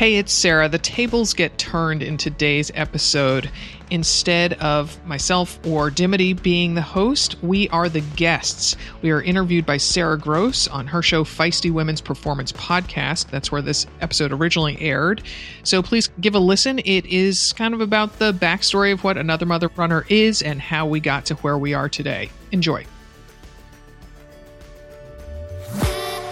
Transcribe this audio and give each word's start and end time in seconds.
Hey, 0.00 0.16
it's 0.16 0.32
Sarah. 0.32 0.66
The 0.66 0.78
tables 0.78 1.34
get 1.34 1.58
turned 1.58 2.02
in 2.02 2.16
today's 2.16 2.70
episode. 2.74 3.50
Instead 3.90 4.54
of 4.54 4.98
myself 5.04 5.58
or 5.66 5.90
Dimity 5.90 6.32
being 6.32 6.74
the 6.74 6.80
host, 6.80 7.36
we 7.42 7.68
are 7.68 7.86
the 7.86 8.00
guests. 8.16 8.76
We 9.02 9.10
are 9.10 9.20
interviewed 9.20 9.66
by 9.66 9.76
Sara 9.76 10.18
Gross 10.18 10.66
on 10.68 10.86
her 10.86 11.02
show 11.02 11.22
Feisty 11.22 11.70
Women's 11.70 12.00
Performance 12.00 12.50
Podcast. 12.52 13.28
That's 13.28 13.52
where 13.52 13.60
this 13.60 13.86
episode 14.00 14.32
originally 14.32 14.80
aired. 14.80 15.22
So 15.64 15.82
please 15.82 16.08
give 16.18 16.34
a 16.34 16.38
listen. 16.38 16.78
It 16.78 17.04
is 17.04 17.52
kind 17.52 17.74
of 17.74 17.82
about 17.82 18.18
the 18.18 18.32
backstory 18.32 18.94
of 18.94 19.04
what 19.04 19.18
Another 19.18 19.44
Mother 19.44 19.68
Runner 19.76 20.06
is 20.08 20.40
and 20.40 20.62
how 20.62 20.86
we 20.86 21.00
got 21.00 21.26
to 21.26 21.34
where 21.34 21.58
we 21.58 21.74
are 21.74 21.90
today. 21.90 22.30
Enjoy. 22.52 22.86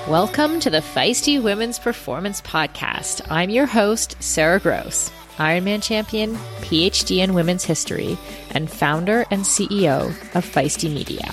Welcome 0.08 0.58
to 0.60 0.70
the 0.70 0.78
Feisty 0.78 1.40
Women's 1.40 1.78
Performance 1.78 2.40
Podcast. 2.40 3.20
I'm 3.30 3.50
your 3.50 3.66
host, 3.66 4.16
Sara 4.20 4.58
Gross, 4.58 5.10
Ironman 5.36 5.82
champion, 5.82 6.34
PhD 6.62 7.18
in 7.18 7.34
women's 7.34 7.62
history, 7.62 8.16
and 8.52 8.70
founder 8.70 9.26
and 9.30 9.42
CEO 9.42 10.06
of 10.34 10.46
Feisty 10.46 10.90
Media. 10.90 11.30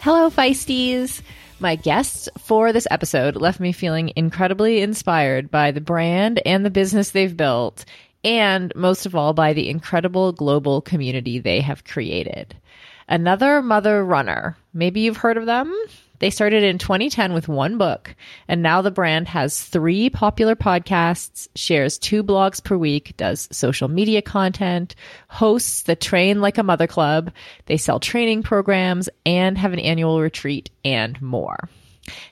Hello, 0.00 0.30
Feisties! 0.30 1.22
My 1.60 1.76
guests 1.76 2.28
for 2.38 2.72
this 2.72 2.88
episode 2.90 3.36
left 3.36 3.60
me 3.60 3.70
feeling 3.70 4.12
incredibly 4.16 4.80
inspired 4.80 5.48
by 5.48 5.70
the 5.70 5.80
brand 5.80 6.42
and 6.44 6.66
the 6.66 6.70
business 6.70 7.10
they've 7.10 7.36
built, 7.36 7.84
and 8.24 8.72
most 8.74 9.06
of 9.06 9.14
all, 9.14 9.32
by 9.32 9.52
the 9.52 9.68
incredible 9.68 10.32
global 10.32 10.80
community 10.80 11.38
they 11.38 11.60
have 11.60 11.84
created. 11.84 12.56
Another 13.06 13.62
Mother 13.62 14.04
Runner. 14.04 14.56
Maybe 14.74 15.02
you've 15.02 15.18
heard 15.18 15.36
of 15.36 15.46
them? 15.46 15.72
They 16.22 16.30
started 16.30 16.62
in 16.62 16.78
2010 16.78 17.32
with 17.32 17.48
one 17.48 17.78
book, 17.78 18.14
and 18.46 18.62
now 18.62 18.80
the 18.80 18.92
brand 18.92 19.26
has 19.26 19.60
three 19.60 20.08
popular 20.08 20.54
podcasts, 20.54 21.48
shares 21.56 21.98
two 21.98 22.22
blogs 22.22 22.62
per 22.62 22.76
week, 22.76 23.16
does 23.16 23.48
social 23.50 23.88
media 23.88 24.22
content, 24.22 24.94
hosts 25.26 25.82
the 25.82 25.96
Train 25.96 26.40
Like 26.40 26.58
a 26.58 26.62
Mother 26.62 26.86
Club, 26.86 27.32
they 27.66 27.76
sell 27.76 27.98
training 27.98 28.44
programs, 28.44 29.08
and 29.26 29.58
have 29.58 29.72
an 29.72 29.80
annual 29.80 30.20
retreat, 30.20 30.70
and 30.84 31.20
more. 31.20 31.68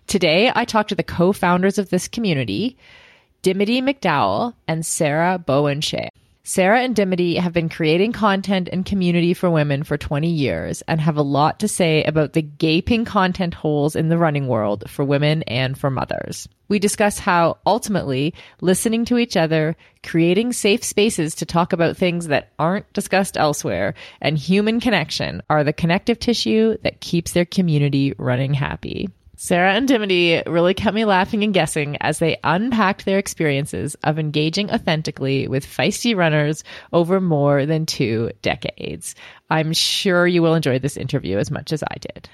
Today, 0.06 0.52
I 0.54 0.64
talked 0.64 0.90
to 0.90 0.94
the 0.94 1.02
co 1.02 1.32
founders 1.32 1.76
of 1.76 1.90
this 1.90 2.06
community, 2.06 2.76
Dimity 3.42 3.82
McDowell 3.82 4.54
and 4.68 4.86
Sarah 4.86 5.36
Bowen 5.36 5.80
Shea. 5.80 6.10
Sarah 6.42 6.80
and 6.80 6.96
Dimity 6.96 7.36
have 7.36 7.52
been 7.52 7.68
creating 7.68 8.12
content 8.12 8.68
and 8.72 8.86
community 8.86 9.34
for 9.34 9.50
women 9.50 9.82
for 9.82 9.98
20 9.98 10.26
years 10.26 10.82
and 10.88 10.98
have 10.98 11.18
a 11.18 11.22
lot 11.22 11.60
to 11.60 11.68
say 11.68 12.02
about 12.04 12.32
the 12.32 12.40
gaping 12.40 13.04
content 13.04 13.52
holes 13.52 13.94
in 13.94 14.08
the 14.08 14.16
running 14.16 14.48
world 14.48 14.88
for 14.88 15.04
women 15.04 15.42
and 15.42 15.76
for 15.76 15.90
mothers. 15.90 16.48
We 16.68 16.78
discuss 16.78 17.18
how 17.18 17.58
ultimately 17.66 18.32
listening 18.62 19.04
to 19.06 19.18
each 19.18 19.36
other, 19.36 19.76
creating 20.02 20.54
safe 20.54 20.82
spaces 20.82 21.34
to 21.36 21.46
talk 21.46 21.74
about 21.74 21.98
things 21.98 22.28
that 22.28 22.52
aren't 22.58 22.90
discussed 22.94 23.36
elsewhere, 23.36 23.94
and 24.22 24.38
human 24.38 24.80
connection 24.80 25.42
are 25.50 25.62
the 25.62 25.74
connective 25.74 26.18
tissue 26.18 26.78
that 26.84 27.00
keeps 27.00 27.32
their 27.32 27.44
community 27.44 28.14
running 28.16 28.54
happy. 28.54 29.10
Sarah 29.42 29.72
and 29.72 29.88
Dimity 29.88 30.42
really 30.44 30.74
kept 30.74 30.94
me 30.94 31.06
laughing 31.06 31.42
and 31.42 31.54
guessing 31.54 31.96
as 32.02 32.18
they 32.18 32.36
unpacked 32.44 33.06
their 33.06 33.18
experiences 33.18 33.94
of 34.04 34.18
engaging 34.18 34.70
authentically 34.70 35.48
with 35.48 35.64
feisty 35.64 36.14
runners 36.14 36.62
over 36.92 37.22
more 37.22 37.64
than 37.64 37.86
two 37.86 38.32
decades. 38.42 39.14
I'm 39.48 39.72
sure 39.72 40.26
you 40.26 40.42
will 40.42 40.54
enjoy 40.54 40.78
this 40.78 40.98
interview 40.98 41.38
as 41.38 41.50
much 41.50 41.72
as 41.72 41.82
I 41.82 41.96
did. 41.96 42.28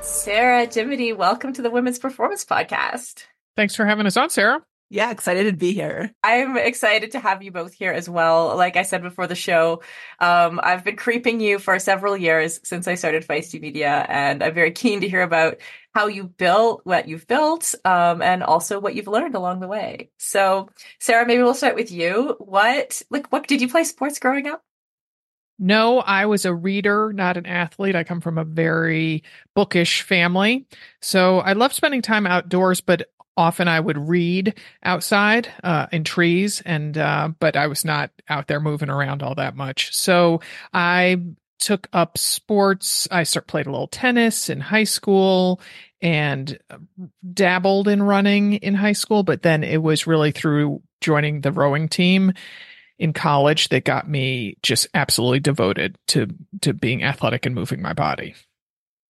Sarah 0.00 0.66
Dimity, 0.66 1.12
welcome 1.12 1.52
to 1.52 1.60
the 1.60 1.70
Women's 1.70 1.98
Performance 1.98 2.46
Podcast. 2.46 3.26
Thanks 3.56 3.74
for 3.74 3.86
having 3.86 4.06
us 4.06 4.16
on, 4.16 4.30
Sarah. 4.30 4.60
Yeah, 4.88 5.10
excited 5.10 5.50
to 5.50 5.56
be 5.56 5.72
here. 5.72 6.12
I'm 6.22 6.56
excited 6.56 7.10
to 7.12 7.18
have 7.18 7.42
you 7.42 7.50
both 7.50 7.74
here 7.74 7.90
as 7.90 8.08
well. 8.08 8.56
Like 8.56 8.76
I 8.76 8.82
said 8.82 9.02
before 9.02 9.26
the 9.26 9.34
show, 9.34 9.82
um, 10.20 10.60
I've 10.62 10.84
been 10.84 10.94
creeping 10.94 11.40
you 11.40 11.58
for 11.58 11.76
several 11.80 12.16
years 12.16 12.60
since 12.62 12.86
I 12.86 12.94
started 12.94 13.26
Feisty 13.26 13.60
Media, 13.60 14.06
and 14.08 14.44
I'm 14.44 14.54
very 14.54 14.70
keen 14.70 15.00
to 15.00 15.08
hear 15.08 15.22
about 15.22 15.56
how 15.92 16.06
you 16.06 16.24
built 16.24 16.82
what 16.84 17.08
you've 17.08 17.26
built, 17.26 17.74
um, 17.84 18.22
and 18.22 18.44
also 18.44 18.78
what 18.78 18.94
you've 18.94 19.08
learned 19.08 19.34
along 19.34 19.58
the 19.58 19.66
way. 19.66 20.10
So, 20.18 20.68
Sarah, 21.00 21.26
maybe 21.26 21.42
we'll 21.42 21.54
start 21.54 21.74
with 21.74 21.90
you. 21.90 22.36
What, 22.38 23.02
like, 23.10 23.32
what 23.32 23.48
did 23.48 23.60
you 23.60 23.68
play 23.68 23.82
sports 23.82 24.20
growing 24.20 24.46
up? 24.46 24.62
No, 25.58 26.00
I 26.00 26.26
was 26.26 26.44
a 26.44 26.54
reader, 26.54 27.12
not 27.12 27.36
an 27.36 27.46
athlete. 27.46 27.96
I 27.96 28.04
come 28.04 28.20
from 28.20 28.36
a 28.36 28.44
very 28.44 29.24
bookish 29.54 30.02
family. 30.02 30.66
So 31.00 31.40
I 31.40 31.54
love 31.54 31.72
spending 31.72 32.02
time 32.02 32.26
outdoors, 32.26 32.82
but 32.82 33.08
often 33.36 33.68
I 33.68 33.80
would 33.80 34.08
read 34.08 34.54
outside 34.82 35.48
uh, 35.62 35.86
in 35.92 36.04
trees, 36.04 36.62
and 36.64 36.96
uh, 36.96 37.30
but 37.38 37.56
I 37.56 37.66
was 37.66 37.84
not 37.84 38.10
out 38.28 38.46
there 38.46 38.60
moving 38.60 38.90
around 38.90 39.22
all 39.22 39.34
that 39.34 39.56
much. 39.56 39.94
So 39.94 40.40
I 40.72 41.22
took 41.58 41.88
up 41.92 42.18
sports. 42.18 43.08
I 43.10 43.24
start, 43.24 43.46
played 43.46 43.66
a 43.66 43.70
little 43.70 43.88
tennis 43.88 44.48
in 44.48 44.60
high 44.60 44.84
school 44.84 45.60
and 46.00 46.58
uh, 46.70 46.78
dabbled 47.32 47.88
in 47.88 48.02
running 48.02 48.54
in 48.54 48.74
high 48.74 48.92
school, 48.92 49.22
but 49.22 49.42
then 49.42 49.64
it 49.64 49.82
was 49.82 50.06
really 50.06 50.30
through 50.30 50.82
joining 51.00 51.40
the 51.40 51.52
rowing 51.52 51.88
team 51.88 52.32
in 52.98 53.12
college 53.12 53.68
that 53.68 53.84
got 53.84 54.08
me 54.08 54.56
just 54.62 54.88
absolutely 54.94 55.40
devoted 55.40 55.98
to 56.08 56.28
to 56.62 56.72
being 56.72 57.02
athletic 57.02 57.46
and 57.46 57.54
moving 57.54 57.82
my 57.82 57.92
body. 57.92 58.34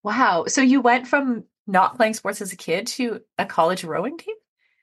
Wow. 0.02 0.44
So 0.46 0.60
you 0.60 0.80
went 0.80 1.06
from 1.06 1.44
not 1.66 1.96
playing 1.96 2.14
sports 2.14 2.40
as 2.40 2.52
a 2.52 2.56
kid 2.56 2.86
to 2.88 3.20
a 3.38 3.46
college 3.46 3.84
rowing 3.84 4.18
team? 4.18 4.34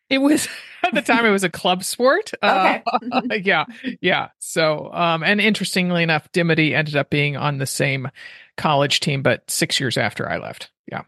It 0.09 0.17
was 0.19 0.47
at 0.83 0.93
the 0.93 1.01
time 1.01 1.25
it 1.25 1.31
was 1.31 1.43
a 1.43 1.49
club 1.49 1.83
sport. 1.83 2.31
Okay. 2.43 2.83
Uh, 3.11 3.21
yeah. 3.43 3.65
Yeah. 4.01 4.29
So 4.39 4.91
um 4.93 5.23
and 5.23 5.39
interestingly 5.41 6.03
enough, 6.03 6.31
Dimity 6.31 6.75
ended 6.75 6.95
up 6.95 7.09
being 7.09 7.37
on 7.37 7.57
the 7.57 7.65
same 7.65 8.09
college 8.57 8.99
team, 8.99 9.23
but 9.23 9.49
six 9.49 9.79
years 9.79 9.97
after 9.97 10.29
I 10.29 10.37
left. 10.37 10.71
Yeah. 10.91 11.03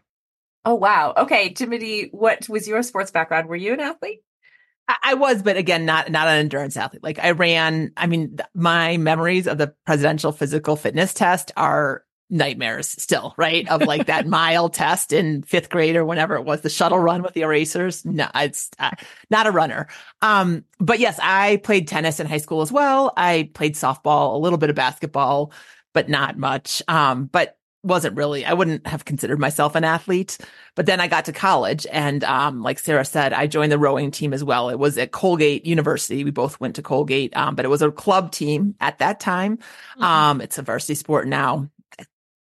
Oh 0.64 0.74
wow. 0.74 1.14
Okay. 1.16 1.50
Dimity, 1.50 2.08
what 2.12 2.48
was 2.48 2.66
your 2.66 2.82
sports 2.82 3.10
background? 3.10 3.48
Were 3.48 3.56
you 3.56 3.72
an 3.72 3.80
athlete? 3.80 4.22
I 5.02 5.14
was, 5.14 5.42
but 5.42 5.56
again, 5.56 5.84
not 5.84 6.10
not 6.10 6.28
an 6.28 6.38
endurance 6.38 6.76
athlete. 6.76 7.02
Like 7.02 7.18
I 7.18 7.32
ran. 7.32 7.92
I 7.96 8.06
mean, 8.06 8.38
my 8.54 8.96
memories 8.98 9.48
of 9.48 9.58
the 9.58 9.74
presidential 9.84 10.30
physical 10.30 10.76
fitness 10.76 11.12
test 11.12 11.50
are 11.56 12.04
nightmares 12.28 12.88
still, 12.88 13.34
right? 13.36 13.68
Of 13.68 13.82
like 13.82 14.06
that 14.06 14.26
mile 14.26 14.68
test 14.68 15.12
in 15.12 15.42
fifth 15.42 15.70
grade 15.70 15.96
or 15.96 16.04
whenever 16.04 16.36
it 16.36 16.44
was, 16.44 16.60
the 16.60 16.70
shuttle 16.70 16.98
run 16.98 17.22
with 17.22 17.34
the 17.34 17.42
erasers. 17.42 18.04
No, 18.04 18.28
it's 18.34 18.70
uh, 18.78 18.90
not 19.30 19.46
a 19.46 19.52
runner. 19.52 19.88
Um, 20.22 20.64
but 20.78 20.98
yes, 20.98 21.18
I 21.22 21.56
played 21.58 21.88
tennis 21.88 22.20
in 22.20 22.26
high 22.26 22.38
school 22.38 22.62
as 22.62 22.72
well. 22.72 23.12
I 23.16 23.50
played 23.54 23.74
softball, 23.74 24.34
a 24.34 24.38
little 24.38 24.58
bit 24.58 24.70
of 24.70 24.76
basketball, 24.76 25.52
but 25.92 26.08
not 26.08 26.36
much. 26.36 26.82
Um, 26.88 27.26
but 27.26 27.56
wasn't 27.82 28.16
really, 28.16 28.44
I 28.44 28.52
wouldn't 28.52 28.84
have 28.86 29.04
considered 29.04 29.38
myself 29.38 29.76
an 29.76 29.84
athlete. 29.84 30.38
But 30.74 30.86
then 30.86 31.00
I 31.00 31.06
got 31.06 31.26
to 31.26 31.32
college 31.32 31.86
and, 31.90 32.24
um, 32.24 32.60
like 32.62 32.80
Sarah 32.80 33.04
said, 33.04 33.32
I 33.32 33.46
joined 33.46 33.70
the 33.70 33.78
rowing 33.78 34.10
team 34.10 34.34
as 34.34 34.42
well. 34.42 34.70
It 34.70 34.78
was 34.78 34.98
at 34.98 35.12
Colgate 35.12 35.64
University. 35.64 36.24
We 36.24 36.32
both 36.32 36.58
went 36.58 36.74
to 36.76 36.82
Colgate. 36.82 37.36
Um, 37.36 37.54
but 37.54 37.64
it 37.64 37.68
was 37.68 37.82
a 37.82 37.92
club 37.92 38.32
team 38.32 38.74
at 38.80 38.98
that 38.98 39.20
time. 39.20 39.58
Mm-hmm. 39.58 40.02
Um, 40.02 40.40
it's 40.40 40.58
a 40.58 40.62
varsity 40.62 40.96
sport 40.96 41.28
now 41.28 41.70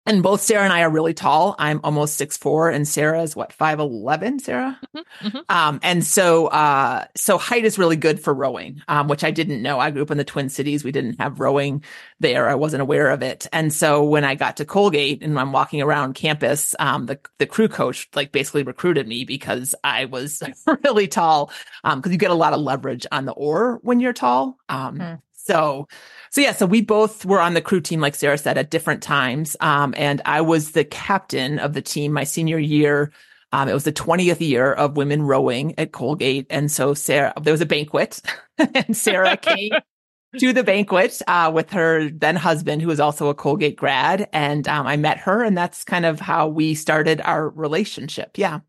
and 0.04 0.22
both 0.22 0.40
Sarah 0.40 0.64
and 0.64 0.72
I 0.72 0.82
are 0.82 0.90
really 0.90 1.14
tall. 1.14 1.54
I'm 1.58 1.80
almost 1.84 2.16
six 2.16 2.36
four, 2.36 2.70
and 2.70 2.86
Sarah 2.86 3.22
is 3.22 3.36
what 3.36 3.52
five 3.52 3.78
eleven. 3.78 4.38
Sarah, 4.40 4.78
mm-hmm, 4.94 5.26
mm-hmm. 5.26 5.38
Um, 5.48 5.78
and 5.82 6.04
so 6.04 6.48
uh, 6.48 7.04
so 7.16 7.38
height 7.38 7.64
is 7.64 7.78
really 7.78 7.96
good 7.96 8.18
for 8.18 8.34
rowing, 8.34 8.82
um, 8.88 9.08
which 9.08 9.22
I 9.22 9.30
didn't 9.30 9.62
know. 9.62 9.78
I 9.78 9.90
grew 9.90 10.02
up 10.02 10.10
in 10.10 10.18
the 10.18 10.24
Twin 10.24 10.48
Cities. 10.48 10.82
We 10.82 10.92
didn't 10.92 11.20
have 11.20 11.38
rowing 11.38 11.84
there. 12.18 12.48
I 12.48 12.56
wasn't 12.56 12.82
aware 12.82 13.10
of 13.10 13.22
it, 13.22 13.46
and 13.52 13.72
so 13.72 14.02
when 14.02 14.24
I 14.24 14.34
got 14.34 14.56
to 14.56 14.64
Colgate 14.64 15.22
and 15.22 15.38
I'm 15.38 15.52
walking 15.52 15.80
around 15.80 16.14
campus, 16.14 16.74
um, 16.80 17.06
the 17.06 17.20
the 17.38 17.46
crew 17.46 17.68
coach 17.68 18.08
like 18.14 18.32
basically 18.32 18.64
recruited 18.64 19.06
me 19.06 19.24
because 19.24 19.74
I 19.84 20.06
was 20.06 20.42
really 20.84 21.06
tall, 21.06 21.52
because 21.84 22.06
um, 22.06 22.12
you 22.12 22.18
get 22.18 22.30
a 22.30 22.34
lot 22.34 22.52
of 22.52 22.60
leverage 22.60 23.06
on 23.12 23.24
the 23.24 23.32
oar 23.32 23.78
when 23.82 24.00
you're 24.00 24.12
tall. 24.12 24.58
Mm. 24.68 25.20
So 25.44 25.88
so 26.32 26.40
yeah, 26.40 26.54
so 26.54 26.64
we 26.64 26.80
both 26.80 27.26
were 27.26 27.40
on 27.40 27.52
the 27.52 27.60
crew 27.60 27.82
team, 27.82 28.00
like 28.00 28.14
Sarah 28.14 28.38
said, 28.38 28.56
at 28.56 28.70
different 28.70 29.02
times. 29.02 29.54
Um, 29.60 29.92
and 29.98 30.22
I 30.24 30.40
was 30.40 30.70
the 30.70 30.82
captain 30.82 31.58
of 31.58 31.74
the 31.74 31.82
team 31.82 32.10
my 32.10 32.24
senior 32.24 32.58
year. 32.58 33.12
Um, 33.52 33.68
it 33.68 33.74
was 33.74 33.84
the 33.84 33.92
20th 33.92 34.40
year 34.40 34.72
of 34.72 34.96
women 34.96 35.24
rowing 35.24 35.78
at 35.78 35.92
Colgate. 35.92 36.46
And 36.48 36.72
so 36.72 36.94
Sarah, 36.94 37.34
there 37.38 37.52
was 37.52 37.60
a 37.60 37.66
banquet 37.66 38.22
and 38.58 38.96
Sarah 38.96 39.36
came 39.36 39.72
to 40.38 40.54
the 40.54 40.64
banquet, 40.64 41.20
uh, 41.28 41.52
with 41.54 41.68
her 41.72 42.08
then 42.08 42.36
husband, 42.36 42.80
who 42.80 42.88
was 42.88 42.98
also 42.98 43.28
a 43.28 43.34
Colgate 43.34 43.76
grad. 43.76 44.30
And, 44.32 44.66
um, 44.68 44.86
I 44.86 44.96
met 44.96 45.18
her 45.18 45.44
and 45.44 45.54
that's 45.54 45.84
kind 45.84 46.06
of 46.06 46.18
how 46.18 46.48
we 46.48 46.74
started 46.74 47.20
our 47.20 47.46
relationship. 47.50 48.38
Yeah. 48.38 48.60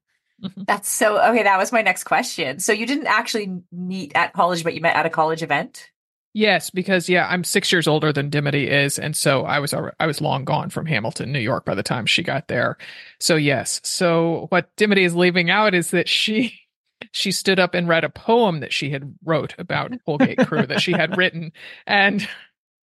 Mm-hmm. 0.44 0.64
That's 0.68 0.92
so 0.92 1.18
okay. 1.30 1.44
That 1.44 1.58
was 1.58 1.72
my 1.72 1.82
next 1.82 2.04
question. 2.04 2.60
So 2.60 2.74
you 2.74 2.86
didn't 2.86 3.08
actually 3.08 3.62
meet 3.72 4.12
at 4.16 4.34
college, 4.34 4.66
but 4.66 4.74
you 4.74 4.82
met 4.82 4.98
at 4.98 5.06
a 5.06 5.10
college 5.10 5.42
event? 5.42 5.92
Yes, 6.36 6.72
because 6.72 7.08
yeah, 7.10 7.28
I'm 7.30 7.44
six 7.44 7.72
years 7.72 7.88
older 7.88 8.12
than 8.12 8.30
Dimity 8.32 8.68
is, 8.70 8.98
and 8.98 9.16
so 9.16 9.44
I 9.46 9.60
was 9.60 9.74
I 10.00 10.08
was 10.08 10.20
long 10.20 10.46
gone 10.46 10.70
from 10.72 10.88
Hamilton, 10.88 11.32
New 11.32 11.40
York, 11.40 11.64
by 11.66 11.76
the 11.76 11.84
time 11.84 12.08
she 12.08 12.24
got 12.24 12.48
there. 12.48 12.78
So 13.20 13.36
yes, 13.36 13.80
so 13.84 14.48
what 14.50 14.76
Dimity 14.76 15.04
is 15.04 15.16
leaving 15.16 15.52
out 15.52 15.76
is 15.76 15.92
that 15.92 16.10
she 16.10 16.60
she 17.12 17.32
stood 17.32 17.60
up 17.60 17.76
and 17.76 17.88
read 17.88 18.04
a 18.04 18.10
poem 18.10 18.62
that 18.62 18.74
she 18.74 18.90
had 18.90 19.14
wrote 19.24 19.54
about 19.60 19.92
Colgate 20.06 20.40
Crew 20.48 20.66
that 20.66 20.82
she 20.82 20.92
had 20.94 21.16
written, 21.18 21.52
and 21.86 22.28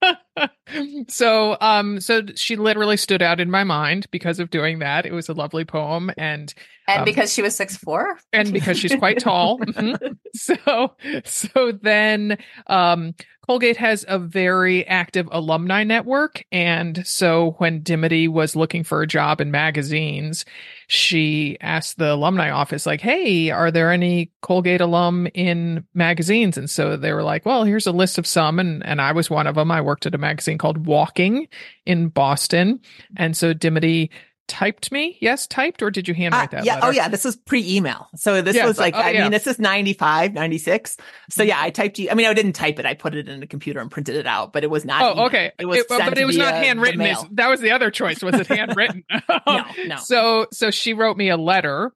so 1.08 1.56
um 1.60 2.00
so 2.00 2.22
she 2.34 2.56
literally 2.56 2.96
stood 2.96 3.22
out 3.22 3.40
in 3.40 3.50
my 3.50 3.64
mind 3.64 4.06
because 4.10 4.38
of 4.38 4.50
doing 4.50 4.78
that. 4.78 5.06
It 5.06 5.12
was 5.12 5.28
a 5.28 5.32
lovely 5.34 5.64
poem, 5.64 6.10
and 6.16 6.54
And 6.88 7.00
Um, 7.00 7.04
because 7.04 7.32
she 7.32 7.42
was 7.42 7.54
six 7.56 7.76
four. 7.76 8.18
and 8.32 8.52
because 8.52 8.78
she's 8.78 8.94
quite 8.94 9.18
tall. 9.18 9.58
Mhm. 9.70 10.16
So 10.34 10.94
so 11.24 11.72
then 11.72 12.38
um 12.68 13.14
Colgate 13.50 13.78
has 13.78 14.04
a 14.06 14.16
very 14.16 14.86
active 14.86 15.28
alumni 15.32 15.82
network 15.82 16.44
and 16.52 17.04
so 17.04 17.56
when 17.58 17.82
Dimity 17.82 18.28
was 18.28 18.54
looking 18.54 18.84
for 18.84 19.02
a 19.02 19.08
job 19.08 19.40
in 19.40 19.50
magazines, 19.50 20.44
she 20.86 21.56
asked 21.60 21.98
the 21.98 22.12
alumni 22.12 22.50
office 22.50 22.86
like, 22.86 23.00
"Hey, 23.00 23.50
are 23.50 23.72
there 23.72 23.90
any 23.90 24.30
Colgate 24.40 24.80
alum 24.80 25.26
in 25.34 25.84
magazines?" 25.94 26.56
And 26.56 26.70
so 26.70 26.96
they 26.96 27.12
were 27.12 27.24
like, 27.24 27.44
"Well, 27.44 27.64
here's 27.64 27.88
a 27.88 27.92
list 27.92 28.18
of 28.18 28.26
some 28.26 28.60
and 28.60 28.86
and 28.86 29.00
I 29.00 29.10
was 29.10 29.30
one 29.30 29.48
of 29.48 29.56
them. 29.56 29.72
I 29.72 29.80
worked 29.80 30.06
at 30.06 30.14
a 30.14 30.18
magazine 30.18 30.56
called 30.56 30.86
Walking 30.86 31.48
in 31.84 32.06
Boston." 32.06 32.78
And 33.16 33.36
so 33.36 33.52
Dimity 33.52 34.12
typed 34.50 34.90
me. 34.92 35.16
Yes, 35.20 35.46
typed 35.46 35.80
or 35.82 35.90
did 35.90 36.08
you 36.08 36.12
Uh, 36.14 36.16
handwrite 36.18 36.50
that 36.50 36.64
yeah. 36.64 36.74
letter? 36.74 36.86
Oh, 36.88 36.90
yeah. 36.90 37.08
This 37.08 37.24
was 37.24 37.36
pre-email. 37.36 38.08
So 38.16 38.42
this 38.42 38.56
Yeah, 38.56 38.66
was 38.66 38.76
so- 38.76 38.82
like, 38.82 38.94
oh, 38.96 38.98
I 38.98 39.10
yeah. 39.10 39.22
mean, 39.22 39.30
this 39.30 39.46
is 39.46 39.58
95, 39.58 40.34
96. 40.34 40.96
So 41.30 41.42
yeah, 41.42 41.56
I 41.60 41.70
typed 41.70 41.98
you. 41.98 42.10
I 42.10 42.14
mean, 42.14 42.26
I 42.26 42.34
didn't 42.34 42.52
type 42.54 42.78
it. 42.78 42.84
I 42.86 42.94
put 42.94 43.14
it 43.14 43.28
in 43.28 43.42
a 43.42 43.46
computer 43.46 43.80
and 43.80 43.90
printed 43.90 44.16
it 44.16 44.26
out, 44.26 44.52
but 44.52 44.64
it 44.64 44.70
was 44.70 44.84
not. 44.84 45.02
Oh, 45.02 45.12
email. 45.12 45.24
okay. 45.26 45.52
It 45.58 45.66
was, 45.66 45.78
It- 45.78 45.86
but 45.88 46.18
it 46.18 46.24
was 46.26 46.36
not 46.36 46.52
the 46.54 46.58
handwritten. 46.58 47.00
Is- 47.00 47.24
That 47.32 47.48
was 47.48 47.60
the 47.60 47.70
other 47.70 47.90
choice. 47.90 48.22
Was 48.22 48.34
it 48.34 48.46
handwritten? 48.48 49.04
No, 49.46 49.64
no. 49.86 49.96
So, 49.96 50.46
so 50.52 50.70
she 50.70 50.92
wrote 50.92 51.16
me 51.16 51.28
a 51.30 51.36
letter, 51.36 51.92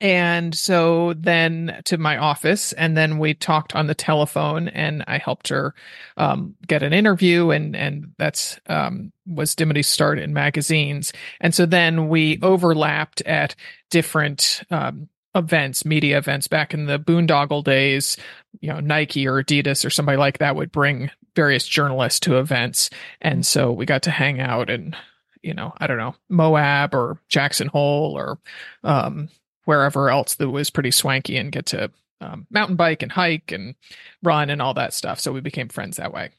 and 0.00 0.54
so 0.54 1.14
then 1.14 1.80
to 1.86 1.98
my 1.98 2.16
office, 2.18 2.72
and 2.72 2.96
then 2.96 3.18
we 3.18 3.34
talked 3.34 3.74
on 3.74 3.88
the 3.88 3.94
telephone, 3.94 4.68
and 4.68 5.04
I 5.08 5.18
helped 5.18 5.48
her 5.48 5.74
um, 6.16 6.54
get 6.66 6.84
an 6.84 6.92
interview, 6.92 7.50
and 7.50 7.74
and 7.74 8.12
that's 8.16 8.60
um, 8.66 9.12
was 9.26 9.56
Dimity's 9.56 9.88
start 9.88 10.18
in 10.18 10.32
magazines, 10.32 11.12
and 11.40 11.52
so 11.52 11.66
then 11.66 12.08
we 12.08 12.38
overlapped 12.42 13.22
at 13.22 13.54
different. 13.90 14.62
Um, 14.70 15.08
events 15.34 15.84
media 15.84 16.16
events 16.16 16.48
back 16.48 16.72
in 16.72 16.86
the 16.86 16.98
boondoggle 16.98 17.62
days 17.62 18.16
you 18.60 18.68
know 18.72 18.80
nike 18.80 19.28
or 19.28 19.40
adidas 19.42 19.84
or 19.84 19.90
somebody 19.90 20.16
like 20.16 20.38
that 20.38 20.56
would 20.56 20.72
bring 20.72 21.10
various 21.36 21.68
journalists 21.68 22.18
to 22.18 22.38
events 22.38 22.88
and 23.20 23.44
so 23.44 23.70
we 23.70 23.84
got 23.84 24.02
to 24.02 24.10
hang 24.10 24.40
out 24.40 24.70
and 24.70 24.96
you 25.42 25.52
know 25.52 25.72
i 25.76 25.86
don't 25.86 25.98
know 25.98 26.14
moab 26.30 26.94
or 26.94 27.20
jackson 27.28 27.68
hole 27.68 28.16
or 28.16 28.38
um 28.84 29.28
wherever 29.68 30.08
else 30.10 30.34
that 30.36 30.48
was 30.48 30.70
pretty 30.70 30.90
swanky 30.90 31.36
and 31.36 31.52
get 31.52 31.66
to 31.66 31.90
um, 32.22 32.46
mountain 32.50 32.74
bike 32.76 33.02
and 33.02 33.12
hike 33.12 33.52
and 33.52 33.74
run 34.22 34.48
and 34.50 34.62
all 34.62 34.72
that 34.74 34.94
stuff 34.94 35.20
so 35.20 35.30
we 35.30 35.40
became 35.40 35.68
friends 35.68 35.98
that 35.98 36.12
way 36.14 36.30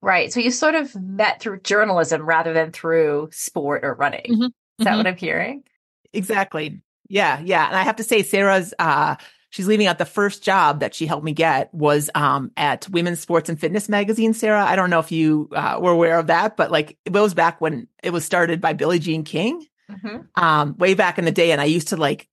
Right. 0.00 0.32
So 0.32 0.38
you 0.38 0.52
sort 0.52 0.76
of 0.76 0.94
met 0.94 1.40
through 1.40 1.62
journalism 1.62 2.22
rather 2.22 2.52
than 2.52 2.70
through 2.70 3.30
sport 3.32 3.84
or 3.84 3.94
running. 3.94 4.26
Mhm. 4.30 4.46
Is 4.78 4.84
that 4.84 4.92
Mhm. 4.92 4.96
what 4.98 5.06
I'm 5.08 5.16
hearing? 5.16 5.64
Exactly. 6.12 6.80
Yeah, 7.08 7.40
yeah. 7.40 7.66
And 7.66 7.74
I 7.76 7.82
have 7.82 7.96
to 7.96 8.04
say, 8.04 8.22
Sarah's 8.22 8.72
uh 8.78 9.16
she's 9.50 9.66
leaving 9.66 9.86
out 9.88 9.98
the 9.98 10.04
first 10.04 10.44
job 10.44 10.78
that 10.80 10.94
she 10.94 11.06
helped 11.06 11.24
me 11.24 11.32
get 11.32 11.74
was 11.74 12.10
um 12.14 12.52
at 12.56 12.88
Women's 12.90 13.18
Sports 13.18 13.48
and 13.48 13.58
Fitness 13.58 13.88
magazine, 13.88 14.34
Sarah. 14.34 14.64
I 14.64 14.76
don't 14.76 14.90
know 14.90 15.00
if 15.00 15.10
you 15.10 15.48
uh, 15.52 15.78
were 15.80 15.90
aware 15.90 16.18
of 16.18 16.28
that, 16.28 16.56
but 16.56 16.70
like 16.70 16.96
it 17.04 17.12
was 17.12 17.34
back 17.34 17.60
when 17.60 17.88
it 18.02 18.10
was 18.12 18.24
started 18.24 18.60
by 18.60 18.74
Billie 18.74 19.00
Jean 19.00 19.24
King, 19.24 19.66
Mm-hmm. 19.90 20.18
um, 20.44 20.76
way 20.78 20.94
back 20.94 21.18
in 21.18 21.24
the 21.24 21.32
day. 21.32 21.50
And 21.50 21.60
I 21.60 21.64
used 21.64 21.88
to 21.88 21.96
like 21.96 22.22
c- 22.22 22.28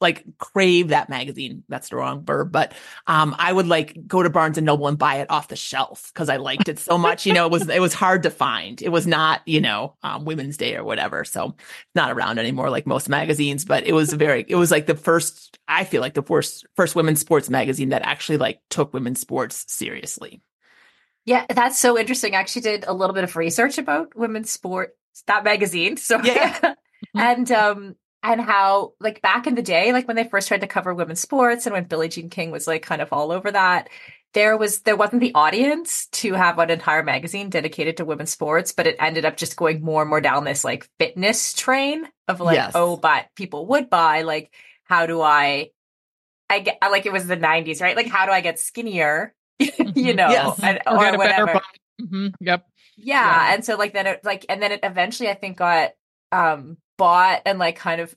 like 0.00 0.24
crave 0.38 0.88
that 0.88 1.08
magazine. 1.08 1.64
That's 1.68 1.88
the 1.88 1.96
wrong 1.96 2.24
verb, 2.24 2.52
but 2.52 2.74
um 3.06 3.34
I 3.38 3.52
would 3.52 3.66
like 3.66 4.06
go 4.06 4.22
to 4.22 4.30
Barnes 4.30 4.58
and 4.58 4.66
Noble 4.66 4.88
and 4.88 4.98
buy 4.98 5.16
it 5.16 5.30
off 5.30 5.48
the 5.48 5.56
shelf 5.56 6.10
because 6.12 6.28
I 6.28 6.36
liked 6.36 6.68
it 6.68 6.78
so 6.78 6.98
much. 6.98 7.26
You 7.26 7.32
know, 7.32 7.46
it 7.46 7.52
was 7.52 7.68
it 7.68 7.80
was 7.80 7.94
hard 7.94 8.24
to 8.24 8.30
find. 8.30 8.80
It 8.82 8.90
was 8.90 9.06
not, 9.06 9.40
you 9.46 9.60
know, 9.60 9.96
um, 10.02 10.24
Women's 10.24 10.56
Day 10.56 10.76
or 10.76 10.84
whatever. 10.84 11.24
So 11.24 11.56
not 11.94 12.12
around 12.12 12.38
anymore 12.38 12.70
like 12.70 12.86
most 12.86 13.08
magazines, 13.08 13.64
but 13.64 13.86
it 13.86 13.92
was 13.92 14.12
very 14.12 14.44
it 14.48 14.56
was 14.56 14.70
like 14.70 14.86
the 14.86 14.94
first 14.94 15.58
I 15.68 15.84
feel 15.84 16.00
like 16.00 16.14
the 16.14 16.22
first 16.22 16.66
first 16.76 16.94
women's 16.94 17.20
sports 17.20 17.48
magazine 17.48 17.90
that 17.90 18.02
actually 18.02 18.38
like 18.38 18.60
took 18.70 18.92
women's 18.92 19.20
sports 19.20 19.64
seriously. 19.68 20.42
Yeah, 21.24 21.46
that's 21.48 21.78
so 21.78 21.98
interesting. 21.98 22.34
I 22.34 22.38
actually 22.40 22.62
did 22.62 22.84
a 22.86 22.92
little 22.92 23.14
bit 23.14 23.24
of 23.24 23.36
research 23.36 23.78
about 23.78 24.16
women's 24.16 24.50
sport, 24.50 24.96
that 25.26 25.44
magazine. 25.44 25.96
So 25.96 26.20
Yeah. 26.22 26.74
and 27.14 27.50
um 27.52 27.96
and 28.22 28.40
how 28.40 28.92
like 29.00 29.20
back 29.22 29.46
in 29.46 29.54
the 29.54 29.62
day, 29.62 29.92
like 29.92 30.06
when 30.06 30.16
they 30.16 30.24
first 30.28 30.48
tried 30.48 30.60
to 30.62 30.66
cover 30.66 30.94
women's 30.94 31.20
sports 31.20 31.66
and 31.66 31.72
when 31.72 31.84
Billie 31.84 32.08
Jean 32.08 32.30
King 32.30 32.50
was 32.50 32.66
like 32.66 32.82
kind 32.82 33.02
of 33.02 33.12
all 33.12 33.32
over 33.32 33.50
that, 33.50 33.88
there 34.34 34.56
was 34.56 34.80
there 34.82 34.96
wasn't 34.96 35.20
the 35.20 35.34
audience 35.34 36.06
to 36.12 36.32
have 36.34 36.58
an 36.58 36.70
entire 36.70 37.02
magazine 37.02 37.50
dedicated 37.50 37.96
to 37.98 38.04
women's 38.04 38.30
sports, 38.30 38.72
but 38.72 38.86
it 38.86 38.96
ended 38.98 39.24
up 39.24 39.36
just 39.36 39.56
going 39.56 39.82
more 39.82 40.02
and 40.02 40.08
more 40.08 40.20
down 40.20 40.44
this 40.44 40.64
like 40.64 40.88
fitness 40.98 41.52
train 41.52 42.06
of 42.28 42.40
like, 42.40 42.56
Yes. 42.56 42.72
oh, 42.74 42.96
but 42.96 43.26
people 43.36 43.66
would 43.66 43.90
buy 43.90 44.22
like 44.22 44.54
how 44.84 45.06
do 45.06 45.20
I 45.20 45.70
I 46.48 46.60
get 46.60 46.78
like 46.82 47.06
it 47.06 47.12
was 47.12 47.26
the 47.26 47.36
90s, 47.36 47.80
right? 47.82 47.96
Like 47.96 48.08
how 48.08 48.26
do 48.26 48.32
I 48.32 48.40
get 48.40 48.58
skinnier? 48.60 49.34
you 49.58 50.14
know, 50.14 50.28
Yes. 50.30 50.60
and, 50.62 50.80
or, 50.86 50.96
or, 50.96 50.98
get 51.00 51.14
a 51.14 51.18
better 51.18 51.46
whatever. 51.46 51.60
Mhm. 52.00 52.34
yep 52.40 52.66
Yeah. 52.96 53.48
Yeah. 53.48 53.54
And 53.54 53.64
so 53.64 53.76
like 53.76 53.92
then 53.92 54.06
it 54.06 54.24
like 54.24 54.46
and 54.48 54.62
then 54.62 54.72
it 54.72 54.80
eventually 54.82 55.28
I 55.28 55.34
think 55.34 55.58
got 55.58 55.90
um 56.30 56.78
bought 56.98 57.42
and 57.46 57.58
like 57.58 57.76
kind 57.76 58.00
of 58.00 58.14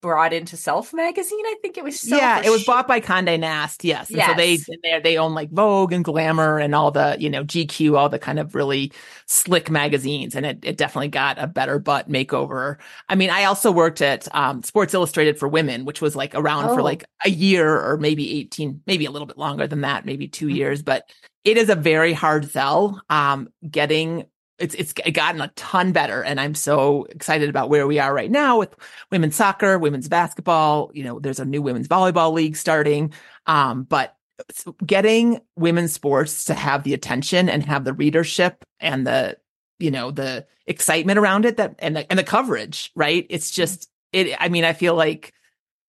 brought 0.00 0.32
into 0.32 0.56
Self 0.56 0.94
magazine. 0.94 1.44
I 1.44 1.56
think 1.60 1.76
it 1.76 1.82
was 1.82 1.98
Self 2.00 2.20
yeah, 2.22 2.40
it 2.44 2.50
was 2.50 2.62
bought 2.62 2.86
by 2.86 3.00
Condé 3.00 3.38
Nast, 3.40 3.82
yes. 3.82 4.12
And 4.12 4.22
so 4.22 4.34
they 4.34 4.52
Yes. 4.84 5.02
they 5.02 5.18
own 5.18 5.34
like 5.34 5.50
Vogue 5.50 5.92
and 5.92 6.04
Glamour 6.04 6.58
and 6.60 6.72
all 6.72 6.92
the, 6.92 7.16
you 7.18 7.28
know, 7.28 7.42
GQ, 7.42 7.96
all 7.96 8.08
the 8.08 8.18
kind 8.18 8.38
of 8.38 8.54
really 8.54 8.92
slick 9.26 9.70
magazines 9.70 10.36
and 10.36 10.46
it, 10.46 10.60
it 10.62 10.76
definitely 10.76 11.08
got 11.08 11.36
a 11.42 11.48
better 11.48 11.80
butt 11.80 12.08
makeover. 12.08 12.76
I 13.08 13.16
mean, 13.16 13.30
I 13.30 13.42
also 13.44 13.72
worked 13.72 14.00
at 14.00 14.32
um, 14.36 14.62
Sports 14.62 14.94
Illustrated 14.94 15.36
for 15.36 15.48
Women, 15.48 15.84
which 15.84 16.00
was 16.00 16.14
like 16.14 16.32
around 16.36 16.68
for 16.74 16.80
Oh. 16.80 16.84
like 16.84 17.04
a 17.24 17.30
year 17.30 17.68
or 17.80 17.96
maybe 17.96 18.38
18, 18.38 18.80
maybe 18.86 19.04
a 19.04 19.10
little 19.10 19.26
bit 19.26 19.36
longer 19.38 19.66
than 19.66 19.80
that, 19.80 20.06
maybe 20.06 20.28
2 20.28 20.46
Mhm. 20.46 20.54
years, 20.54 20.82
but 20.82 21.10
it 21.44 21.56
is 21.56 21.68
a 21.70 21.74
very 21.74 22.12
hard 22.12 22.48
sell 22.50 23.00
um 23.10 23.48
getting 23.68 24.26
it's 24.58 24.74
it's 24.74 24.92
gotten 24.92 25.40
a 25.40 25.48
ton 25.56 25.92
better 25.92 26.22
and 26.22 26.40
i'm 26.40 26.54
so 26.54 27.04
excited 27.10 27.48
about 27.48 27.70
where 27.70 27.86
we 27.86 27.98
are 27.98 28.12
right 28.12 28.30
now 28.30 28.58
with 28.58 28.74
women's 29.10 29.36
soccer 29.36 29.78
women's 29.78 30.08
basketball 30.08 30.90
you 30.94 31.04
know 31.04 31.18
there's 31.20 31.40
a 31.40 31.44
new 31.44 31.62
women's 31.62 31.88
volleyball 31.88 32.32
league 32.32 32.56
starting 32.56 33.12
um 33.46 33.84
but 33.84 34.16
getting 34.86 35.40
women's 35.56 35.92
sports 35.92 36.44
to 36.44 36.54
have 36.54 36.84
the 36.84 36.94
attention 36.94 37.48
and 37.48 37.64
have 37.64 37.84
the 37.84 37.92
readership 37.92 38.64
and 38.80 39.06
the 39.06 39.36
you 39.78 39.90
know 39.90 40.10
the 40.10 40.46
excitement 40.66 41.18
around 41.18 41.44
it 41.44 41.56
that 41.56 41.74
and 41.78 41.96
the, 41.96 42.10
and 42.10 42.18
the 42.18 42.24
coverage 42.24 42.90
right 42.94 43.26
it's 43.30 43.50
just 43.50 43.88
it 44.12 44.36
i 44.38 44.48
mean 44.48 44.64
i 44.64 44.72
feel 44.72 44.94
like 44.94 45.32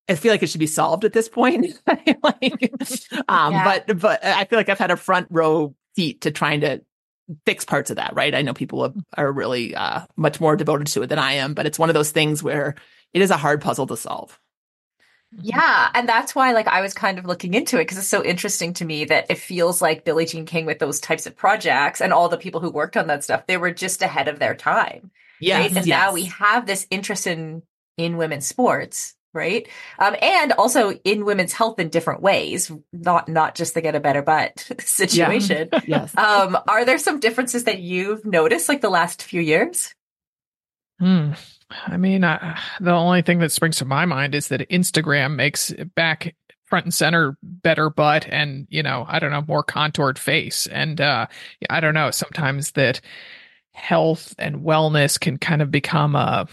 I 0.09 0.15
feel 0.15 0.33
like 0.33 0.41
it 0.41 0.49
should 0.49 0.57
be 0.59 0.65
solved 0.65 1.05
at 1.05 1.13
this 1.13 1.29
point. 1.29 1.67
like, 1.87 2.73
um, 3.27 3.53
Yeah. 3.53 3.63
but 3.63 3.99
but 3.99 4.25
I 4.25 4.45
feel 4.45 4.57
like 4.57 4.67
I've 4.67 4.79
had 4.79 4.89
a 4.89 4.97
front 4.97 5.27
row 5.29 5.75
seat 5.95 6.21
to 6.21 6.31
trying 6.31 6.61
to 6.61 6.81
fix 7.45 7.65
parts 7.65 7.89
of 7.89 7.97
that. 7.97 8.15
Right? 8.15 8.33
I 8.33 8.41
know 8.41 8.53
people 8.53 8.93
are, 9.17 9.31
really 9.31 9.75
uh, 9.75 10.05
much 10.15 10.39
more 10.39 10.55
devoted 10.55 10.87
to 10.87 11.03
it 11.03 11.07
than 11.07 11.19
I 11.19 11.33
am, 11.33 11.53
but 11.53 11.65
it's 11.65 11.79
one 11.79 11.89
of 11.89 11.93
those 11.93 12.11
things 12.11 12.41
where 12.41 12.75
it 13.13 13.21
is 13.21 13.31
a 13.31 13.37
hard 13.37 13.61
puzzle 13.61 13.87
to 13.87 13.97
solve. 13.97 14.39
Yeah, 15.41 15.89
and 15.93 16.09
that's 16.09 16.33
why 16.33 16.53
like 16.53 16.67
I 16.67 16.81
was 16.81 16.95
kind 16.95 17.19
of 17.19 17.25
looking 17.25 17.53
into 17.53 17.77
it 17.77 17.81
because 17.81 17.99
it's 17.99 18.07
so 18.07 18.23
interesting 18.23 18.73
to 18.73 18.85
me 18.85 19.05
that 19.05 19.27
it 19.29 19.37
feels 19.37 19.81
like 19.81 20.03
Billie 20.03 20.25
Jean 20.25 20.45
King 20.45 20.65
with 20.65 20.79
those 20.79 20.99
types 20.99 21.27
of 21.27 21.35
projects 21.35 22.01
and 22.01 22.11
all 22.11 22.29
the 22.29 22.37
people 22.37 22.61
who 22.61 22.71
worked 22.71 22.97
on 22.97 23.07
that 23.07 23.23
stuff, 23.23 23.45
they 23.45 23.57
were 23.57 23.71
just 23.71 24.01
ahead 24.01 24.27
of 24.27 24.39
their 24.39 24.55
time. 24.55 25.11
Yes, 25.39 25.59
right? 25.59 25.77
And 25.77 25.85
yes. 25.85 25.87
now 25.87 26.13
we 26.13 26.25
have 26.25 26.65
this 26.65 26.87
interest 26.89 27.27
in 27.27 27.61
in 27.97 28.17
women's 28.17 28.47
sports, 28.47 29.13
right? 29.33 29.67
Um, 29.97 30.15
and 30.21 30.53
also 30.53 30.91
in 31.03 31.25
women's 31.25 31.53
health 31.53 31.79
in 31.79 31.89
different 31.89 32.21
ways, 32.21 32.71
not 32.91 33.27
not 33.29 33.55
just 33.55 33.73
to 33.75 33.81
get 33.81 33.95
a 33.95 33.99
better 33.99 34.21
butt 34.21 34.59
situation. 34.79 35.69
yes. 35.85 36.15
Um, 36.17 36.57
are 36.67 36.85
there 36.85 36.97
some 36.97 37.19
differences 37.19 37.65
that 37.65 37.79
you've 37.79 38.25
noticed 38.25 38.69
like 38.69 38.81
the 38.81 38.89
last 38.89 39.23
few 39.23 39.41
years? 39.41 39.93
Hmm. 40.99 41.31
I 41.85 41.97
mean, 41.97 42.23
I, 42.23 42.59
the 42.81 42.91
only 42.91 43.21
thing 43.21 43.39
that 43.39 43.51
springs 43.51 43.77
to 43.77 43.85
my 43.85 44.05
mind 44.05 44.35
is 44.35 44.47
that 44.47 44.67
Instagram 44.69 45.35
makes 45.35 45.71
back 45.95 46.35
front 46.65 46.85
and 46.85 46.93
center 46.93 47.37
better 47.41 47.89
butt 47.89 48.27
and, 48.29 48.67
you 48.69 48.83
know, 48.83 49.05
I 49.07 49.19
don't 49.19 49.31
know, 49.31 49.43
more 49.47 49.63
contoured 49.63 50.19
face. 50.19 50.67
And 50.67 51.01
uh 51.01 51.27
I 51.69 51.79
don't 51.79 51.95
know, 51.95 52.11
sometimes 52.11 52.71
that 52.71 53.01
health 53.73 54.35
and 54.37 54.57
wellness 54.57 55.19
can 55.19 55.37
kind 55.37 55.61
of 55.61 55.71
become 55.71 56.15
a 56.15 56.47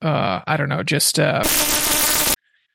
uh 0.00 0.40
I 0.46 0.56
don't 0.56 0.70
know, 0.70 0.82
just 0.82 1.18
uh 1.18 1.42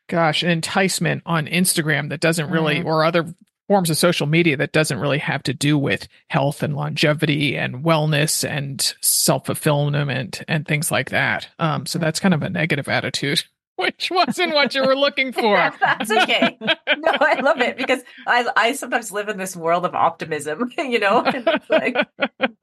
gosh, 0.07 0.43
an 0.43 0.49
enticement 0.49 1.21
on 1.25 1.45
Instagram 1.47 2.09
that 2.09 2.19
doesn't 2.21 2.49
really 2.49 2.77
Mhm. 2.77 2.85
or 2.85 3.03
other 3.03 3.25
forms 3.67 3.89
of 3.89 3.97
social 3.97 4.27
media 4.27 4.55
that 4.55 4.71
doesn't 4.71 4.99
really 4.99 5.17
have 5.17 5.43
to 5.43 5.53
do 5.53 5.77
with 5.77 6.07
health 6.29 6.63
and 6.63 6.73
longevity 6.75 7.57
and 7.57 7.83
wellness 7.83 8.47
and 8.47 8.93
self 9.01 9.45
fulfillment 9.47 10.41
and 10.47 10.65
things 10.65 10.89
like 10.91 11.09
that. 11.09 11.49
Um, 11.59 11.85
so 11.85 11.99
that's 11.99 12.19
kind 12.21 12.33
of 12.33 12.41
a 12.43 12.49
negative 12.49 12.87
attitude. 12.87 13.43
Which 13.77 14.09
wasn't 14.09 14.55
what 14.55 14.73
you 14.73 14.83
were 14.83 14.95
looking 14.95 15.31
for. 15.33 15.71
That's 15.79 16.09
okay. 16.09 16.57
No, 16.61 17.11
I 17.19 17.41
love 17.41 17.61
it 17.61 17.77
because 17.77 17.99
I 18.25 18.47
I 18.55 18.71
sometimes 18.71 19.11
live 19.11 19.29
in 19.29 19.37
this 19.37 19.55
world 19.55 19.85
of 19.85 19.93
optimism, 19.93 20.71
you 20.79 20.99
know. 20.99 21.23
Like, 21.69 21.95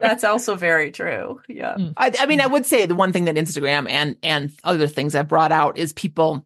that's 0.01 0.25
also 0.25 0.57
very 0.57 0.91
true. 0.91 1.41
Yeah. 1.49 1.75
Hmm. 1.75 1.89
I, 1.97 2.13
I 2.19 2.27
mean, 2.27 2.41
I 2.41 2.49
would 2.49 2.67
say 2.67 2.87
the 2.87 2.97
one 2.97 3.13
thing 3.13 3.27
that 3.27 3.37
Instagram 3.37 3.89
and 3.89 4.17
and 4.25 4.51
other 4.65 4.89
things 4.89 5.15
I've 5.15 5.29
brought 5.29 5.53
out 5.53 5.79
is 5.79 5.93
people. 5.93 6.45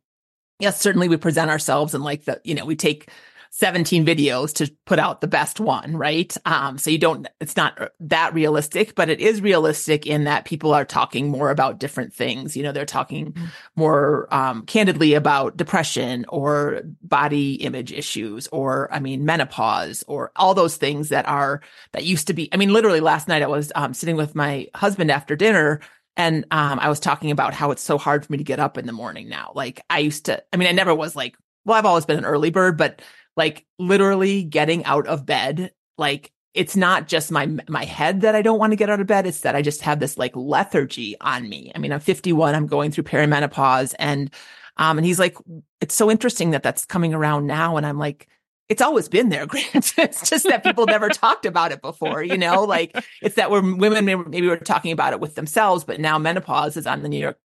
Yes, 0.58 0.80
certainly 0.80 1.08
we 1.08 1.16
present 1.16 1.50
ourselves 1.50 1.94
and 1.94 2.02
like 2.02 2.24
the 2.24 2.40
you 2.44 2.54
know 2.54 2.64
we 2.64 2.76
take 2.76 3.10
17 3.50 4.04
videos 4.04 4.52
to 4.54 4.70
put 4.84 4.98
out 4.98 5.20
the 5.20 5.26
best 5.26 5.58
one, 5.58 5.96
right? 5.96 6.36
Um, 6.44 6.78
so 6.78 6.90
you 6.90 6.98
don't, 6.98 7.26
it's 7.40 7.56
not 7.56 7.92
that 8.00 8.34
realistic, 8.34 8.94
but 8.94 9.08
it 9.08 9.20
is 9.20 9.40
realistic 9.40 10.06
in 10.06 10.24
that 10.24 10.44
people 10.44 10.74
are 10.74 10.84
talking 10.84 11.28
more 11.28 11.50
about 11.50 11.78
different 11.78 12.12
things. 12.12 12.56
You 12.56 12.62
know, 12.62 12.72
they're 12.72 12.84
talking 12.84 13.32
mm-hmm. 13.32 13.46
more 13.76 14.28
um, 14.30 14.66
candidly 14.66 15.14
about 15.14 15.56
depression 15.56 16.26
or 16.28 16.82
body 17.02 17.54
image 17.54 17.92
issues 17.92 18.48
or, 18.48 18.92
I 18.92 19.00
mean, 19.00 19.24
menopause 19.24 20.04
or 20.06 20.30
all 20.36 20.54
those 20.54 20.76
things 20.76 21.08
that 21.08 21.26
are, 21.26 21.62
that 21.92 22.04
used 22.04 22.26
to 22.26 22.34
be. 22.34 22.48
I 22.52 22.56
mean, 22.56 22.72
literally 22.72 23.00
last 23.00 23.28
night 23.28 23.42
I 23.42 23.48
was 23.48 23.72
um, 23.74 23.94
sitting 23.94 24.16
with 24.16 24.34
my 24.34 24.68
husband 24.74 25.10
after 25.10 25.36
dinner 25.36 25.80
and 26.18 26.44
um, 26.50 26.78
I 26.80 26.88
was 26.90 27.00
talking 27.00 27.30
about 27.30 27.54
how 27.54 27.70
it's 27.70 27.82
so 27.82 27.96
hard 27.96 28.26
for 28.26 28.32
me 28.32 28.38
to 28.38 28.44
get 28.44 28.58
up 28.58 28.76
in 28.76 28.86
the 28.86 28.92
morning 28.92 29.28
now. 29.28 29.52
Like 29.54 29.80
I 29.88 30.00
used 30.00 30.26
to, 30.26 30.42
I 30.52 30.56
mean, 30.56 30.68
I 30.68 30.72
never 30.72 30.94
was 30.94 31.16
like, 31.16 31.36
well, 31.64 31.78
I've 31.78 31.86
always 31.86 32.04
been 32.04 32.18
an 32.18 32.24
early 32.26 32.50
bird, 32.50 32.76
but 32.76 33.00
like 33.36 33.64
literally 33.78 34.42
getting 34.42 34.84
out 34.84 35.06
of 35.06 35.24
bed 35.24 35.72
like 35.96 36.32
it's 36.54 36.76
not 36.76 37.06
just 37.06 37.30
my 37.30 37.46
my 37.68 37.84
head 37.84 38.22
that 38.22 38.34
I 38.34 38.42
don't 38.42 38.58
want 38.58 38.72
to 38.72 38.76
get 38.76 38.90
out 38.90 39.00
of 39.00 39.06
bed. 39.06 39.26
It's 39.26 39.40
that 39.40 39.54
I 39.54 39.62
just 39.62 39.82
have 39.82 40.00
this 40.00 40.18
like 40.18 40.34
lethargy 40.34 41.16
on 41.20 41.48
me. 41.48 41.70
I 41.74 41.78
mean, 41.78 41.92
I'm 41.92 42.00
51. 42.00 42.54
I'm 42.54 42.66
going 42.66 42.90
through 42.90 43.04
perimenopause, 43.04 43.94
and 43.98 44.32
um, 44.76 44.98
and 44.98 45.06
he's 45.06 45.18
like, 45.18 45.36
it's 45.80 45.94
so 45.94 46.10
interesting 46.10 46.50
that 46.52 46.62
that's 46.62 46.84
coming 46.84 47.14
around 47.14 47.46
now, 47.46 47.76
and 47.76 47.86
I'm 47.86 47.98
like, 47.98 48.28
it's 48.68 48.82
always 48.82 49.08
been 49.08 49.28
there, 49.28 49.46
Grant. 49.48 49.94
it's 49.96 50.28
just 50.28 50.44
that 50.44 50.64
people 50.64 50.86
never 50.86 51.08
talked 51.08 51.46
about 51.46 51.72
it 51.72 51.82
before, 51.82 52.22
you 52.22 52.38
know. 52.38 52.64
Like 52.64 52.96
it's 53.22 53.36
that 53.36 53.50
we're 53.50 53.76
women 53.76 54.04
maybe, 54.04 54.22
maybe 54.26 54.46
were 54.46 54.56
talking 54.56 54.92
about 54.92 55.12
it 55.12 55.20
with 55.20 55.34
themselves, 55.34 55.84
but 55.84 56.00
now 56.00 56.18
menopause 56.18 56.76
is 56.76 56.86
on 56.86 57.02
the 57.02 57.08
New 57.08 57.18
York 57.18 57.38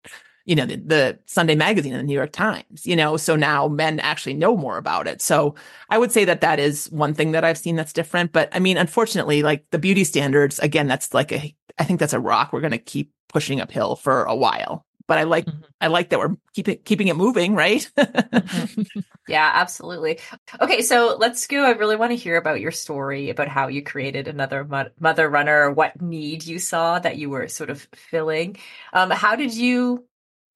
you 0.44 0.56
know, 0.56 0.66
the, 0.66 0.76
the, 0.76 1.18
Sunday 1.26 1.54
magazine 1.54 1.92
and 1.92 2.00
the 2.00 2.06
New 2.06 2.14
York 2.14 2.32
Times, 2.32 2.84
you 2.84 2.96
know, 2.96 3.16
so 3.16 3.36
now 3.36 3.68
men 3.68 4.00
actually 4.00 4.34
know 4.34 4.56
more 4.56 4.76
about 4.76 5.06
it. 5.06 5.22
So 5.22 5.54
I 5.88 5.98
would 5.98 6.10
say 6.10 6.24
that 6.24 6.40
that 6.40 6.58
is 6.58 6.86
one 6.86 7.14
thing 7.14 7.32
that 7.32 7.44
I've 7.44 7.58
seen 7.58 7.76
that's 7.76 7.92
different. 7.92 8.32
But 8.32 8.48
I 8.52 8.58
mean, 8.58 8.76
unfortunately, 8.76 9.42
like 9.42 9.64
the 9.70 9.78
beauty 9.78 10.04
standards, 10.04 10.58
again, 10.58 10.88
that's 10.88 11.14
like 11.14 11.32
a, 11.32 11.54
I 11.78 11.84
think 11.84 12.00
that's 12.00 12.12
a 12.12 12.20
rock 12.20 12.52
we're 12.52 12.60
going 12.60 12.72
to 12.72 12.78
keep 12.78 13.12
pushing 13.28 13.60
uphill 13.60 13.96
for 13.96 14.24
a 14.24 14.34
while. 14.34 14.84
But 15.06 15.18
I 15.18 15.24
like, 15.24 15.46
mm-hmm. 15.46 15.60
I 15.80 15.88
like 15.88 16.10
that 16.10 16.18
we're 16.18 16.36
keeping, 16.54 16.78
keeping 16.84 17.08
it 17.08 17.16
moving, 17.16 17.54
right? 17.54 17.90
mm-hmm. 17.96 19.00
Yeah, 19.28 19.50
absolutely. 19.54 20.18
Okay. 20.60 20.82
So 20.82 21.16
let's 21.18 21.46
go. 21.46 21.64
I 21.64 21.70
really 21.70 21.96
want 21.96 22.10
to 22.10 22.16
hear 22.16 22.36
about 22.36 22.60
your 22.60 22.72
story 22.72 23.30
about 23.30 23.48
how 23.48 23.68
you 23.68 23.82
created 23.82 24.26
another 24.28 24.64
mother 24.98 25.28
runner, 25.28 25.70
what 25.70 26.02
need 26.02 26.44
you 26.44 26.58
saw 26.58 26.98
that 26.98 27.18
you 27.18 27.30
were 27.30 27.48
sort 27.48 27.70
of 27.70 27.86
filling. 27.94 28.56
Um, 28.92 29.10
how 29.10 29.36
did 29.36 29.54
you 29.54 30.04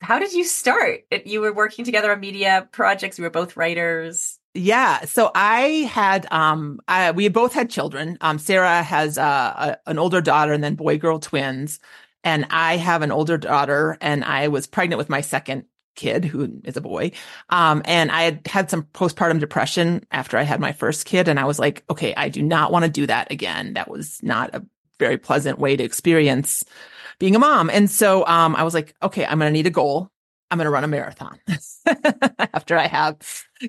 how 0.01 0.19
did 0.19 0.33
you 0.33 0.45
start? 0.45 1.05
You 1.25 1.41
were 1.41 1.53
working 1.53 1.85
together 1.85 2.13
on 2.13 2.21
media 2.21 2.69
projects. 2.71 3.19
You 3.19 3.25
were 3.25 3.31
both 3.31 3.57
writers. 3.57 4.39
Yeah. 4.53 5.05
So 5.05 5.31
I 5.35 5.89
had, 5.91 6.27
um, 6.31 6.81
I, 6.89 7.13
we 7.13 7.29
both 7.29 7.53
had 7.53 7.71
children. 7.71 8.17
Um, 8.21 8.39
Sarah 8.39 8.83
has, 8.83 9.19
uh, 9.19 9.77
a, 9.87 9.91
an 9.91 9.99
older 9.99 10.21
daughter 10.21 10.53
and 10.53 10.65
then 10.65 10.75
boy 10.75 10.99
girl 10.99 11.19
twins. 11.19 11.79
And 12.25 12.47
I 12.51 12.77
have 12.77 13.03
an 13.03 13.13
older 13.13 13.39
daughter 13.39 13.97
and 14.01 14.25
I 14.25 14.49
was 14.49 14.67
pregnant 14.67 14.99
with 14.99 15.09
my 15.09 15.21
second 15.21 15.65
kid 15.95 16.25
who 16.25 16.61
is 16.65 16.77
a 16.77 16.81
boy. 16.81 17.13
Um, 17.49 17.83
and 17.85 18.11
I 18.11 18.23
had 18.23 18.47
had 18.47 18.71
some 18.71 18.85
postpartum 18.85 19.41
depression 19.41 20.05
after 20.11 20.37
I 20.37 20.43
had 20.43 20.61
my 20.61 20.73
first 20.73 21.07
kid. 21.07 21.29
And 21.29 21.41
I 21.41 21.45
was 21.45 21.59
like, 21.59 21.85
okay, 21.91 22.15
I 22.17 22.29
do 22.29 22.43
not 22.43 22.71
want 22.71 22.85
to 22.85 22.91
do 22.91 23.07
that 23.07 23.33
again. 23.33 23.75
That 23.75 23.91
was 23.91 24.21
not 24.23 24.55
a 24.55 24.65
very 24.99 25.19
pleasant 25.19 25.59
way 25.59 25.77
to 25.77 25.85
experience 25.85 26.65
being 27.19 27.35
a 27.35 27.39
mom. 27.39 27.71
And 27.71 27.91
so 27.91 28.27
um, 28.27 28.55
I 28.57 28.63
was 28.63 28.75
like, 28.75 28.95
okay, 29.03 29.25
I'm 29.25 29.39
going 29.39 29.49
to 29.49 29.57
need 29.57 29.67
a 29.67 29.71
goal. 29.71 30.11
I'm 30.51 30.59
going 30.59 30.67
to 30.67 30.71
run 30.71 30.85
a 30.85 30.89
marathon 30.89 31.39
after 32.55 32.77
I 32.77 32.87
have 32.87 33.19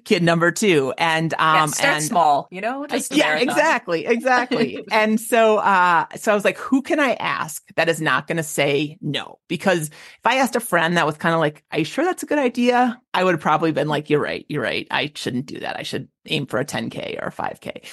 kid 0.05 0.21
number 0.21 0.51
two. 0.51 0.93
And, 0.97 1.33
um, 1.33 1.39
yeah, 1.39 1.65
start 1.67 1.95
and 1.95 2.03
small, 2.03 2.47
you 2.51 2.61
know, 2.61 2.85
yeah, 2.89 2.99
marathon. 3.25 3.49
exactly. 3.49 4.05
Exactly. 4.05 4.85
and 4.91 5.19
so, 5.19 5.57
uh, 5.57 6.05
so 6.15 6.31
I 6.31 6.35
was 6.35 6.45
like, 6.45 6.57
who 6.57 6.81
can 6.81 6.99
I 6.99 7.13
ask 7.13 7.63
that 7.75 7.89
is 7.89 7.99
not 7.99 8.27
going 8.27 8.37
to 8.37 8.43
say 8.43 8.97
no? 9.01 9.39
Because 9.47 9.87
if 9.87 10.25
I 10.25 10.35
asked 10.35 10.55
a 10.55 10.59
friend 10.59 10.97
that 10.97 11.05
was 11.05 11.17
kind 11.17 11.33
of 11.33 11.39
like, 11.39 11.63
are 11.71 11.79
you 11.79 11.85
sure 11.85 12.05
that's 12.05 12.23
a 12.23 12.27
good 12.27 12.39
idea? 12.39 12.99
I 13.13 13.23
would 13.23 13.33
have 13.33 13.41
probably 13.41 13.71
been 13.71 13.87
like, 13.87 14.09
you're 14.09 14.21
right. 14.21 14.45
You're 14.47 14.61
right. 14.61 14.87
I 14.91 15.11
shouldn't 15.15 15.47
do 15.47 15.59
that. 15.59 15.77
I 15.79 15.83
should 15.83 16.09
aim 16.27 16.45
for 16.45 16.59
a 16.59 16.65
10K 16.65 17.21
or 17.21 17.29
a 17.29 17.31
5K. 17.31 17.85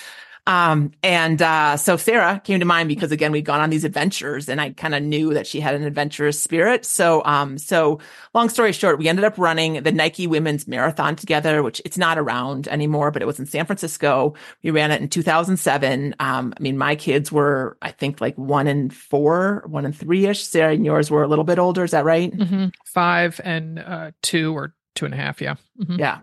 Um, 0.47 0.93
and 1.03 1.41
uh, 1.41 1.77
so 1.79 1.97
Sarah 1.97 2.41
came 2.45 2.61
to 2.61 2.67
mind 2.67 2.89
because 2.89 3.13
again, 3.13 3.33
we'd 3.33 3.47
gone 3.47 3.61
on 3.61 3.71
these 3.71 3.85
adventures 3.85 4.49
and 4.49 4.61
I 4.61 4.71
kind 4.71 4.95
of 4.95 5.03
knew 5.03 5.33
that 5.35 5.47
she 5.47 5.61
had 5.61 5.75
an 5.75 5.85
adventurous 5.85 6.41
spirit. 6.41 6.85
So, 6.85 7.25
um, 7.25 7.57
so 7.57 8.01
long 8.35 8.51
story 8.51 8.73
short, 8.73 8.99
we 8.99 9.09
ended 9.09 9.25
up 9.25 9.39
running 9.39 9.83
the 9.83 9.93
Nike 9.93 10.27
women's 10.27 10.69
marathon 10.69 11.17
together, 11.17 11.63
which 11.63 11.81
it's 11.85 11.97
not 11.97 12.19
around 12.19 12.69
anymore, 12.69 13.11
but 13.11 13.23
it 13.23 13.27
was 13.27 13.39
in 13.39 13.47
San 13.47 13.65
Francisco. 13.65 14.35
We 14.63 14.71
ran 14.71 14.91
it 14.91 15.01
in 15.01 15.09
2007. 15.09 16.15
Um, 16.21 16.53
I 16.57 16.63
mean, 16.63 16.77
my 16.77 16.95
kids 16.95 17.33
were, 17.33 17.79
I 17.81 17.91
think 17.91 18.21
like 18.21 18.37
one 18.37 18.67
and 18.67 18.93
four, 18.93 19.65
one 19.67 19.87
and 19.87 19.97
three 19.97 20.27
ish. 20.27 20.45
Sarah 20.45 20.75
and 20.75 20.85
yours 20.85 21.11
were 21.11 21.23
a 21.23 21.29
little 21.29 21.45
bit 21.45 21.59
older. 21.59 21.85
Is 21.85 21.93
that 21.93 22.05
right? 22.05 22.33
Mm-hmm. 22.33 22.67
Five 22.85 23.41
and 23.43 23.79
uh, 23.79 24.11
two 24.23 24.55
or 24.55 24.75
two 24.95 25.05
and 25.05 25.15
a 25.15 25.17
half. 25.17 25.41
Yeah. 25.41 25.57
Mm-hmm. 25.81 25.99
Yeah. 25.99 26.21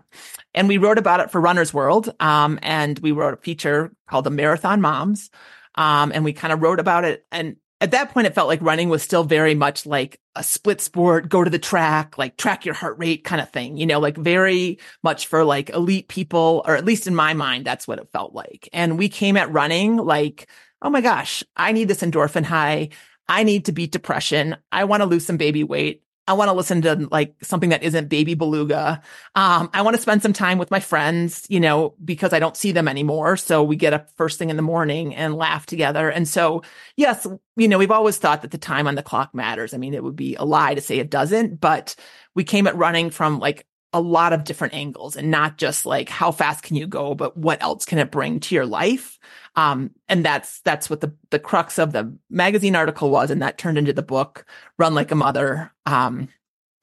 And 0.54 0.68
we 0.68 0.78
wrote 0.78 0.98
about 0.98 1.20
it 1.20 1.30
for 1.30 1.40
Runner's 1.40 1.74
World. 1.74 2.12
Um, 2.20 2.58
and 2.62 2.98
we 2.98 3.12
wrote 3.12 3.34
a 3.34 3.38
feature 3.38 3.92
called 4.08 4.24
the 4.24 4.30
Marathon 4.30 4.80
Moms. 4.80 5.30
Um, 5.74 6.12
and 6.14 6.24
we 6.24 6.32
kind 6.32 6.52
of 6.52 6.62
wrote 6.62 6.80
about 6.80 7.04
it. 7.04 7.24
And 7.32 7.56
at 7.80 7.90
that 7.90 8.12
point, 8.12 8.28
it 8.28 8.34
felt 8.34 8.48
like 8.48 8.62
running 8.62 8.88
was 8.88 9.02
still 9.02 9.24
very 9.24 9.54
much 9.54 9.86
like 9.86 10.20
a 10.36 10.42
split 10.42 10.80
sport, 10.80 11.28
go 11.28 11.42
to 11.42 11.50
the 11.50 11.58
track, 11.58 12.16
like 12.16 12.36
track 12.36 12.64
your 12.64 12.74
heart 12.74 12.96
rate 12.98 13.24
kind 13.24 13.40
of 13.40 13.50
thing, 13.50 13.76
you 13.76 13.86
know, 13.86 13.98
like 13.98 14.16
very 14.16 14.78
much 15.02 15.26
for 15.26 15.44
like 15.44 15.70
elite 15.70 16.08
people, 16.08 16.62
or 16.64 16.76
at 16.76 16.84
least 16.84 17.06
in 17.08 17.14
my 17.14 17.34
mind, 17.34 17.64
that's 17.64 17.88
what 17.88 17.98
it 17.98 18.08
felt 18.12 18.34
like. 18.34 18.68
And 18.72 18.98
we 18.98 19.08
came 19.08 19.36
at 19.36 19.50
running 19.52 19.96
like, 19.96 20.48
oh 20.80 20.90
my 20.90 21.00
gosh, 21.00 21.42
I 21.56 21.72
need 21.72 21.88
this 21.88 22.02
endorphin 22.02 22.44
high. 22.44 22.90
I 23.28 23.42
need 23.42 23.64
to 23.64 23.72
beat 23.72 23.92
depression. 23.92 24.56
I 24.70 24.84
want 24.84 25.00
to 25.00 25.06
lose 25.06 25.26
some 25.26 25.36
baby 25.36 25.64
weight. 25.64 26.02
I 26.28 26.34
want 26.34 26.48
to 26.48 26.52
listen 26.52 26.82
to 26.82 27.08
like 27.10 27.34
something 27.42 27.70
that 27.70 27.82
isn't 27.82 28.08
baby 28.08 28.34
beluga. 28.34 29.02
Um, 29.34 29.70
I 29.74 29.82
want 29.82 29.96
to 29.96 30.02
spend 30.02 30.22
some 30.22 30.32
time 30.32 30.56
with 30.56 30.70
my 30.70 30.78
friends, 30.78 31.46
you 31.48 31.58
know, 31.58 31.94
because 32.04 32.32
I 32.32 32.38
don't 32.38 32.56
see 32.56 32.70
them 32.70 32.86
anymore. 32.86 33.36
So 33.36 33.62
we 33.64 33.74
get 33.74 33.92
up 33.92 34.08
first 34.16 34.38
thing 34.38 34.48
in 34.48 34.56
the 34.56 34.62
morning 34.62 35.16
and 35.16 35.34
laugh 35.34 35.66
together. 35.66 36.08
And 36.08 36.28
so, 36.28 36.62
yes, 36.96 37.26
you 37.56 37.66
know, 37.66 37.78
we've 37.78 37.90
always 37.90 38.18
thought 38.18 38.42
that 38.42 38.52
the 38.52 38.58
time 38.58 38.86
on 38.86 38.94
the 38.94 39.02
clock 39.02 39.34
matters. 39.34 39.74
I 39.74 39.78
mean, 39.78 39.94
it 39.94 40.04
would 40.04 40.16
be 40.16 40.36
a 40.36 40.44
lie 40.44 40.74
to 40.74 40.80
say 40.80 40.98
it 40.98 41.10
doesn't, 41.10 41.60
but 41.60 41.96
we 42.36 42.44
came 42.44 42.68
at 42.68 42.76
running 42.76 43.10
from 43.10 43.40
like 43.40 43.66
a 43.92 44.00
lot 44.00 44.32
of 44.32 44.44
different 44.44 44.74
angles 44.74 45.16
and 45.16 45.30
not 45.30 45.58
just 45.58 45.84
like 45.84 46.08
how 46.08 46.30
fast 46.30 46.62
can 46.62 46.76
you 46.76 46.86
go, 46.86 47.14
but 47.14 47.36
what 47.36 47.62
else 47.62 47.84
can 47.84 47.98
it 47.98 48.10
bring 48.10 48.40
to 48.40 48.54
your 48.54 48.64
life? 48.64 49.18
Um, 49.54 49.90
and 50.08 50.24
that's, 50.24 50.60
that's 50.60 50.88
what 50.88 51.00
the, 51.00 51.14
the 51.30 51.38
crux 51.38 51.78
of 51.78 51.92
the 51.92 52.16
magazine 52.30 52.74
article 52.76 53.10
was. 53.10 53.30
And 53.30 53.42
that 53.42 53.58
turned 53.58 53.78
into 53.78 53.92
the 53.92 54.02
book, 54.02 54.46
Run 54.78 54.94
Like 54.94 55.10
a 55.10 55.14
Mother, 55.14 55.72
um, 55.84 56.28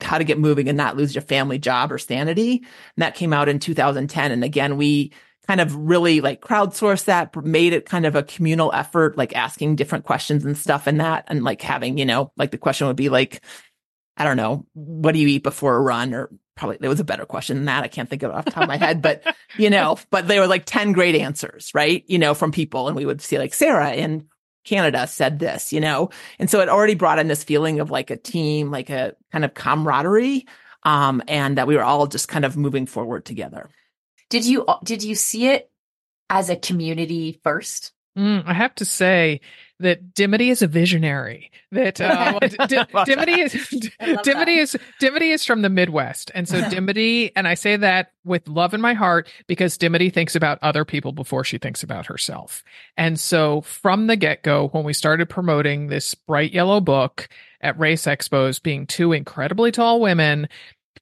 how 0.02 0.18
to 0.18 0.24
get 0.24 0.40
moving 0.40 0.68
and 0.70 0.78
not 0.78 0.96
lose 0.96 1.14
your 1.14 1.22
family 1.22 1.60
job 1.60 1.92
or 1.92 1.98
sanity. 1.98 2.58
And 2.58 3.04
that 3.04 3.16
came 3.16 3.34
out 3.34 3.50
in 3.50 3.60
2010. 3.60 4.32
And 4.32 4.44
again, 4.44 4.78
we 4.78 5.12
kind 5.48 5.62
of 5.62 5.76
really 5.76 6.22
like 6.22 6.42
crowdsourced 6.42 7.06
that, 7.06 7.36
made 7.44 7.74
it 7.74 7.86
kind 7.86 8.06
of 8.06 8.16
a 8.16 8.24
communal 8.24 8.72
effort, 8.72 9.18
like 9.18 9.36
asking 9.36 9.76
different 9.76 10.06
questions 10.06 10.46
and 10.46 10.56
stuff 10.56 10.86
and 10.86 11.00
that. 11.00 11.26
And 11.28 11.44
like 11.44 11.62
having, 11.62 11.98
you 11.98 12.06
know, 12.06 12.32
like 12.38 12.52
the 12.52 12.58
question 12.58 12.86
would 12.86 12.96
be 12.96 13.10
like, 13.10 13.42
I 14.20 14.26
don't 14.26 14.38
know, 14.38 14.66
what 14.74 15.14
do 15.14 15.20
you 15.20 15.28
eat 15.28 15.44
before 15.44 15.76
a 15.76 15.82
run 15.82 16.14
or 16.14 16.30
probably 16.60 16.78
there 16.80 16.90
was 16.90 17.00
a 17.00 17.06
better 17.06 17.26
question 17.26 17.56
than 17.56 17.66
that. 17.66 17.86
I 17.86 17.88
can't 17.88 18.10
think 18.10 18.22
of 18.22 18.32
it 18.32 18.36
off 18.36 18.46
the 18.46 18.52
top 18.52 18.64
of 18.64 18.68
my 18.68 18.76
head, 18.78 19.02
but 19.02 19.24
you 19.58 19.70
know, 19.70 19.98
but 20.12 20.28
they 20.28 20.40
were 20.40 20.48
like 20.48 20.66
10 20.66 20.92
great 20.92 21.16
answers, 21.16 21.72
right? 21.74 22.04
You 22.08 22.20
know, 22.20 22.34
from 22.34 22.52
people. 22.52 22.88
And 22.88 22.98
we 22.98 23.06
would 23.06 23.22
see 23.22 23.40
like 23.40 23.54
Sarah 23.54 23.94
in 23.94 24.28
Canada 24.66 25.08
said 25.08 25.40
this, 25.40 25.72
you 25.72 25.80
know, 25.80 26.10
and 26.38 26.50
so 26.50 26.60
it 26.60 26.70
already 26.70 26.96
brought 26.96 27.18
in 27.18 27.30
this 27.30 27.46
feeling 27.46 27.80
of 27.80 27.90
like 27.90 28.12
a 28.12 28.18
team, 28.18 28.70
like 28.70 28.90
a 28.90 29.16
kind 29.32 29.46
of 29.46 29.54
camaraderie. 29.54 30.46
Um, 30.84 31.22
and 31.28 31.58
that 31.58 31.68
we 31.68 31.76
were 31.76 31.84
all 31.84 32.08
just 32.08 32.30
kind 32.30 32.46
of 32.46 32.56
moving 32.56 32.86
forward 32.86 33.26
together. 33.26 33.70
Did 34.30 34.46
you, 34.46 34.66
did 34.82 35.04
you 35.04 35.14
see 35.14 35.48
it 35.48 35.70
as 36.30 36.50
a 36.50 36.56
community 36.56 37.38
first? 37.44 37.92
Mm, 38.18 38.44
I 38.46 38.54
have 38.54 38.74
to 38.76 38.86
say 38.86 39.42
that 39.80 40.14
Dimity 40.14 40.50
is 40.50 40.62
a 40.62 40.68
visionary. 40.68 41.52
That 41.72 42.02
uh, 42.02 42.40
D- 42.68 42.82
Dimity 43.06 43.40
is 43.40 43.90
Dimity 44.24 44.58
is 44.58 44.78
Dimity 45.00 45.32
is 45.32 45.46
from 45.46 45.62
the 45.62 45.70
Midwest, 45.70 46.32
and 46.34 46.48
so 46.48 46.62
Dimity, 46.70 47.36
and 47.36 47.48
I 47.48 47.54
say 47.54 47.78
that 47.78 48.12
with 48.26 48.48
love 48.48 48.74
in 48.74 48.82
my 48.82 48.94
heart 48.94 49.30
because 49.48 49.78
Dimity 49.78 50.10
thinks 50.10 50.36
about 50.36 50.60
other 50.62 50.86
people 50.86 51.12
before 51.12 51.44
she 51.44 51.58
thinks 51.58 51.84
about 51.84 52.08
herself. 52.08 52.64
And 52.98 53.20
so 53.20 53.62
from 53.62 54.08
the 54.08 54.16
get 54.16 54.44
go, 54.44 54.68
when 54.70 54.84
we 54.84 54.94
started 54.94 55.30
promoting 55.30 55.88
this 55.88 56.14
bright 56.16 56.52
yellow 56.52 56.82
book 56.82 57.30
at 57.62 57.80
race 57.80 58.04
expos, 58.04 58.62
being 58.62 58.88
two 58.88 59.14
incredibly 59.14 59.72
tall 59.72 60.02
women, 60.02 60.50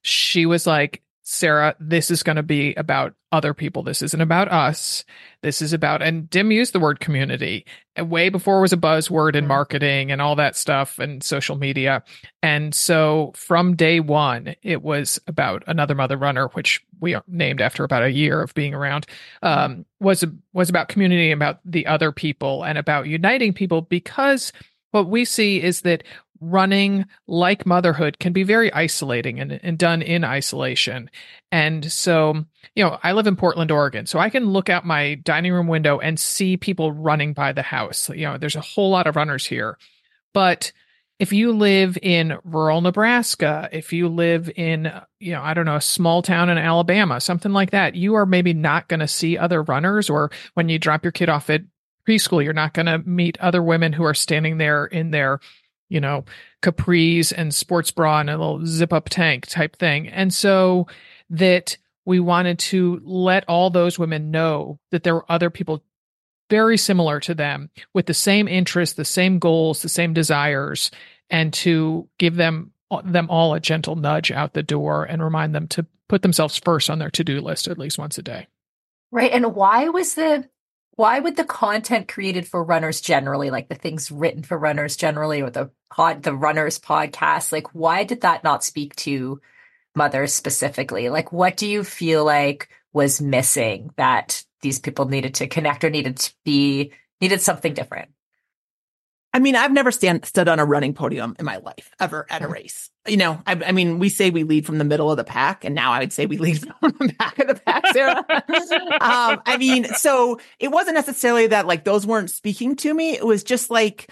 she 0.02 0.46
was 0.46 0.66
like, 0.66 1.02
Sarah, 1.30 1.76
this 1.78 2.10
is 2.10 2.22
going 2.22 2.36
to 2.36 2.42
be 2.42 2.72
about 2.76 3.12
other 3.32 3.52
people. 3.52 3.82
This 3.82 4.00
isn't 4.00 4.20
about 4.22 4.50
us. 4.50 5.04
This 5.42 5.60
is 5.60 5.74
about, 5.74 6.00
and 6.00 6.30
Dim 6.30 6.50
used 6.50 6.72
the 6.72 6.80
word 6.80 7.00
community 7.00 7.66
way 7.98 8.30
before 8.30 8.56
it 8.56 8.62
was 8.62 8.72
a 8.72 8.78
buzzword 8.78 9.34
in 9.34 9.42
mm-hmm. 9.42 9.48
marketing 9.48 10.10
and 10.10 10.22
all 10.22 10.36
that 10.36 10.56
stuff 10.56 10.98
and 10.98 11.22
social 11.22 11.54
media. 11.56 12.02
And 12.42 12.74
so 12.74 13.32
from 13.36 13.76
day 13.76 14.00
one, 14.00 14.54
it 14.62 14.80
was 14.80 15.20
about 15.26 15.64
another 15.66 15.94
mother 15.94 16.16
runner, 16.16 16.48
which 16.54 16.82
we 16.98 17.14
named 17.26 17.60
after 17.60 17.84
about 17.84 18.04
a 18.04 18.10
year 18.10 18.40
of 18.40 18.54
being 18.54 18.72
around, 18.72 19.06
um, 19.42 19.84
was, 20.00 20.24
was 20.54 20.70
about 20.70 20.88
community, 20.88 21.30
about 21.30 21.60
the 21.62 21.86
other 21.86 22.10
people 22.10 22.64
and 22.64 22.78
about 22.78 23.06
uniting 23.06 23.52
people 23.52 23.82
because 23.82 24.50
what 24.92 25.08
we 25.08 25.24
see 25.26 25.62
is 25.62 25.82
that 25.82 26.04
running 26.40 27.06
like 27.26 27.66
motherhood 27.66 28.18
can 28.18 28.32
be 28.32 28.42
very 28.42 28.72
isolating 28.72 29.40
and, 29.40 29.52
and 29.62 29.78
done 29.78 30.02
in 30.02 30.24
isolation. 30.24 31.10
And 31.50 31.90
so, 31.90 32.44
you 32.74 32.84
know, 32.84 32.98
I 33.02 33.12
live 33.12 33.26
in 33.26 33.36
Portland, 33.36 33.70
Oregon, 33.70 34.06
so 34.06 34.18
I 34.18 34.30
can 34.30 34.50
look 34.50 34.68
out 34.68 34.86
my 34.86 35.14
dining 35.16 35.52
room 35.52 35.66
window 35.66 35.98
and 35.98 36.18
see 36.18 36.56
people 36.56 36.92
running 36.92 37.32
by 37.32 37.52
the 37.52 37.62
house. 37.62 38.08
You 38.10 38.26
know, 38.26 38.38
there's 38.38 38.56
a 38.56 38.60
whole 38.60 38.90
lot 38.90 39.06
of 39.06 39.16
runners 39.16 39.46
here. 39.46 39.78
But 40.34 40.72
if 41.18 41.32
you 41.32 41.52
live 41.52 41.98
in 42.00 42.38
rural 42.44 42.80
Nebraska, 42.80 43.68
if 43.72 43.92
you 43.92 44.08
live 44.08 44.50
in, 44.54 44.92
you 45.18 45.32
know, 45.32 45.42
I 45.42 45.52
don't 45.52 45.66
know, 45.66 45.76
a 45.76 45.80
small 45.80 46.22
town 46.22 46.48
in 46.48 46.58
Alabama, 46.58 47.20
something 47.20 47.52
like 47.52 47.72
that, 47.72 47.96
you 47.96 48.14
are 48.14 48.26
maybe 48.26 48.54
not 48.54 48.88
going 48.88 49.00
to 49.00 49.08
see 49.08 49.36
other 49.36 49.62
runners. 49.62 50.08
Or 50.08 50.30
when 50.54 50.68
you 50.68 50.78
drop 50.78 51.04
your 51.04 51.12
kid 51.12 51.28
off 51.28 51.50
at 51.50 51.62
preschool, 52.06 52.42
you're 52.44 52.52
not 52.52 52.72
going 52.72 52.86
to 52.86 52.98
meet 52.98 53.40
other 53.40 53.62
women 53.62 53.92
who 53.92 54.04
are 54.04 54.14
standing 54.14 54.58
there 54.58 54.86
in 54.86 55.10
their 55.10 55.40
you 55.88 56.00
know, 56.00 56.24
capris 56.62 57.32
and 57.36 57.54
sports 57.54 57.90
bra 57.90 58.20
and 58.20 58.30
a 58.30 58.36
little 58.36 58.64
zip 58.66 58.92
up 58.92 59.08
tank 59.08 59.46
type 59.46 59.76
thing. 59.76 60.08
And 60.08 60.32
so 60.32 60.86
that 61.30 61.76
we 62.04 62.20
wanted 62.20 62.58
to 62.58 63.00
let 63.04 63.44
all 63.48 63.70
those 63.70 63.98
women 63.98 64.30
know 64.30 64.78
that 64.90 65.02
there 65.02 65.14
were 65.14 65.30
other 65.30 65.50
people 65.50 65.82
very 66.50 66.78
similar 66.78 67.20
to 67.20 67.34
them 67.34 67.70
with 67.92 68.06
the 68.06 68.14
same 68.14 68.48
interests, 68.48 68.94
the 68.96 69.04
same 69.04 69.38
goals, 69.38 69.82
the 69.82 69.88
same 69.88 70.14
desires, 70.14 70.90
and 71.28 71.52
to 71.52 72.08
give 72.18 72.36
them 72.36 72.72
them 73.04 73.26
all 73.28 73.52
a 73.52 73.60
gentle 73.60 73.96
nudge 73.96 74.30
out 74.30 74.54
the 74.54 74.62
door 74.62 75.04
and 75.04 75.22
remind 75.22 75.54
them 75.54 75.68
to 75.68 75.84
put 76.08 76.22
themselves 76.22 76.56
first 76.56 76.88
on 76.88 76.98
their 76.98 77.10
to-do 77.10 77.42
list 77.42 77.68
at 77.68 77.76
least 77.76 77.98
once 77.98 78.16
a 78.16 78.22
day. 78.22 78.46
Right. 79.10 79.30
And 79.30 79.54
why 79.54 79.90
was 79.90 80.14
the 80.14 80.48
why 80.98 81.20
would 81.20 81.36
the 81.36 81.44
content 81.44 82.08
created 82.08 82.44
for 82.44 82.64
runners 82.64 83.00
generally, 83.00 83.52
like 83.52 83.68
the 83.68 83.76
things 83.76 84.10
written 84.10 84.42
for 84.42 84.58
runners 84.58 84.96
generally, 84.96 85.42
or 85.42 85.48
the 85.48 85.70
pod, 85.92 86.24
the 86.24 86.34
runners 86.34 86.80
podcast, 86.80 87.52
like 87.52 87.72
why 87.72 88.02
did 88.02 88.22
that 88.22 88.42
not 88.42 88.64
speak 88.64 88.96
to 88.96 89.40
mothers 89.94 90.34
specifically? 90.34 91.08
Like, 91.08 91.30
what 91.32 91.56
do 91.56 91.68
you 91.68 91.84
feel 91.84 92.24
like 92.24 92.68
was 92.92 93.20
missing 93.20 93.92
that 93.96 94.44
these 94.60 94.80
people 94.80 95.04
needed 95.04 95.34
to 95.36 95.46
connect 95.46 95.84
or 95.84 95.90
needed 95.90 96.16
to 96.16 96.34
be 96.44 96.90
needed 97.20 97.40
something 97.42 97.74
different? 97.74 98.10
I 99.34 99.40
mean, 99.40 99.56
I've 99.56 99.72
never 99.72 99.90
stand, 99.90 100.24
stood 100.24 100.48
on 100.48 100.58
a 100.58 100.64
running 100.64 100.94
podium 100.94 101.36
in 101.38 101.44
my 101.44 101.58
life 101.58 101.90
ever 102.00 102.26
at 102.30 102.42
a 102.42 102.48
race. 102.48 102.90
You 103.06 103.18
know, 103.18 103.40
I, 103.46 103.52
I, 103.52 103.72
mean, 103.72 103.98
we 103.98 104.08
say 104.08 104.30
we 104.30 104.42
lead 104.42 104.64
from 104.64 104.78
the 104.78 104.84
middle 104.84 105.10
of 105.10 105.16
the 105.16 105.24
pack, 105.24 105.64
and 105.64 105.74
now 105.74 105.92
I 105.92 105.98
would 105.98 106.12
say 106.12 106.26
we 106.26 106.38
lead 106.38 106.60
from 106.80 106.94
the 106.98 107.14
back 107.18 107.38
of 107.38 107.48
the 107.48 107.54
pack, 107.54 107.86
Sarah. 107.88 108.24
um, 109.00 109.42
I 109.44 109.56
mean, 109.58 109.84
so 109.84 110.40
it 110.58 110.68
wasn't 110.68 110.94
necessarily 110.94 111.46
that 111.48 111.66
like 111.66 111.84
those 111.84 112.06
weren't 112.06 112.30
speaking 112.30 112.76
to 112.76 112.92
me. 112.92 113.12
It 113.12 113.24
was 113.24 113.44
just 113.44 113.70
like 113.70 114.10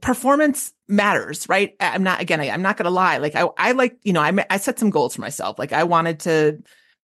performance 0.00 0.72
matters, 0.88 1.48
right? 1.48 1.74
I'm 1.80 2.02
not 2.02 2.20
again. 2.20 2.40
I, 2.40 2.46
am 2.46 2.62
not 2.62 2.76
going 2.76 2.84
to 2.84 2.90
lie. 2.90 3.18
Like 3.18 3.36
I, 3.36 3.48
I 3.56 3.72
like 3.72 3.98
you 4.02 4.12
know, 4.12 4.20
I 4.20 4.32
I 4.50 4.58
set 4.58 4.78
some 4.78 4.90
goals 4.90 5.14
for 5.14 5.20
myself. 5.20 5.58
Like 5.58 5.72
I 5.72 5.84
wanted 5.84 6.20
to 6.20 6.58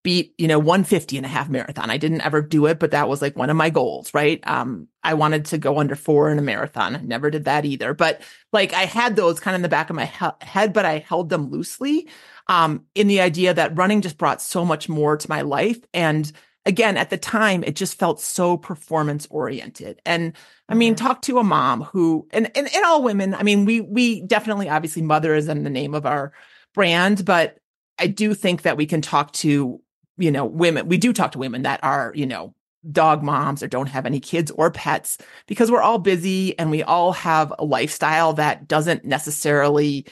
beat, 0.05 0.35
you 0.37 0.47
know, 0.47 0.59
150 0.59 1.17
and 1.17 1.25
a 1.25 1.29
half 1.29 1.49
marathon. 1.49 1.89
I 1.89 1.97
didn't 1.97 2.21
ever 2.21 2.39
do 2.39 2.67
it, 2.67 2.77
but 2.77 2.91
that 2.91 3.09
was 3.09 3.23
like 3.23 3.35
one 3.35 3.49
of 3.49 3.57
my 3.57 3.71
goals, 3.71 4.13
right? 4.13 4.39
Um, 4.47 4.87
I 5.03 5.15
wanted 5.15 5.45
to 5.45 5.57
go 5.57 5.79
under 5.79 5.95
four 5.95 6.29
in 6.29 6.37
a 6.37 6.43
marathon. 6.43 6.95
I 6.95 7.01
never 7.01 7.31
did 7.31 7.45
that 7.45 7.65
either. 7.65 7.95
But 7.95 8.21
like 8.53 8.71
I 8.71 8.83
had 8.85 9.15
those 9.15 9.39
kind 9.39 9.55
of 9.55 9.59
in 9.59 9.61
the 9.63 9.69
back 9.69 9.89
of 9.89 9.95
my 9.95 10.05
he- 10.05 10.45
head, 10.45 10.73
but 10.73 10.85
I 10.85 10.99
held 10.99 11.29
them 11.29 11.49
loosely. 11.49 12.07
Um, 12.45 12.85
in 12.93 13.07
the 13.07 13.21
idea 13.21 13.55
that 13.55 13.75
running 13.75 14.01
just 14.01 14.19
brought 14.19 14.43
so 14.43 14.63
much 14.63 14.87
more 14.87 15.17
to 15.17 15.29
my 15.29 15.41
life. 15.41 15.79
And 15.95 16.31
again, 16.67 16.97
at 16.97 17.09
the 17.09 17.17
time, 17.17 17.63
it 17.63 17.75
just 17.75 17.97
felt 17.97 18.21
so 18.21 18.57
performance 18.57 19.25
oriented. 19.31 19.99
And 20.05 20.33
I 20.69 20.75
mean, 20.75 20.93
mm-hmm. 20.93 21.03
talk 21.03 21.23
to 21.23 21.39
a 21.39 21.43
mom 21.43 21.81
who, 21.81 22.27
and, 22.29 22.55
and, 22.55 22.71
and 22.71 22.85
all 22.85 23.01
women, 23.01 23.33
I 23.33 23.41
mean, 23.41 23.65
we, 23.65 23.81
we 23.81 24.21
definitely, 24.21 24.69
obviously 24.69 25.01
mother 25.01 25.33
is 25.33 25.47
in 25.47 25.63
the 25.63 25.71
name 25.71 25.95
of 25.95 26.05
our 26.05 26.31
brand, 26.75 27.25
but 27.25 27.57
I 27.97 28.05
do 28.05 28.35
think 28.35 28.61
that 28.61 28.77
we 28.77 28.85
can 28.85 29.01
talk 29.01 29.31
to 29.33 29.81
you 30.17 30.31
know, 30.31 30.45
women, 30.45 30.87
we 30.87 30.97
do 30.97 31.13
talk 31.13 31.33
to 31.33 31.39
women 31.39 31.63
that 31.63 31.83
are, 31.83 32.11
you 32.15 32.25
know, 32.25 32.53
dog 32.91 33.23
moms 33.23 33.63
or 33.63 33.67
don't 33.67 33.87
have 33.87 34.05
any 34.05 34.19
kids 34.19 34.51
or 34.51 34.69
pets 34.69 35.17
because 35.47 35.71
we're 35.71 35.81
all 35.81 35.97
busy 35.97 36.57
and 36.59 36.69
we 36.69 36.83
all 36.83 37.11
have 37.11 37.51
a 37.57 37.65
lifestyle 37.65 38.33
that 38.33 38.67
doesn't 38.67 39.03
necessarily 39.03 40.05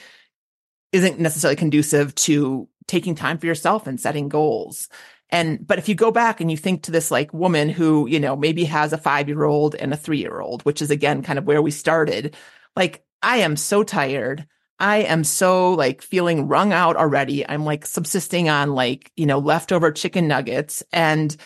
isn't 0.92 1.18
necessarily 1.18 1.56
conducive 1.56 2.14
to 2.14 2.68
taking 2.86 3.14
time 3.14 3.38
for 3.38 3.46
yourself 3.46 3.86
and 3.86 4.00
setting 4.00 4.28
goals. 4.28 4.88
And, 5.30 5.66
but 5.66 5.78
if 5.78 5.88
you 5.88 5.94
go 5.94 6.12
back 6.12 6.40
and 6.40 6.50
you 6.50 6.56
think 6.56 6.82
to 6.84 6.92
this 6.92 7.10
like 7.10 7.32
woman 7.32 7.68
who, 7.68 8.06
you 8.06 8.20
know, 8.20 8.36
maybe 8.36 8.64
has 8.64 8.92
a 8.92 8.98
five 8.98 9.28
year 9.28 9.44
old 9.44 9.74
and 9.74 9.92
a 9.92 9.96
three 9.96 10.18
year 10.18 10.40
old, 10.40 10.62
which 10.62 10.80
is 10.80 10.90
again 10.90 11.22
kind 11.22 11.38
of 11.38 11.46
where 11.46 11.62
we 11.62 11.70
started, 11.70 12.36
like, 12.76 13.04
I 13.22 13.38
am 13.38 13.56
so 13.56 13.82
tired. 13.82 14.46
I 14.78 14.98
am 14.98 15.24
so 15.24 15.72
like 15.72 16.02
feeling 16.02 16.48
wrung 16.48 16.72
out 16.72 16.96
already. 16.96 17.48
I'm 17.48 17.64
like 17.64 17.86
subsisting 17.86 18.48
on 18.48 18.74
like, 18.74 19.12
you 19.16 19.26
know, 19.26 19.38
leftover 19.38 19.92
chicken 19.92 20.26
nuggets. 20.26 20.82
And 20.92 21.36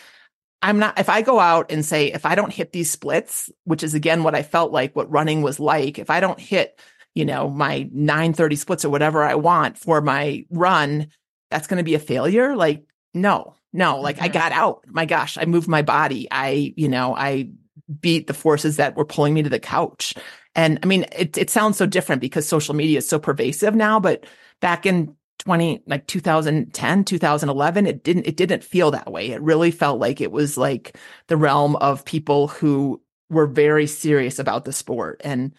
I'm 0.61 0.79
not, 0.79 0.99
if 0.99 1.09
I 1.09 1.21
go 1.21 1.39
out 1.39 1.71
and 1.71 1.85
say, 1.85 2.11
if 2.11 2.25
I 2.25 2.35
don't 2.35 2.53
hit 2.53 2.73
these 2.73 2.91
splits, 2.91 3.49
which 3.63 3.83
is 3.83 3.93
again 3.93 4.23
what 4.23 4.35
I 4.35 4.43
felt 4.43 4.71
like 4.71 4.95
what 4.95 5.11
running 5.11 5.41
was 5.41 5.59
like, 5.59 5.99
if 5.99 6.09
I 6.09 6.19
don't 6.19 6.39
hit, 6.39 6.79
you 7.15 7.23
know, 7.23 7.49
my 7.49 7.89
930 7.91 8.55
splits 8.55 8.85
or 8.85 8.89
whatever 8.89 9.23
I 9.23 9.35
want 9.35 9.77
for 9.77 10.01
my 10.01 10.45
run, 10.49 11.07
that's 11.49 11.67
going 11.67 11.77
to 11.77 11.83
be 11.83 11.95
a 11.95 11.99
failure. 11.99 12.55
Like, 12.55 12.83
no, 13.13 13.55
no, 13.73 13.99
like 13.99 14.17
mm-hmm. 14.17 14.25
I 14.25 14.29
got 14.29 14.51
out. 14.51 14.83
My 14.87 15.05
gosh, 15.05 15.37
I 15.37 15.45
moved 15.45 15.67
my 15.67 15.81
body. 15.81 16.27
I, 16.31 16.73
you 16.75 16.89
know, 16.89 17.15
I 17.15 17.49
beat 17.99 18.27
the 18.27 18.33
forces 18.33 18.77
that 18.77 18.95
were 18.95 19.05
pulling 19.05 19.33
me 19.33 19.43
to 19.43 19.49
the 19.49 19.59
couch. 19.59 20.13
And 20.55 20.79
I 20.83 20.85
mean, 20.85 21.05
it, 21.11 21.37
it 21.37 21.49
sounds 21.49 21.77
so 21.77 21.85
different 21.85 22.21
because 22.21 22.47
social 22.47 22.75
media 22.75 22.97
is 22.97 23.07
so 23.07 23.19
pervasive 23.19 23.75
now, 23.75 23.99
but 23.99 24.25
back 24.61 24.85
in 24.85 25.15
20, 25.39 25.83
like 25.87 26.05
2010, 26.07 27.03
2011, 27.03 27.87
it 27.87 28.03
didn't, 28.03 28.27
it 28.27 28.35
didn't 28.35 28.63
feel 28.63 28.91
that 28.91 29.11
way. 29.11 29.31
It 29.31 29.41
really 29.41 29.71
felt 29.71 29.99
like 29.99 30.21
it 30.21 30.31
was 30.31 30.57
like 30.57 30.97
the 31.27 31.37
realm 31.37 31.75
of 31.77 32.05
people 32.05 32.47
who 32.47 33.01
were 33.29 33.47
very 33.47 33.87
serious 33.87 34.39
about 34.39 34.65
the 34.65 34.73
sport 34.73 35.21
and 35.23 35.53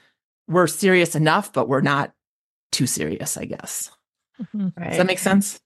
we're 0.48 0.66
serious 0.66 1.14
enough, 1.14 1.52
but 1.52 1.68
we're 1.68 1.80
not 1.80 2.12
too 2.72 2.86
serious, 2.86 3.36
I 3.36 3.44
guess. 3.44 3.90
Mm-hmm. 4.40 4.68
Right. 4.76 4.88
Does 4.88 4.98
that 4.98 5.06
make 5.06 5.18
sense? 5.18 5.60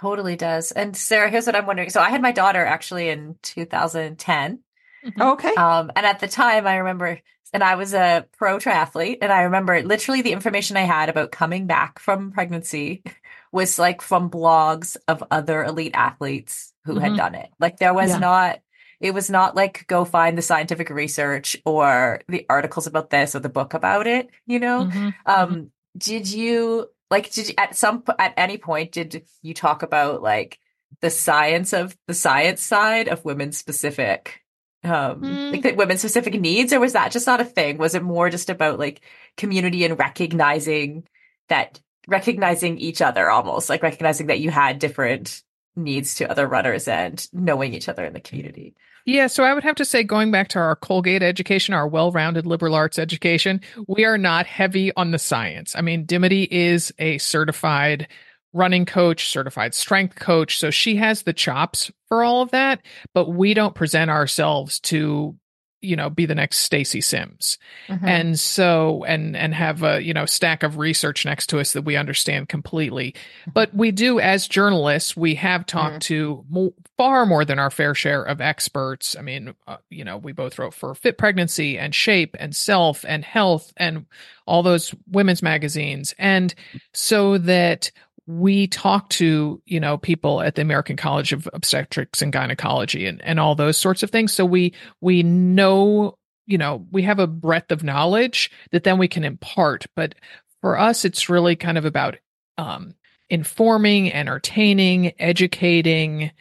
Totally 0.00 0.36
does. 0.36 0.72
And 0.72 0.96
Sarah, 0.96 1.30
here's 1.30 1.46
what 1.46 1.56
I'm 1.56 1.66
wondering. 1.66 1.90
So 1.90 2.00
I 2.00 2.10
had 2.10 2.20
my 2.20 2.32
daughter 2.32 2.64
actually 2.64 3.08
in 3.08 3.36
2010. 3.42 4.58
Mm-hmm. 5.06 5.22
okay. 5.22 5.54
Um, 5.54 5.92
and 5.94 6.04
at 6.04 6.20
the 6.20 6.28
time 6.28 6.66
I 6.66 6.76
remember 6.76 7.20
and 7.52 7.62
I 7.62 7.76
was 7.76 7.94
a 7.94 8.26
pro 8.36 8.58
triathlete. 8.58 9.18
And 9.22 9.32
I 9.32 9.42
remember 9.42 9.80
literally 9.82 10.22
the 10.22 10.32
information 10.32 10.76
I 10.76 10.82
had 10.82 11.08
about 11.08 11.32
coming 11.32 11.66
back 11.66 11.98
from 11.98 12.32
pregnancy 12.32 13.02
was 13.52 13.78
like 13.78 14.02
from 14.02 14.30
blogs 14.30 14.96
of 15.08 15.24
other 15.30 15.64
elite 15.64 15.94
athletes 15.94 16.72
who 16.84 16.94
mm-hmm. 16.94 17.02
had 17.02 17.16
done 17.16 17.34
it. 17.34 17.48
Like 17.58 17.78
there 17.78 17.94
was 17.94 18.10
yeah. 18.10 18.18
not, 18.18 18.60
it 19.00 19.14
was 19.14 19.30
not 19.30 19.54
like 19.54 19.86
go 19.86 20.04
find 20.04 20.36
the 20.36 20.42
scientific 20.42 20.90
research 20.90 21.56
or 21.64 22.20
the 22.28 22.46
articles 22.48 22.86
about 22.86 23.10
this 23.10 23.34
or 23.34 23.40
the 23.40 23.48
book 23.48 23.74
about 23.74 24.06
it, 24.06 24.28
you 24.46 24.58
know? 24.58 24.84
Mm-hmm. 24.84 25.08
Um, 25.24 25.50
mm-hmm. 25.50 25.64
did 25.96 26.30
you 26.30 26.88
like, 27.10 27.30
did 27.30 27.48
you, 27.48 27.54
at 27.56 27.76
some, 27.76 28.02
at 28.18 28.34
any 28.36 28.58
point, 28.58 28.92
did 28.92 29.24
you 29.42 29.54
talk 29.54 29.82
about 29.82 30.20
like 30.22 30.58
the 31.00 31.10
science 31.10 31.72
of 31.72 31.96
the 32.08 32.14
science 32.14 32.62
side 32.62 33.08
of 33.08 33.24
women 33.24 33.52
specific 33.52 34.42
um 34.86 35.20
mm. 35.20 35.52
like 35.52 35.62
the 35.62 35.72
women 35.72 35.98
specific 35.98 36.40
needs 36.40 36.72
or 36.72 36.80
was 36.80 36.92
that 36.92 37.12
just 37.12 37.26
not 37.26 37.40
a 37.40 37.44
thing 37.44 37.78
was 37.78 37.94
it 37.94 38.02
more 38.02 38.30
just 38.30 38.50
about 38.50 38.78
like 38.78 39.00
community 39.36 39.84
and 39.84 39.98
recognizing 39.98 41.04
that 41.48 41.80
recognizing 42.06 42.78
each 42.78 43.02
other 43.02 43.30
almost 43.30 43.68
like 43.68 43.82
recognizing 43.82 44.28
that 44.28 44.40
you 44.40 44.50
had 44.50 44.78
different 44.78 45.42
needs 45.76 46.14
to 46.16 46.30
other 46.30 46.46
runners 46.46 46.88
and 46.88 47.28
knowing 47.32 47.74
each 47.74 47.88
other 47.88 48.04
in 48.04 48.14
the 48.14 48.20
community. 48.20 48.74
Yeah, 49.04 49.28
so 49.28 49.44
I 49.44 49.54
would 49.54 49.62
have 49.62 49.76
to 49.76 49.84
say, 49.84 50.02
going 50.02 50.32
back 50.32 50.48
to 50.48 50.58
our 50.58 50.74
Colgate 50.74 51.22
education, 51.22 51.74
our 51.74 51.86
well 51.86 52.10
rounded 52.10 52.44
liberal 52.44 52.74
arts 52.74 52.98
education, 52.98 53.60
we 53.86 54.04
are 54.04 54.18
not 54.18 54.46
heavy 54.46 54.92
on 54.96 55.12
the 55.12 55.18
science. 55.18 55.76
I 55.76 55.80
mean, 55.82 56.06
Dimity 56.06 56.48
is 56.50 56.92
a 56.98 57.18
certified 57.18 58.08
running 58.56 58.86
coach, 58.86 59.28
certified 59.28 59.74
strength 59.74 60.16
coach. 60.16 60.58
So 60.58 60.70
she 60.70 60.96
has 60.96 61.22
the 61.22 61.32
chops 61.32 61.90
for 62.08 62.24
all 62.24 62.42
of 62.42 62.50
that, 62.50 62.80
but 63.14 63.28
we 63.28 63.54
don't 63.54 63.74
present 63.74 64.10
ourselves 64.10 64.80
to 64.80 65.36
you 65.82 65.94
know 65.94 66.10
be 66.10 66.26
the 66.26 66.34
next 66.34 66.58
Stacy 66.58 67.00
Sims. 67.00 67.58
Mm-hmm. 67.88 68.06
And 68.06 68.38
so 68.38 69.04
and 69.04 69.36
and 69.36 69.54
have 69.54 69.82
a 69.82 70.02
you 70.02 70.14
know 70.14 70.26
stack 70.26 70.62
of 70.62 70.78
research 70.78 71.24
next 71.24 71.48
to 71.48 71.60
us 71.60 71.72
that 71.72 71.82
we 71.82 71.96
understand 71.96 72.48
completely. 72.48 73.12
Mm-hmm. 73.12 73.50
But 73.52 73.74
we 73.74 73.92
do 73.92 74.18
as 74.18 74.48
journalists, 74.48 75.16
we 75.16 75.34
have 75.36 75.66
talked 75.66 76.06
mm-hmm. 76.06 76.14
to 76.14 76.44
mo- 76.48 76.74
far 76.96 77.26
more 77.26 77.44
than 77.44 77.58
our 77.58 77.70
fair 77.70 77.94
share 77.94 78.22
of 78.22 78.40
experts. 78.40 79.16
I 79.16 79.22
mean, 79.22 79.54
uh, 79.66 79.76
you 79.90 80.04
know, 80.04 80.16
we 80.16 80.32
both 80.32 80.58
wrote 80.58 80.74
for 80.74 80.94
Fit 80.94 81.18
Pregnancy 81.18 81.78
and 81.78 81.94
Shape 81.94 82.36
and 82.38 82.54
Self 82.54 83.04
and 83.06 83.24
Health 83.24 83.72
and 83.76 84.06
all 84.46 84.62
those 84.62 84.94
women's 85.10 85.42
magazines. 85.42 86.14
And 86.18 86.54
so 86.92 87.38
that 87.38 87.90
we 88.26 88.66
talk 88.66 89.08
to 89.08 89.62
you 89.66 89.78
know 89.80 89.96
people 89.98 90.40
at 90.40 90.56
the 90.56 90.62
American 90.62 90.96
College 90.96 91.32
of 91.32 91.48
Obstetrics 91.52 92.22
and 92.22 92.32
Gynecology 92.32 93.06
and 93.06 93.22
and 93.22 93.38
all 93.38 93.54
those 93.54 93.76
sorts 93.76 94.02
of 94.02 94.10
things. 94.10 94.32
So 94.32 94.44
we 94.44 94.74
we 95.00 95.22
know 95.22 96.18
you 96.46 96.58
know 96.58 96.86
we 96.90 97.02
have 97.02 97.18
a 97.18 97.26
breadth 97.26 97.70
of 97.70 97.84
knowledge 97.84 98.50
that 98.72 98.84
then 98.84 98.98
we 98.98 99.08
can 99.08 99.24
impart. 99.24 99.86
But 99.94 100.14
for 100.60 100.78
us, 100.78 101.04
it's 101.04 101.28
really 101.28 101.56
kind 101.56 101.78
of 101.78 101.84
about 101.84 102.16
um, 102.58 102.94
informing, 103.30 104.12
entertaining, 104.12 105.12
educating, 105.18 106.32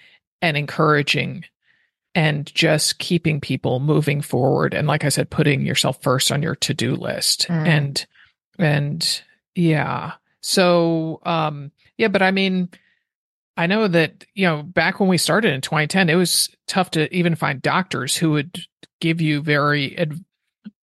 and 0.42 0.58
encouraging. 0.58 1.46
And 2.18 2.46
just 2.46 2.98
keeping 2.98 3.42
people 3.42 3.82
moving 3.82 4.22
forward, 4.22 4.74
and 4.74 4.88
like 4.88 5.04
I 5.04 5.10
said, 5.10 5.30
putting 5.30 5.66
yourself 5.66 6.02
first 6.02 6.32
on 6.32 6.42
your 6.42 6.56
to-do 6.56 6.96
list, 6.96 7.46
mm. 7.50 7.68
and 7.68 8.06
and 8.58 9.22
yeah, 9.54 10.14
so, 10.48 11.22
um, 11.26 11.72
yeah, 11.98 12.08
but 12.08 12.22
I 12.22 12.32
mean, 12.32 12.70
I 13.58 13.68
know 13.68 13.88
that, 13.88 14.26
you 14.34 14.46
know, 14.46 14.64
back 14.64 15.00
when 15.00 15.10
we 15.10 15.18
started 15.18 15.54
in 15.54 15.62
2010, 15.62 16.10
it 16.10 16.16
was 16.16 16.50
tough 16.68 16.92
to 16.92 17.14
even 17.16 17.36
find 17.36 17.62
doctors 17.62 18.16
who 18.16 18.32
would 18.32 18.60
give 19.00 19.22
you 19.22 19.42
very 19.42 19.98
ad- 19.98 20.24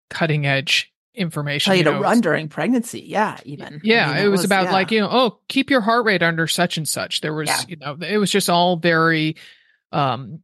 cutting 0.09 0.45
edge 0.45 0.91
information. 1.13 1.69
Tell 1.69 1.75
you, 1.75 1.79
you 1.79 1.85
know, 1.85 1.97
to 1.97 2.03
run 2.03 2.21
during 2.21 2.47
pregnancy. 2.47 3.01
Yeah, 3.01 3.37
even. 3.45 3.81
Yeah, 3.83 4.09
I 4.09 4.13
mean, 4.15 4.25
it, 4.25 4.27
was, 4.29 4.39
was 4.39 4.45
about 4.45 4.65
yeah. 4.65 4.73
like, 4.73 4.91
you 4.91 5.01
know, 5.01 5.09
oh, 5.11 5.39
keep 5.47 5.69
your 5.69 5.81
heart 5.81 6.05
rate 6.05 6.23
under 6.23 6.47
such 6.47 6.77
and 6.77 6.87
such. 6.87 7.21
There 7.21 7.33
was, 7.33 7.47
yeah. 7.47 7.61
you 7.67 7.75
know, 7.75 7.97
it 8.01 8.17
was 8.17 8.31
just 8.31 8.49
all 8.49 8.77
very 8.77 9.35
um 9.91 10.39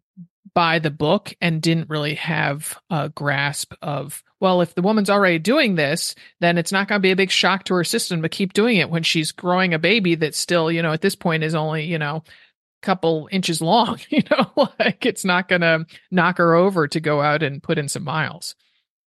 by 0.53 0.79
the 0.79 0.91
book 0.91 1.33
and 1.41 1.61
didn't 1.61 1.89
really 1.89 2.15
have 2.15 2.77
a 2.89 3.09
grasp 3.09 3.73
of 3.81 4.23
well 4.39 4.61
if 4.61 4.75
the 4.75 4.81
woman's 4.81 5.09
already 5.09 5.39
doing 5.39 5.75
this 5.75 6.15
then 6.39 6.57
it's 6.57 6.71
not 6.71 6.87
going 6.87 6.99
to 6.99 7.03
be 7.03 7.11
a 7.11 7.15
big 7.15 7.31
shock 7.31 7.63
to 7.63 7.73
her 7.73 7.83
system 7.83 8.21
to 8.21 8.29
keep 8.29 8.53
doing 8.53 8.77
it 8.77 8.89
when 8.89 9.03
she's 9.03 9.31
growing 9.31 9.73
a 9.73 9.79
baby 9.79 10.15
that 10.15 10.35
still 10.35 10.71
you 10.71 10.81
know 10.81 10.93
at 10.93 11.01
this 11.01 11.15
point 11.15 11.43
is 11.43 11.55
only 11.55 11.85
you 11.85 11.97
know 11.97 12.17
a 12.17 12.85
couple 12.85 13.27
inches 13.31 13.61
long 13.61 13.99
you 14.09 14.23
know 14.31 14.69
like 14.79 15.05
it's 15.05 15.25
not 15.25 15.47
going 15.47 15.61
to 15.61 15.85
knock 16.11 16.37
her 16.37 16.53
over 16.55 16.87
to 16.87 16.99
go 16.99 17.21
out 17.21 17.43
and 17.43 17.63
put 17.63 17.77
in 17.77 17.89
some 17.89 18.03
miles. 18.03 18.55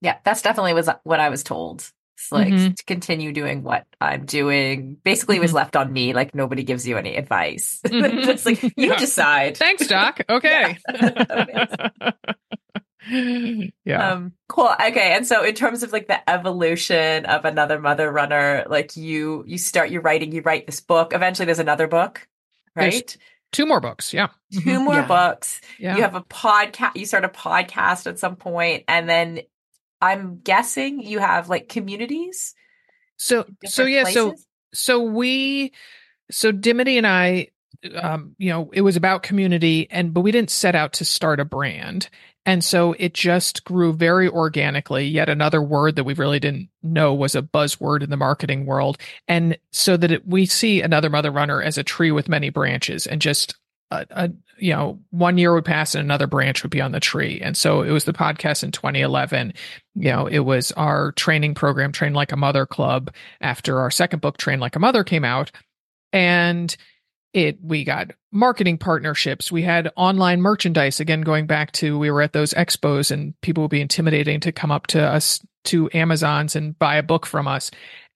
Yeah 0.01 0.17
that's 0.23 0.41
definitely 0.41 0.73
was 0.73 0.89
what 1.03 1.19
i 1.19 1.29
was 1.29 1.43
told 1.43 1.91
like 2.31 2.49
mm-hmm. 2.49 2.73
to 2.73 2.83
continue 2.85 3.31
doing 3.31 3.63
what 3.63 3.85
I'm 3.99 4.25
doing. 4.25 4.97
Basically, 5.03 5.37
it 5.37 5.39
was 5.39 5.49
mm-hmm. 5.49 5.57
left 5.57 5.75
on 5.75 5.91
me. 5.91 6.13
Like 6.13 6.35
nobody 6.35 6.63
gives 6.63 6.87
you 6.87 6.97
any 6.97 7.15
advice. 7.15 7.81
Mm-hmm. 7.89 8.21
Just 8.21 8.45
like 8.45 8.61
you 8.63 8.71
yeah. 8.75 8.95
decide. 8.97 9.57
Thanks, 9.57 9.87
Doc. 9.87 10.21
Okay. 10.29 10.77
yeah. 13.83 14.11
Um, 14.11 14.33
cool. 14.47 14.69
Okay. 14.69 15.13
And 15.13 15.25
so 15.25 15.43
in 15.43 15.55
terms 15.55 15.83
of 15.83 15.91
like 15.91 16.07
the 16.07 16.29
evolution 16.29 17.25
of 17.25 17.45
another 17.45 17.79
mother 17.79 18.11
runner, 18.11 18.63
like 18.69 18.95
you 18.95 19.43
you 19.47 19.57
start 19.57 19.89
your 19.89 20.01
writing, 20.01 20.31
you 20.31 20.41
write 20.41 20.65
this 20.65 20.79
book. 20.79 21.13
Eventually 21.13 21.45
there's 21.45 21.59
another 21.59 21.87
book, 21.87 22.27
right? 22.75 22.91
There's 22.91 23.17
two 23.51 23.65
more 23.65 23.79
books. 23.79 24.13
Yeah. 24.13 24.27
2 24.53 24.59
mm-hmm. 24.59 24.83
more 24.83 24.93
yeah. 24.95 25.07
books. 25.07 25.61
Yeah. 25.77 25.95
You 25.95 26.01
have 26.03 26.15
a 26.15 26.21
podcast, 26.21 26.95
you 26.95 27.05
start 27.05 27.25
a 27.25 27.29
podcast 27.29 28.07
at 28.07 28.19
some 28.19 28.35
point, 28.35 28.83
and 28.87 29.09
then 29.09 29.41
I'm 30.01 30.39
guessing 30.39 31.01
you 31.01 31.19
have 31.19 31.49
like 31.49 31.69
communities. 31.69 32.55
So 33.17 33.45
so 33.65 33.83
yeah, 33.83 34.03
places? 34.03 34.15
so 34.15 34.35
so 34.73 35.01
we 35.01 35.73
so 36.31 36.51
Dimity 36.51 36.97
and 36.97 37.07
I 37.07 37.47
um 37.95 38.35
you 38.37 38.49
know, 38.49 38.69
it 38.73 38.81
was 38.81 38.95
about 38.95 39.23
community 39.23 39.87
and 39.91 40.13
but 40.13 40.21
we 40.21 40.31
didn't 40.31 40.51
set 40.51 40.75
out 40.75 40.93
to 40.93 41.05
start 41.05 41.39
a 41.39 41.45
brand. 41.45 42.09
And 42.45 42.63
so 42.63 42.95
it 42.97 43.13
just 43.13 43.63
grew 43.63 43.93
very 43.93 44.27
organically. 44.27 45.05
Yet 45.05 45.29
another 45.29 45.61
word 45.61 45.97
that 45.97 46.05
we 46.05 46.13
really 46.13 46.39
didn't 46.39 46.69
know 46.81 47.13
was 47.13 47.35
a 47.35 47.41
buzzword 47.41 48.01
in 48.01 48.09
the 48.09 48.17
marketing 48.17 48.65
world. 48.65 48.97
And 49.27 49.57
so 49.71 49.97
that 49.97 50.11
it, 50.11 50.27
we 50.27 50.45
see 50.45 50.81
another 50.81 51.09
mother 51.09 51.31
runner 51.31 51.61
as 51.61 51.77
a 51.77 51.83
tree 51.83 52.11
with 52.11 52.29
many 52.29 52.49
branches 52.49 53.05
and 53.05 53.21
just 53.21 53.55
a, 53.91 54.05
a, 54.09 54.29
you 54.59 54.73
know 54.73 54.99
one 55.11 55.37
year 55.37 55.53
would 55.53 55.65
pass 55.65 55.95
and 55.95 56.03
another 56.03 56.27
branch 56.27 56.63
would 56.63 56.71
be 56.71 56.81
on 56.81 56.91
the 56.91 56.99
tree. 56.99 57.39
And 57.41 57.55
so 57.55 57.81
it 57.81 57.91
was 57.91 58.05
the 58.05 58.13
podcast 58.13 58.63
in 58.63 58.71
2011 58.71 59.53
you 59.95 60.11
know 60.11 60.27
it 60.27 60.39
was 60.39 60.71
our 60.73 61.11
training 61.13 61.55
program 61.55 61.91
train 61.91 62.13
like 62.13 62.31
a 62.31 62.37
mother 62.37 62.65
club 62.65 63.13
after 63.41 63.79
our 63.79 63.91
second 63.91 64.21
book 64.21 64.37
train 64.37 64.59
like 64.59 64.75
a 64.75 64.79
mother 64.79 65.03
came 65.03 65.25
out. 65.25 65.51
And 66.11 66.75
it 67.33 67.57
we 67.61 67.83
got 67.83 68.11
marketing 68.31 68.77
partnerships 68.77 69.51
we 69.51 69.61
had 69.61 69.91
online 69.95 70.41
merchandise 70.41 70.99
again 70.99 71.21
going 71.21 71.45
back 71.45 71.71
to 71.71 71.97
we 71.97 72.09
were 72.09 72.21
at 72.21 72.33
those 72.33 72.53
expos 72.53 73.11
and 73.11 73.39
people 73.41 73.63
would 73.63 73.71
be 73.71 73.81
intimidating 73.81 74.39
to 74.39 74.51
come 74.51 74.71
up 74.71 74.87
to 74.87 75.01
us 75.01 75.39
to 75.63 75.89
amazons 75.93 76.55
and 76.55 76.77
buy 76.79 76.95
a 76.95 77.03
book 77.03 77.25
from 77.25 77.47
us 77.47 77.69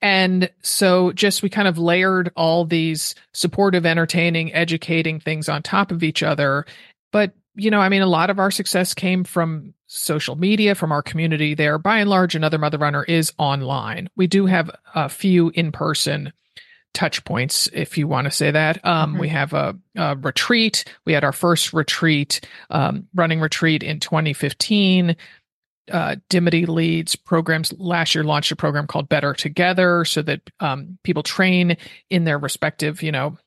and 0.04 0.52
so 0.62 1.14
just 1.14 1.42
we 1.42 1.50
kind 1.50 1.68
of 1.68 1.78
layered 1.78 2.30
all 2.36 2.66
these 2.66 3.16
supportive, 3.32 3.86
entertaining, 3.86 4.54
educating 4.54 5.22
things 5.22 5.48
on 5.48 5.64
top 5.64 5.94
of 5.94 6.04
each 6.04 6.22
other. 6.22 6.66
But, 7.14 7.32
you 7.56 7.72
know, 7.72 7.80
I 7.80 7.88
mean, 7.88 8.02
a 8.02 8.08
lot 8.08 8.30
of 8.30 8.38
our 8.38 8.52
success 8.52 8.94
came 8.94 9.24
from 9.24 9.74
social 9.88 10.36
media, 10.36 10.76
from 10.76 10.92
our 10.92 11.02
community 11.02 11.56
there. 11.56 11.78
By 11.78 12.00
and 12.00 12.10
large, 12.10 12.36
another 12.36 12.58
Mother 12.58 12.78
Runner 12.78 13.06
is 13.06 13.32
online. 13.38 14.10
We 14.18 14.28
do 14.28 14.46
have 14.46 14.70
a 14.94 15.08
few 15.08 15.52
in 15.52 15.72
person 15.72 16.34
touch 16.94 17.24
points, 17.26 17.68
if 17.74 17.98
you 17.98 18.08
want 18.08 18.26
to 18.26 18.32
say 18.32 18.52
that. 18.52 18.84
Um, 18.86 19.12
mm-hmm. 19.12 19.20
We 19.20 19.28
have 19.30 19.54
a, 19.54 19.76
a, 19.96 20.16
retreat. 20.16 20.86
We 21.06 21.14
had 21.14 21.24
our 21.24 21.32
first 21.32 21.74
retreat, 21.74 22.42
um, 22.70 23.08
running 23.14 23.40
retreat 23.40 23.84
in 23.84 24.00
2015 24.00 25.16
uh, 25.92 26.16
Dimity 26.30 26.66
leads 26.66 27.16
programs. 27.16 27.74
Last 27.78 28.16
year 28.16 28.24
launched 28.24 28.52
a 28.52 28.56
program 28.56 28.88
called 28.88 29.10
Better 29.10 29.34
Together, 29.34 30.06
so 30.06 30.22
that 30.22 30.42
um, 30.60 30.98
people 31.04 31.24
train 31.24 31.78
in 32.10 32.24
their 32.24 32.38
respective, 32.38 33.04
you 33.04 33.12
know, 33.12 33.38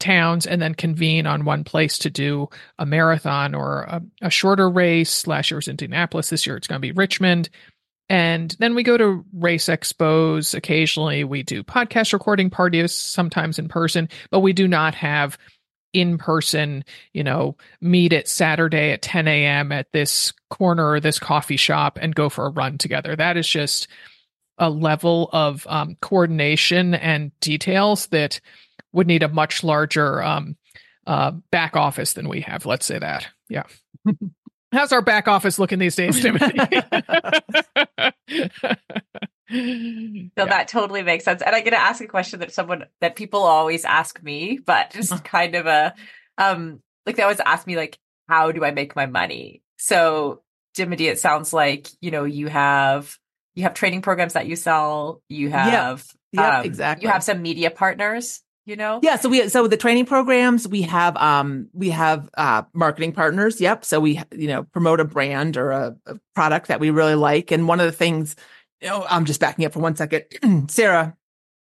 towns 0.00 0.46
and 0.46 0.60
then 0.60 0.74
convene 0.74 1.26
on 1.26 1.44
one 1.44 1.62
place 1.62 1.98
to 1.98 2.10
do 2.10 2.48
a 2.78 2.86
marathon 2.86 3.54
or 3.54 3.82
a, 3.82 4.02
a 4.22 4.30
shorter 4.30 4.68
race. 4.68 5.26
Last 5.26 5.50
year 5.50 5.58
was 5.58 5.68
Indianapolis. 5.68 6.30
This 6.30 6.46
year 6.46 6.56
it's 6.56 6.66
going 6.66 6.80
to 6.80 6.86
be 6.86 6.92
Richmond. 6.92 7.48
And 8.12 8.54
then 8.58 8.74
we 8.74 8.82
go 8.82 8.98
to 8.98 9.24
race 9.32 9.68
expos. 9.68 10.54
Occasionally 10.54 11.24
we 11.24 11.42
do 11.42 11.64
podcast 11.64 12.12
recording 12.12 12.50
parties, 12.50 12.94
sometimes 12.94 13.58
in 13.58 13.68
person, 13.68 14.06
but 14.30 14.40
we 14.40 14.52
do 14.52 14.68
not 14.68 14.94
have 14.94 15.38
in 15.94 16.18
person, 16.18 16.84
you 17.14 17.24
know, 17.24 17.56
meet 17.80 18.12
at 18.12 18.28
Saturday 18.28 18.90
at 18.90 19.00
10 19.00 19.28
a.m. 19.28 19.72
at 19.72 19.90
this 19.92 20.34
corner 20.50 20.90
or 20.90 21.00
this 21.00 21.18
coffee 21.18 21.56
shop 21.56 21.98
and 22.02 22.14
go 22.14 22.28
for 22.28 22.44
a 22.44 22.50
run 22.50 22.76
together. 22.76 23.16
That 23.16 23.38
is 23.38 23.48
just 23.48 23.88
a 24.58 24.68
level 24.68 25.30
of 25.32 25.66
um, 25.66 25.96
coordination 26.02 26.94
and 26.94 27.32
details 27.40 28.08
that 28.08 28.42
would 28.92 29.06
need 29.06 29.22
a 29.22 29.28
much 29.28 29.64
larger 29.64 30.22
um, 30.22 30.58
uh, 31.06 31.30
back 31.50 31.76
office 31.76 32.12
than 32.12 32.28
we 32.28 32.42
have. 32.42 32.66
Let's 32.66 32.84
say 32.84 32.98
that. 32.98 33.28
Yeah. 33.48 33.62
How's 34.72 34.90
our 34.90 35.02
back 35.02 35.28
office 35.28 35.58
looking 35.58 35.78
these 35.78 35.96
days, 35.96 36.20
Dimity? 36.20 36.58
so 38.52 39.56
yeah. 39.56 40.28
that 40.36 40.68
totally 40.68 41.02
makes 41.02 41.24
sense. 41.24 41.42
And 41.42 41.54
I'm 41.54 41.62
going 41.62 41.72
to 41.72 41.80
ask 41.80 42.00
a 42.02 42.06
question 42.06 42.40
that 42.40 42.52
someone 42.52 42.86
that 43.00 43.16
people 43.16 43.42
always 43.42 43.84
ask 43.84 44.22
me, 44.22 44.58
but 44.64 44.90
just 44.94 45.24
kind 45.24 45.54
of 45.54 45.66
a, 45.66 45.94
um, 46.38 46.80
like 47.06 47.16
they 47.16 47.22
always 47.22 47.40
ask 47.40 47.66
me, 47.66 47.76
like, 47.76 47.98
how 48.28 48.52
do 48.52 48.64
I 48.64 48.70
make 48.70 48.94
my 48.96 49.06
money? 49.06 49.62
So 49.78 50.42
Dimity, 50.74 51.08
it 51.08 51.18
sounds 51.18 51.52
like, 51.52 51.88
you 52.00 52.10
know, 52.10 52.24
you 52.24 52.48
have, 52.48 53.16
you 53.54 53.64
have 53.64 53.74
training 53.74 54.02
programs 54.02 54.34
that 54.34 54.46
you 54.46 54.56
sell. 54.56 55.22
You 55.28 55.50
have, 55.50 56.06
yeah, 56.32 56.58
um, 56.58 56.64
exactly. 56.64 57.06
You 57.06 57.12
have 57.12 57.22
some 57.22 57.42
media 57.42 57.70
partners 57.70 58.41
you 58.64 58.76
know 58.76 59.00
yeah 59.02 59.16
so 59.16 59.28
we 59.28 59.48
so 59.48 59.66
the 59.66 59.76
training 59.76 60.06
programs 60.06 60.68
we 60.68 60.82
have 60.82 61.16
um 61.16 61.68
we 61.72 61.90
have 61.90 62.30
uh 62.36 62.62
marketing 62.72 63.12
partners 63.12 63.60
yep 63.60 63.84
so 63.84 63.98
we 63.98 64.20
you 64.30 64.46
know 64.46 64.62
promote 64.64 65.00
a 65.00 65.04
brand 65.04 65.56
or 65.56 65.72
a, 65.72 65.96
a 66.06 66.18
product 66.34 66.68
that 66.68 66.78
we 66.78 66.90
really 66.90 67.16
like 67.16 67.50
and 67.50 67.66
one 67.66 67.80
of 67.80 67.86
the 67.86 67.92
things 67.92 68.36
you 68.82 68.88
know, 68.88 69.06
I'm 69.08 69.24
just 69.24 69.40
backing 69.40 69.64
up 69.64 69.72
for 69.72 69.78
one 69.78 69.96
second. 69.96 70.24
Sarah, 70.68 71.16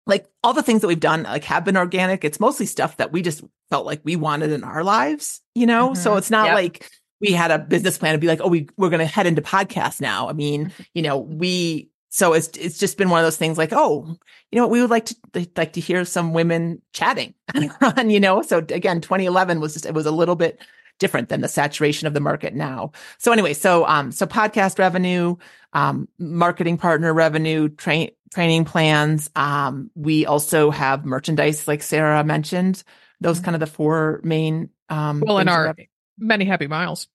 like 0.07 0.27
all 0.42 0.55
the 0.55 0.62
things 0.62 0.81
that 0.81 0.88
we've 0.88 0.99
done 0.99 1.25
like 1.25 1.44
have 1.44 1.64
been 1.64 1.77
organic. 1.77 2.25
It's 2.25 2.40
mostly 2.40 2.66
stuff 2.66 2.97
that 2.97 3.12
we 3.12 3.23
just 3.23 3.44
felt 3.70 3.87
like 3.87 4.01
we 4.05 4.16
wanted 4.16 4.51
in 4.51 4.64
our 4.64 4.83
lives, 4.83 5.40
you 5.55 5.66
know? 5.66 5.90
Mm-hmm. 5.90 6.03
So 6.03 6.16
it's 6.16 6.31
not 6.31 6.47
yep. 6.47 6.55
like 6.55 6.90
we 7.20 7.33
had 7.33 7.51
a 7.51 7.59
business 7.59 7.99
plan 7.99 8.14
to 8.14 8.18
be 8.18 8.27
like, 8.27 8.40
oh, 8.42 8.49
we, 8.49 8.68
we're 8.77 8.88
going 8.88 9.01
to 9.01 9.07
head 9.07 9.27
into 9.27 9.42
podcast 9.42 10.01
now. 10.01 10.29
I 10.29 10.33
mean, 10.33 10.66
mm-hmm. 10.66 10.83
you 10.94 11.03
know, 11.03 11.18
we, 11.18 11.90
so 12.14 12.33
it's, 12.33 12.46
it's 12.57 12.79
just 12.79 12.96
been 12.96 13.11
one 13.11 13.18
of 13.18 13.27
those 13.27 13.37
things 13.37 13.59
like, 13.59 13.72
oh, 13.72 14.16
you 14.53 14.61
know, 14.61 14.68
we 14.68 14.81
would 14.81 14.88
like 14.88 15.07
to, 15.07 15.16
like 15.57 15.72
to 15.72 15.81
hear 15.81 16.05
some 16.05 16.33
women 16.33 16.81
chatting 16.92 17.35
on, 17.81 18.09
you 18.09 18.20
know? 18.20 18.40
So 18.40 18.59
again, 18.59 19.00
2011 19.00 19.59
was 19.59 19.72
just, 19.72 19.85
it 19.85 19.94
was 19.94 20.07
a 20.07 20.12
little 20.12 20.37
bit 20.37 20.61
different 21.00 21.29
than 21.29 21.40
the 21.40 21.48
saturation 21.48 22.07
of 22.07 22.14
the 22.14 22.20
market 22.20 22.55
now. 22.55 22.92
So 23.18 23.33
anyway, 23.33 23.53
so, 23.53 23.85
um, 23.88 24.12
so 24.12 24.27
podcast 24.27 24.79
revenue, 24.79 25.35
um, 25.72 26.07
marketing 26.16 26.79
partner 26.79 27.12
revenue, 27.12 27.68
train, 27.68 28.12
training 28.33 28.64
plans. 28.64 29.29
Um, 29.35 29.90
we 29.96 30.24
also 30.24 30.70
have 30.70 31.05
merchandise, 31.05 31.66
like 31.66 31.83
Sarah 31.83 32.22
mentioned. 32.22 32.85
Those 33.20 33.38
mm-hmm. 33.38 33.44
kind 33.44 33.55
of 33.57 33.61
the 33.61 33.66
four 33.66 34.20
main. 34.22 34.70
Um, 34.88 35.20
well, 35.27 35.38
in 35.38 35.48
our 35.48 35.74
many 36.16 36.44
happy 36.44 36.68
miles. 36.68 37.09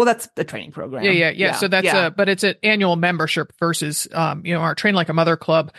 Well, 0.00 0.06
that's 0.06 0.28
the 0.34 0.44
training 0.44 0.72
program. 0.72 1.04
Yeah, 1.04 1.10
yeah, 1.10 1.28
yeah. 1.28 1.46
yeah 1.48 1.52
so 1.56 1.68
that's 1.68 1.84
yeah. 1.84 2.06
a, 2.06 2.10
but 2.10 2.30
it's 2.30 2.42
an 2.42 2.54
annual 2.62 2.96
membership 2.96 3.52
versus, 3.58 4.08
um, 4.12 4.46
you 4.46 4.54
know, 4.54 4.62
our 4.62 4.74
train 4.74 4.94
like 4.94 5.10
a 5.10 5.12
mother 5.12 5.36
club 5.36 5.74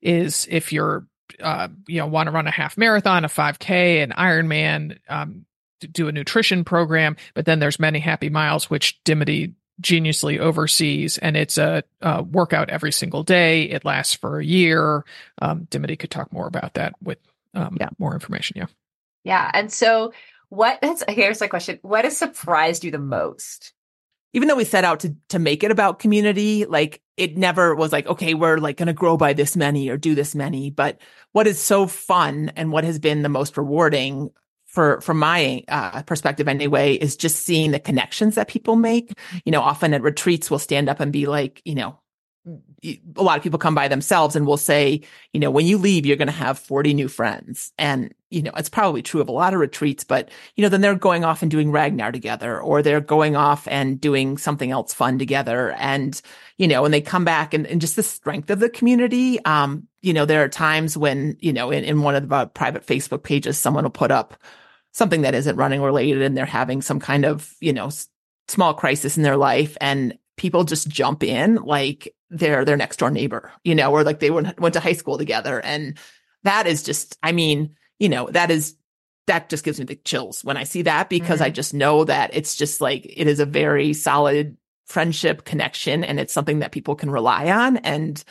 is 0.00 0.46
if 0.48 0.72
you're, 0.72 1.08
uh, 1.40 1.66
you 1.88 1.98
know, 1.98 2.06
want 2.06 2.28
to 2.28 2.30
run 2.30 2.46
a 2.46 2.52
half 2.52 2.78
marathon, 2.78 3.24
a 3.24 3.28
5K, 3.28 4.00
an 4.04 4.12
Ironman, 4.16 4.98
um, 5.08 5.44
do 5.80 6.06
a 6.06 6.12
nutrition 6.12 6.62
program, 6.62 7.16
but 7.34 7.46
then 7.46 7.58
there's 7.58 7.80
many 7.80 7.98
happy 7.98 8.30
miles, 8.30 8.70
which 8.70 9.02
Dimity 9.02 9.54
geniusly 9.82 10.38
oversees, 10.38 11.18
and 11.18 11.36
it's 11.36 11.58
a, 11.58 11.82
a, 12.00 12.22
workout 12.22 12.70
every 12.70 12.92
single 12.92 13.24
day. 13.24 13.64
It 13.64 13.84
lasts 13.84 14.14
for 14.14 14.38
a 14.38 14.44
year. 14.44 15.04
Um, 15.42 15.66
Dimity 15.68 15.96
could 15.96 16.12
talk 16.12 16.32
more 16.32 16.46
about 16.46 16.74
that 16.74 16.94
with 17.02 17.18
um, 17.54 17.76
yeah. 17.80 17.88
more 17.98 18.14
information. 18.14 18.56
Yeah. 18.56 18.66
Yeah. 19.24 19.50
And 19.52 19.72
so, 19.72 20.12
what 20.48 20.78
that's 20.80 21.02
here's 21.08 21.38
the 21.38 21.48
question 21.48 21.78
What 21.82 22.04
has 22.04 22.16
surprised 22.16 22.84
you 22.84 22.90
the 22.90 22.98
most? 22.98 23.72
Even 24.32 24.48
though 24.48 24.56
we 24.56 24.64
set 24.64 24.84
out 24.84 25.00
to 25.00 25.14
to 25.28 25.38
make 25.38 25.62
it 25.62 25.70
about 25.70 25.98
community, 25.98 26.64
like 26.64 27.00
it 27.16 27.36
never 27.36 27.74
was 27.74 27.92
like, 27.92 28.06
okay, 28.06 28.34
we're 28.34 28.58
like 28.58 28.76
going 28.76 28.88
to 28.88 28.92
grow 28.92 29.16
by 29.16 29.32
this 29.32 29.56
many 29.56 29.88
or 29.88 29.96
do 29.96 30.14
this 30.14 30.34
many. 30.34 30.70
But 30.70 31.00
what 31.32 31.46
is 31.46 31.60
so 31.60 31.86
fun 31.86 32.50
and 32.56 32.72
what 32.72 32.84
has 32.84 32.98
been 32.98 33.22
the 33.22 33.28
most 33.28 33.56
rewarding 33.56 34.30
for 34.74 35.00
from 35.00 35.20
my 35.20 35.62
uh, 35.68 36.02
perspective 36.02 36.48
anyway 36.48 36.94
is 36.94 37.16
just 37.16 37.44
seeing 37.44 37.70
the 37.70 37.78
connections 37.78 38.34
that 38.34 38.48
people 38.48 38.74
make 38.74 39.12
you 39.44 39.52
know 39.52 39.60
often 39.60 39.94
at 39.94 40.02
retreats 40.02 40.50
we'll 40.50 40.58
stand 40.58 40.88
up 40.88 40.98
and 40.98 41.12
be 41.12 41.26
like 41.26 41.62
you 41.64 41.76
know 41.76 41.96
a 42.46 43.22
lot 43.22 43.38
of 43.38 43.42
people 43.42 43.58
come 43.58 43.74
by 43.74 43.88
themselves 43.88 44.36
and 44.36 44.46
will 44.46 44.58
say 44.58 45.00
you 45.32 45.40
know 45.40 45.50
when 45.50 45.64
you 45.64 45.78
leave 45.78 46.04
you're 46.04 46.16
going 46.16 46.26
to 46.26 46.32
have 46.32 46.58
40 46.58 46.94
new 46.94 47.08
friends. 47.08 47.72
And 47.78 48.14
you 48.30 48.42
know 48.42 48.52
it's 48.56 48.68
probably 48.68 49.02
true 49.02 49.20
of 49.20 49.28
a 49.28 49.32
lot 49.32 49.54
of 49.54 49.60
retreats 49.60 50.04
but 50.04 50.30
you 50.56 50.62
know 50.62 50.68
then 50.68 50.80
they're 50.80 50.94
going 50.94 51.24
off 51.24 51.42
and 51.42 51.50
doing 51.50 51.70
ragnar 51.70 52.12
together 52.12 52.60
or 52.60 52.82
they're 52.82 53.00
going 53.00 53.36
off 53.36 53.68
and 53.68 54.00
doing 54.00 54.36
something 54.36 54.70
else 54.70 54.92
fun 54.92 55.18
together. 55.18 55.72
And 55.72 56.20
you 56.58 56.68
know 56.68 56.82
when 56.82 56.90
they 56.90 57.00
come 57.00 57.24
back 57.24 57.54
and, 57.54 57.66
and 57.66 57.80
just 57.80 57.96
the 57.96 58.02
strength 58.02 58.50
of 58.50 58.60
the 58.60 58.68
community 58.68 59.44
um 59.44 59.88
you 60.02 60.12
know 60.12 60.24
there 60.24 60.44
are 60.44 60.48
times 60.48 60.96
when 60.96 61.36
you 61.40 61.52
know 61.52 61.70
in, 61.70 61.84
in 61.84 62.02
one 62.02 62.14
of 62.14 62.28
the 62.28 62.46
private 62.48 62.86
facebook 62.86 63.22
pages 63.22 63.58
someone 63.58 63.84
will 63.84 63.90
put 63.90 64.10
up 64.10 64.34
something 64.94 65.22
that 65.22 65.34
isn't 65.34 65.56
running 65.56 65.82
related 65.82 66.22
and 66.22 66.36
they're 66.36 66.46
having 66.46 66.80
some 66.80 67.00
kind 67.00 67.24
of, 67.24 67.52
you 67.60 67.72
know, 67.72 67.90
small 68.46 68.72
crisis 68.72 69.16
in 69.16 69.24
their 69.24 69.36
life. 69.36 69.76
And 69.80 70.16
people 70.36 70.64
just 70.64 70.88
jump 70.88 71.22
in 71.22 71.56
like 71.56 72.14
they're 72.30 72.64
their 72.64 72.76
next 72.76 72.96
door 72.96 73.10
neighbor, 73.10 73.52
you 73.62 73.74
know, 73.74 73.92
or 73.92 74.02
like 74.04 74.20
they 74.20 74.30
went, 74.30 74.58
went 74.58 74.74
to 74.74 74.80
high 74.80 74.92
school 74.92 75.18
together. 75.18 75.60
And 75.60 75.98
that 76.42 76.66
is 76.66 76.82
just, 76.82 77.16
I 77.22 77.32
mean, 77.32 77.76
you 77.98 78.08
know, 78.08 78.28
that 78.32 78.50
is, 78.50 78.76
that 79.26 79.48
just 79.48 79.64
gives 79.64 79.78
me 79.78 79.86
the 79.86 79.96
chills 79.96 80.44
when 80.44 80.56
I 80.56 80.64
see 80.64 80.82
that 80.82 81.08
because 81.08 81.36
mm-hmm. 81.36 81.46
I 81.46 81.50
just 81.50 81.72
know 81.72 82.04
that 82.04 82.30
it's 82.34 82.56
just 82.56 82.80
like, 82.80 83.06
it 83.08 83.26
is 83.26 83.40
a 83.40 83.46
very 83.46 83.94
solid 83.94 84.56
friendship 84.86 85.44
connection 85.44 86.04
and 86.04 86.20
it's 86.20 86.32
something 86.32 86.58
that 86.58 86.72
people 86.72 86.94
can 86.94 87.10
rely 87.10 87.50
on. 87.50 87.78
And, 87.78 88.22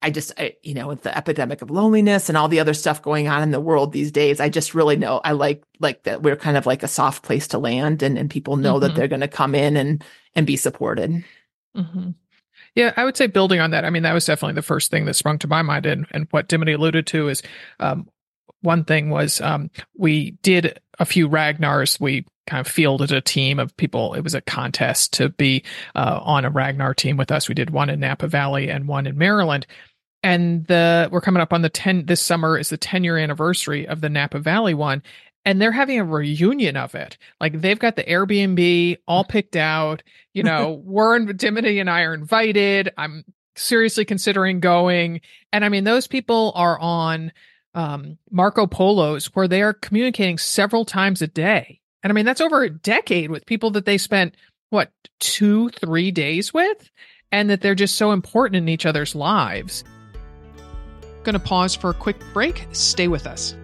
I 0.00 0.10
just, 0.10 0.32
I, 0.38 0.54
you 0.62 0.74
know, 0.74 0.86
with 0.86 1.02
the 1.02 1.16
epidemic 1.16 1.60
of 1.60 1.70
loneliness 1.70 2.28
and 2.28 2.38
all 2.38 2.48
the 2.48 2.60
other 2.60 2.74
stuff 2.74 3.02
going 3.02 3.26
on 3.26 3.42
in 3.42 3.50
the 3.50 3.60
world 3.60 3.92
these 3.92 4.12
days, 4.12 4.38
I 4.38 4.48
just 4.48 4.74
really 4.74 4.96
know 4.96 5.20
I 5.24 5.32
like, 5.32 5.64
like 5.80 6.04
that 6.04 6.22
we're 6.22 6.36
kind 6.36 6.56
of 6.56 6.66
like 6.66 6.84
a 6.84 6.88
soft 6.88 7.24
place 7.24 7.48
to 7.48 7.58
land 7.58 8.02
and, 8.02 8.16
and 8.16 8.30
people 8.30 8.56
know 8.56 8.74
mm-hmm. 8.74 8.82
that 8.82 8.94
they're 8.94 9.08
going 9.08 9.20
to 9.20 9.28
come 9.28 9.56
in 9.56 9.76
and, 9.76 10.04
and 10.36 10.46
be 10.46 10.56
supported. 10.56 11.24
Mm-hmm. 11.76 12.10
Yeah, 12.76 12.92
I 12.96 13.04
would 13.04 13.16
say 13.16 13.26
building 13.26 13.58
on 13.58 13.72
that. 13.72 13.84
I 13.84 13.90
mean, 13.90 14.04
that 14.04 14.12
was 14.12 14.26
definitely 14.26 14.54
the 14.54 14.62
first 14.62 14.90
thing 14.90 15.04
that 15.06 15.14
sprung 15.14 15.38
to 15.40 15.48
my 15.48 15.62
mind. 15.62 15.84
And, 15.84 16.06
and 16.12 16.28
what 16.30 16.48
Dimity 16.48 16.74
alluded 16.74 17.08
to 17.08 17.28
is, 17.28 17.42
um, 17.80 18.08
one 18.60 18.84
thing 18.84 19.10
was, 19.10 19.40
um, 19.40 19.70
we 19.96 20.32
did 20.42 20.80
a 20.98 21.04
few 21.04 21.28
Ragnars. 21.28 22.00
We 22.00 22.24
kind 22.48 22.60
of 22.60 22.72
fielded 22.72 23.12
a 23.12 23.20
team 23.20 23.58
of 23.58 23.76
people. 23.76 24.14
It 24.14 24.22
was 24.22 24.34
a 24.34 24.40
contest 24.40 25.12
to 25.14 25.28
be 25.28 25.64
uh, 25.94 26.18
on 26.22 26.44
a 26.44 26.50
Ragnar 26.50 26.94
team 26.94 27.16
with 27.16 27.30
us. 27.30 27.48
We 27.48 27.54
did 27.54 27.70
one 27.70 27.90
in 27.90 28.00
Napa 28.00 28.26
Valley 28.26 28.68
and 28.68 28.88
one 28.88 29.06
in 29.06 29.18
Maryland 29.18 29.66
and 30.22 30.66
the 30.66 31.08
we're 31.12 31.20
coming 31.20 31.40
up 31.40 31.52
on 31.52 31.62
the 31.62 31.68
10 31.68 32.06
this 32.06 32.20
summer 32.20 32.58
is 32.58 32.70
the 32.70 32.76
10 32.76 33.04
year 33.04 33.18
anniversary 33.18 33.86
of 33.86 34.00
the 34.00 34.08
Napa 34.08 34.38
Valley 34.38 34.74
one 34.74 35.02
and 35.44 35.62
they're 35.62 35.72
having 35.72 35.98
a 35.98 36.04
reunion 36.04 36.76
of 36.76 36.94
it. 36.94 37.16
Like 37.40 37.60
they've 37.60 37.78
got 37.78 37.96
the 37.96 38.04
Airbnb 38.04 38.98
all 39.08 39.24
picked 39.24 39.56
out. 39.56 40.02
You 40.34 40.42
know, 40.42 40.72
we're 40.84 41.16
in 41.16 41.36
Dimity 41.38 41.78
and 41.78 41.88
I 41.88 42.02
are 42.02 42.12
invited. 42.12 42.92
I'm 42.98 43.24
seriously 43.56 44.04
considering 44.04 44.60
going. 44.60 45.22
And 45.50 45.64
I 45.64 45.70
mean, 45.70 45.84
those 45.84 46.06
people 46.06 46.52
are 46.54 46.78
on 46.78 47.32
um, 47.74 48.18
Marco 48.30 48.66
Polos 48.66 49.34
where 49.34 49.48
they 49.48 49.62
are 49.62 49.72
communicating 49.72 50.36
several 50.36 50.84
times 50.84 51.22
a 51.22 51.26
day. 51.26 51.80
And 52.02 52.12
I 52.12 52.14
mean, 52.14 52.26
that's 52.26 52.42
over 52.42 52.62
a 52.62 52.70
decade 52.70 53.30
with 53.30 53.46
people 53.46 53.70
that 53.70 53.86
they 53.86 53.96
spent 53.96 54.34
what 54.68 54.92
two, 55.18 55.70
three 55.70 56.10
days 56.10 56.52
with, 56.52 56.90
and 57.32 57.48
that 57.48 57.62
they're 57.62 57.74
just 57.74 57.96
so 57.96 58.12
important 58.12 58.56
in 58.56 58.68
each 58.68 58.84
other's 58.84 59.14
lives. 59.14 59.82
Going 61.28 61.38
to 61.38 61.46
pause 61.46 61.74
for 61.74 61.90
a 61.90 61.94
quick 61.94 62.16
break. 62.32 62.66
Stay 62.72 63.06
with 63.06 63.26
us. 63.26 63.54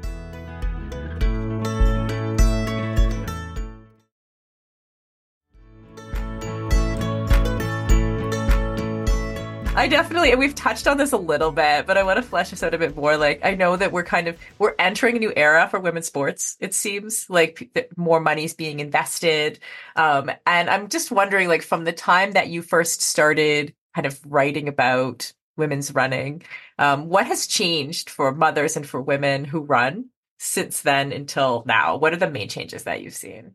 I 9.74 9.88
definitely, 9.88 10.33
and 10.33 10.38
we've 10.38 10.55
touched 10.55 10.87
on 10.87 10.98
this 10.98 11.12
a 11.12 11.16
little 11.16 11.50
bit, 11.53 11.87
but 11.87 11.96
I 11.96 12.03
want 12.03 12.18
to 12.18 12.22
flesh 12.22 12.50
this 12.50 12.62
out 12.62 12.74
a 12.74 12.79
bit 12.79 12.94
more. 12.94 13.16
Like, 13.16 13.40
I 13.42 13.55
know 13.55 13.77
that 13.77 13.92
we're 13.92 14.05
kind 14.05 14.29
of, 14.29 14.37
we're 14.59 14.74
entering 14.79 15.16
a 15.16 15.20
new 15.20 15.33
era 15.35 15.66
for 15.70 15.81
women's 15.81 16.07
sports. 16.07 16.59
It 16.61 16.74
seems 16.74 17.31
like 17.31 17.70
more 17.96 18.20
money's 18.20 18.53
being 18.53 18.81
invested. 18.81 19.59
Um, 19.96 20.31
and 20.44 20.68
I'm 20.68 20.90
just 20.90 21.11
wondering, 21.11 21.48
like, 21.48 21.62
from 21.62 21.85
the 21.85 21.92
time 21.92 22.33
that 22.33 22.48
you 22.48 22.61
first 22.61 23.00
started 23.00 23.74
kind 23.94 24.07
of 24.07 24.20
writing 24.27 24.68
about 24.68 25.33
women's 25.57 25.95
running. 25.95 26.43
Um, 26.79 27.09
what 27.09 27.27
has 27.27 27.47
changed 27.47 28.11
for 28.11 28.35
mothers 28.35 28.77
and 28.77 28.87
for 28.87 29.01
women 29.01 29.45
who 29.45 29.61
run 29.61 30.07
since 30.38 30.83
then 30.83 31.12
until 31.12 31.62
now? 31.67 31.97
What 31.97 32.12
are 32.12 32.19
the 32.19 32.31
main 32.31 32.49
changes 32.49 32.85
that 32.85 33.03
you've 33.03 33.14
seen? 33.14 33.55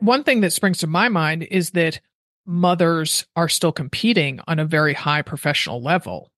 One 0.00 0.24
thing 0.24 0.40
that 0.42 0.52
springs 0.52 0.78
to 0.78 0.86
my 0.86 1.08
mind 1.08 1.42
is 1.42 1.70
that 1.70 2.00
mothers 2.46 3.26
are 3.36 3.48
still 3.48 3.72
competing 3.72 4.40
on 4.46 4.58
a 4.58 4.64
very 4.64 4.94
high 4.94 5.22
professional 5.22 5.82
level. 5.82 6.30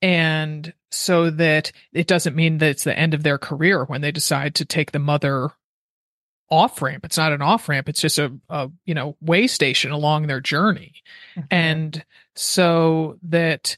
And 0.00 0.72
so 0.90 1.30
that 1.30 1.72
it 1.92 2.06
doesn't 2.06 2.36
mean 2.36 2.58
that 2.58 2.70
it's 2.70 2.84
the 2.84 2.98
end 2.98 3.14
of 3.14 3.22
their 3.22 3.38
career 3.38 3.84
when 3.84 4.00
they 4.00 4.12
decide 4.12 4.54
to 4.56 4.64
take 4.64 4.92
the 4.92 4.98
mother 4.98 5.50
off 6.50 6.80
ramp. 6.80 7.04
It's 7.04 7.16
not 7.18 7.32
an 7.32 7.42
off 7.42 7.68
ramp. 7.68 7.88
It's 7.88 8.00
just 8.00 8.18
a, 8.18 8.32
a, 8.48 8.70
you 8.84 8.94
know, 8.94 9.16
way 9.20 9.46
station 9.46 9.90
along 9.90 10.26
their 10.26 10.40
journey. 10.40 10.94
Mm-hmm. 11.36 11.46
And 11.50 12.04
so 12.34 13.18
that, 13.24 13.76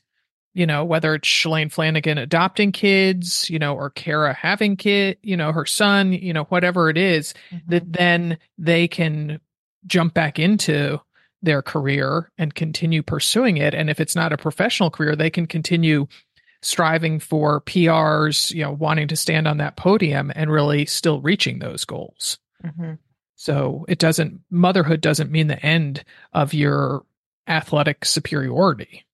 you 0.55 0.67
know, 0.67 0.85
whether 0.85 1.15
it's 1.15 1.29
Shalane 1.29 1.73
Flanagan 1.73 2.19
adopting 2.19 2.73
kids, 2.73 3.49
you 3.51 3.59
know, 3.59 3.75
or 3.75 3.91
Kara 3.91 4.33
having 4.35 4.77
kid, 4.77 5.19
you 5.23 5.37
know, 5.37 5.53
her 5.53 5.67
son, 5.67 6.13
you 6.13 6.33
know, 6.33 6.45
whatever 6.45 6.91
it 6.91 6.99
is, 6.99 7.35
mm-hmm. 7.51 7.71
that 7.71 7.93
then 7.93 8.39
they 8.59 8.89
can 8.89 9.41
jump 9.87 10.15
back 10.15 10.39
into 10.39 11.01
their 11.43 11.63
career 11.63 12.31
and 12.37 12.55
continue 12.55 13.03
pursuing 13.03 13.57
it. 13.57 13.75
And 13.75 13.89
if 13.89 13.99
it's 13.99 14.15
not 14.15 14.33
a 14.33 14.37
professional 14.37 14.91
career, 14.91 15.17
they 15.17 15.31
can 15.31 15.47
continue 15.47 16.07
striving 16.63 17.19
for 17.19 17.63
PRs, 17.63 18.53
you 18.53 18.63
know, 18.63 18.73
wanting 18.73 19.09
to 19.09 19.17
stand 19.17 19.49
on 19.49 19.57
that 19.59 19.77
podium 19.77 20.31
and 20.35 20.51
really 20.51 20.85
still 20.85 21.21
reaching 21.21 21.59
those 21.59 21.85
goals. 21.85 22.39
Mm-hmm. 22.65 22.95
So 23.37 23.87
it 23.89 23.99
doesn't, 23.99 24.41
motherhood 24.51 25.01
doesn't 25.01 25.31
mean 25.31 25.47
the 25.47 25.65
end 25.65 26.05
of 26.33 26.53
your 26.53 27.05
athletic 27.47 28.05
superiority. 28.05 29.07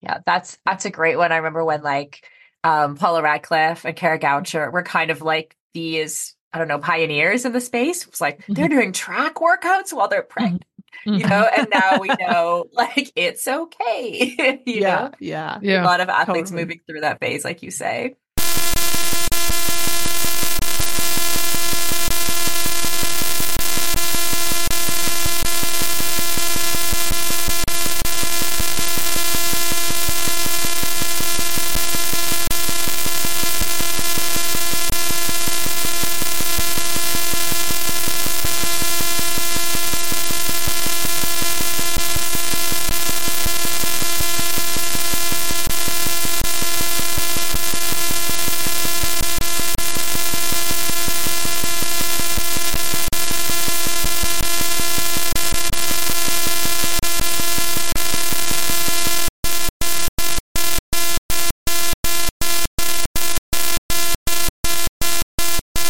Yeah, 0.00 0.18
that's, 0.24 0.58
that's 0.64 0.84
a 0.84 0.90
great 0.90 1.16
one. 1.16 1.32
I 1.32 1.36
remember 1.36 1.64
when 1.64 1.82
like, 1.82 2.24
um, 2.64 2.96
Paula 2.96 3.22
Radcliffe 3.22 3.84
and 3.84 3.96
Kara 3.96 4.18
Goucher 4.18 4.72
were 4.72 4.82
kind 4.82 5.10
of 5.10 5.22
like 5.22 5.56
these, 5.74 6.34
I 6.52 6.58
don't 6.58 6.68
know, 6.68 6.78
pioneers 6.78 7.44
in 7.44 7.52
the 7.52 7.60
space. 7.60 8.02
It 8.02 8.10
was 8.10 8.20
like, 8.20 8.42
mm-hmm. 8.42 8.52
they're 8.52 8.68
doing 8.68 8.92
track 8.92 9.36
workouts 9.36 9.92
while 9.92 10.08
they're 10.08 10.22
pregnant. 10.22 10.64
Mm-hmm. 11.06 11.20
you 11.20 11.26
know, 11.26 11.48
and 11.56 11.68
now 11.72 11.98
we 11.98 12.08
know 12.20 12.66
like 12.72 13.12
it's 13.16 13.48
okay. 13.48 14.60
you 14.66 14.80
yeah, 14.80 14.96
know, 14.96 15.10
yeah. 15.18 15.58
Yeah. 15.62 15.82
a 15.82 15.86
lot 15.86 16.00
of 16.00 16.08
athletes 16.08 16.50
totally. 16.50 16.64
moving 16.64 16.80
through 16.86 17.00
that 17.00 17.18
phase, 17.18 17.44
like 17.44 17.62
you 17.62 17.70
say. 17.70 18.14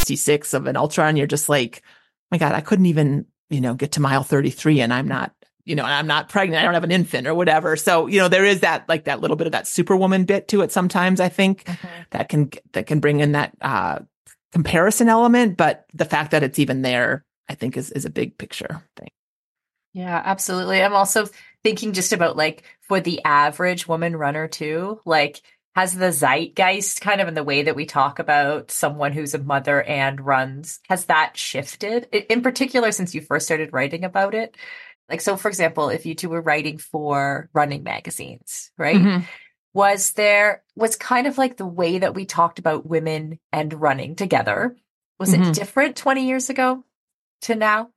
Six 0.05 0.55
of 0.55 0.67
an 0.67 0.77
ultra 0.77 1.07
and 1.07 1.17
you're 1.17 1.27
just 1.27 1.49
like, 1.49 1.83
my 2.31 2.39
God, 2.39 2.53
I 2.53 2.61
couldn't 2.61 2.87
even, 2.87 3.27
you 3.51 3.61
know, 3.61 3.75
get 3.75 3.93
to 3.93 4.01
mile 4.01 4.23
33 4.23 4.81
and 4.81 4.93
I'm 4.93 5.09
not, 5.09 5.35
you 5.65 5.75
know, 5.75 5.85
and 5.85 5.93
I'm 5.93 6.07
not 6.07 6.29
pregnant. 6.29 6.61
I 6.61 6.65
don't 6.65 6.75
have 6.75 6.85
an 6.85 6.91
infant 6.91 7.27
or 7.27 7.35
whatever. 7.35 7.77
So, 7.77 8.07
you 8.07 8.19
know, 8.19 8.29
there 8.29 8.45
is 8.45 8.61
that, 8.61 8.89
like 8.89 9.05
that 9.05 9.21
little 9.21 9.37
bit 9.37 9.47
of 9.47 9.53
that 9.53 9.69
superwoman 9.69 10.25
bit 10.25 10.49
to 10.49 10.63
it 10.63 10.73
sometimes, 10.73 11.21
I 11.21 11.29
think 11.29 11.69
that 12.11 12.29
can, 12.29 12.51
that 12.73 12.87
can 12.87 13.01
bring 13.01 13.21
in 13.21 13.33
that, 13.33 13.55
uh, 13.61 14.01
comparison 14.53 15.09
element. 15.09 15.57
But 15.57 15.87
the 15.95 16.05
fact 16.05 16.33
that 16.33 16.43
it's 16.43 16.59
even 16.59 16.83
there, 16.83 17.25
I 17.49 17.55
think 17.55 17.77
is, 17.77 17.91
is 17.91 18.05
a 18.05 18.11
big 18.11 18.39
picture 18.39 18.83
thing. 18.97 19.09
Yeah, 19.93 20.23
absolutely. 20.25 20.83
I'm 20.83 20.95
also 20.95 21.29
thinking 21.63 21.93
just 21.93 22.13
about 22.13 22.37
like 22.37 22.65
for 22.81 23.01
the 23.01 23.21
average 23.25 23.87
woman 23.87 24.17
runner 24.17 24.49
too, 24.49 25.01
like 25.05 25.43
has 25.75 25.95
the 25.95 26.13
zeitgeist 26.13 27.01
kind 27.01 27.21
of 27.21 27.29
in 27.29 27.35
the 27.35 27.45
way 27.45 27.63
that 27.63 27.77
we 27.77 27.87
talk 27.87 28.19
about 28.19 28.71
someone 28.71 29.13
who's 29.13 29.35
a 29.35 29.39
mother 29.39 29.83
and 29.83 30.21
runs, 30.25 30.81
has 30.89 31.07
that 31.07 31.37
shifted? 31.37 32.05
In 32.31 32.43
particular, 32.43 32.93
since 32.93 33.15
you 33.15 33.23
first 33.23 33.47
started 33.47 33.73
writing 33.73 34.05
about 34.05 34.35
it? 34.35 34.57
Like, 35.09 35.21
so 35.21 35.37
for 35.37 35.49
example, 35.49 35.89
if 35.89 36.05
you 36.07 36.15
two 36.15 36.29
were 36.29 36.43
writing 36.43 36.79
for 36.79 37.49
running 37.55 37.83
magazines, 37.83 38.71
right? 38.77 38.97
Mhm. 39.01 39.25
Was 39.75 40.13
there, 40.13 40.63
was 40.77 40.97
kind 40.97 41.27
of 41.27 41.39
like 41.39 41.57
the 41.57 41.67
way 41.67 41.99
that 41.99 42.15
we 42.15 42.27
talked 42.27 42.59
about 42.59 42.87
women 42.87 43.39
and 43.53 43.73
running 43.73 44.15
together, 44.15 44.77
was 45.19 45.33
it 45.33 45.41
Mhm. 45.41 45.55
different 45.55 45.97
20 45.97 46.27
years 46.27 46.51
ago 46.51 46.85
to 47.43 47.55
now? 47.55 47.89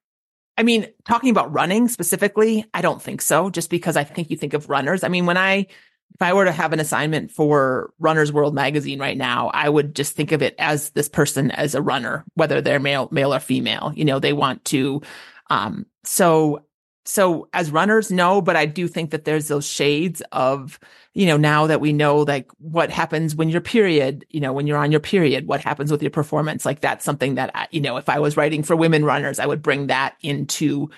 I 0.57 0.63
mean, 0.63 0.87
talking 1.03 1.31
about 1.31 1.51
running 1.51 1.89
specifically, 1.89 2.65
I 2.73 2.81
don't 2.81 3.01
think 3.01 3.21
so, 3.21 3.49
just 3.49 3.69
because 3.69 3.97
I 3.97 4.05
think 4.05 4.29
you 4.31 4.37
think 4.37 4.53
of 4.53 4.69
runners. 4.69 5.03
I 5.03 5.09
mean, 5.09 5.25
when 5.25 5.35
I, 5.37 5.67
if 6.13 6.21
I 6.21 6.31
were 6.31 6.45
to 6.45 6.51
have 6.51 6.71
an 6.71 6.79
assignment 6.79 7.29
for 7.29 7.93
Runner's 7.99 8.31
World 8.31 8.55
magazine 8.55 8.99
right 8.99 9.17
now, 9.17 9.49
I 9.53 9.67
would 9.67 9.93
just 9.93 10.15
think 10.15 10.31
of 10.31 10.41
it 10.41 10.55
as 10.57 10.91
this 10.91 11.09
person 11.09 11.51
as 11.51 11.75
a 11.75 11.81
runner, 11.81 12.23
whether 12.35 12.61
they're 12.61 12.79
male, 12.79 13.09
male 13.11 13.33
or 13.33 13.39
female. 13.41 13.91
You 13.93 14.05
know, 14.05 14.19
they 14.19 14.31
want 14.31 14.63
to, 14.65 15.01
um, 15.49 15.85
so, 16.05 16.63
so 17.03 17.49
as 17.51 17.69
runners, 17.69 18.11
no, 18.11 18.41
but 18.41 18.55
I 18.55 18.65
do 18.65 18.87
think 18.87 19.11
that 19.11 19.25
there's 19.25 19.49
those 19.49 19.67
shades 19.67 20.21
of, 20.31 20.79
you 21.13 21.25
know, 21.25 21.35
now 21.37 21.67
that 21.67 21.81
we 21.81 21.91
know 21.91 22.19
like 22.19 22.49
what 22.59 22.89
happens 22.89 23.35
when 23.35 23.49
your 23.49 23.61
period, 23.61 24.25
you 24.29 24.39
know, 24.39 24.53
when 24.53 24.67
you're 24.67 24.77
on 24.77 24.91
your 24.91 25.01
period, 25.01 25.47
what 25.47 25.61
happens 25.61 25.91
with 25.91 26.01
your 26.01 26.11
performance. 26.11 26.65
Like 26.65 26.79
that's 26.79 27.03
something 27.03 27.35
that, 27.35 27.51
I, 27.53 27.67
you 27.71 27.81
know, 27.81 27.97
if 27.97 28.07
I 28.07 28.19
was 28.19 28.37
writing 28.37 28.63
for 28.63 28.75
women 28.75 29.03
runners, 29.03 29.37
I 29.37 29.45
would 29.45 29.61
bring 29.61 29.87
that 29.87 30.15
into, 30.21 30.89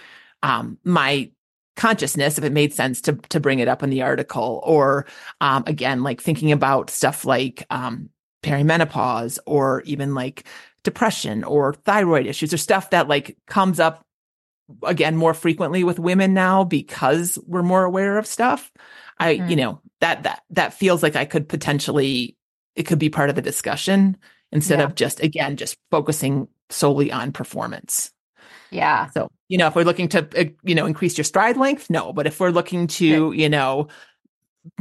um, 0.44 0.78
my 0.84 1.32
consciousness 1.78 2.38
if 2.38 2.44
it 2.44 2.52
made 2.52 2.74
sense 2.74 3.00
to, 3.02 3.14
to 3.30 3.40
bring 3.40 3.60
it 3.60 3.70
up 3.70 3.84
in 3.84 3.90
the 3.90 4.02
article 4.02 4.62
or, 4.66 5.06
um, 5.40 5.64
again, 5.68 6.04
like 6.04 6.20
thinking 6.22 6.52
about 6.52 6.90
stuff 6.90 7.24
like, 7.26 7.66
um, 7.70 8.10
perimenopause 8.44 9.40
or 9.46 9.82
even 9.84 10.14
like 10.14 10.46
depression 10.84 11.44
or 11.44 11.74
thyroid 11.74 12.26
issues 12.28 12.54
or 12.54 12.58
stuff 12.58 12.92
that 12.92 13.08
like 13.08 13.38
comes 13.48 13.80
up 13.80 14.06
again 14.84 15.16
more 15.16 15.34
frequently 15.34 15.84
with 15.84 16.00
women 16.00 16.34
now 16.34 16.64
because 16.64 17.40
we're 17.48 17.64
more 17.64 17.84
aware 17.84 18.18
of 18.18 18.28
stuff. 18.28 18.72
I, 19.20 19.32
you 19.32 19.56
Mhm. 19.56 19.58
know, 19.58 19.82
that 20.02 20.24
that 20.24 20.44
that 20.52 20.74
feels 20.74 21.02
like 21.02 21.16
I 21.16 21.26
could 21.26 21.48
potentially 21.50 22.36
it 22.76 22.84
could 22.84 23.00
be 23.00 23.10
part 23.10 23.30
of 23.30 23.36
the 23.36 23.42
discussion 23.42 24.18
instead 24.52 24.80
Yeah. 24.80 24.86
of 24.86 24.96
just 24.96 25.22
again 25.22 25.58
just 25.58 25.78
focusing 25.92 26.48
solely 26.70 27.12
on 27.12 27.32
performance. 27.32 28.12
Yeah. 28.72 29.10
So, 29.12 29.30
you 29.48 29.58
know, 29.58 29.68
if 29.68 29.76
we're 29.76 29.84
looking 29.84 30.10
to 30.10 30.28
uh, 30.40 30.46
you 30.64 30.76
know 30.76 30.86
increase 30.86 31.18
your 31.18 31.26
stride 31.26 31.58
length, 31.58 31.90
no, 31.90 32.14
but 32.14 32.28
if 32.28 32.40
we're 32.40 32.50
looking 32.52 32.88
to, 32.88 33.32
you 33.32 33.50
know, 33.50 33.88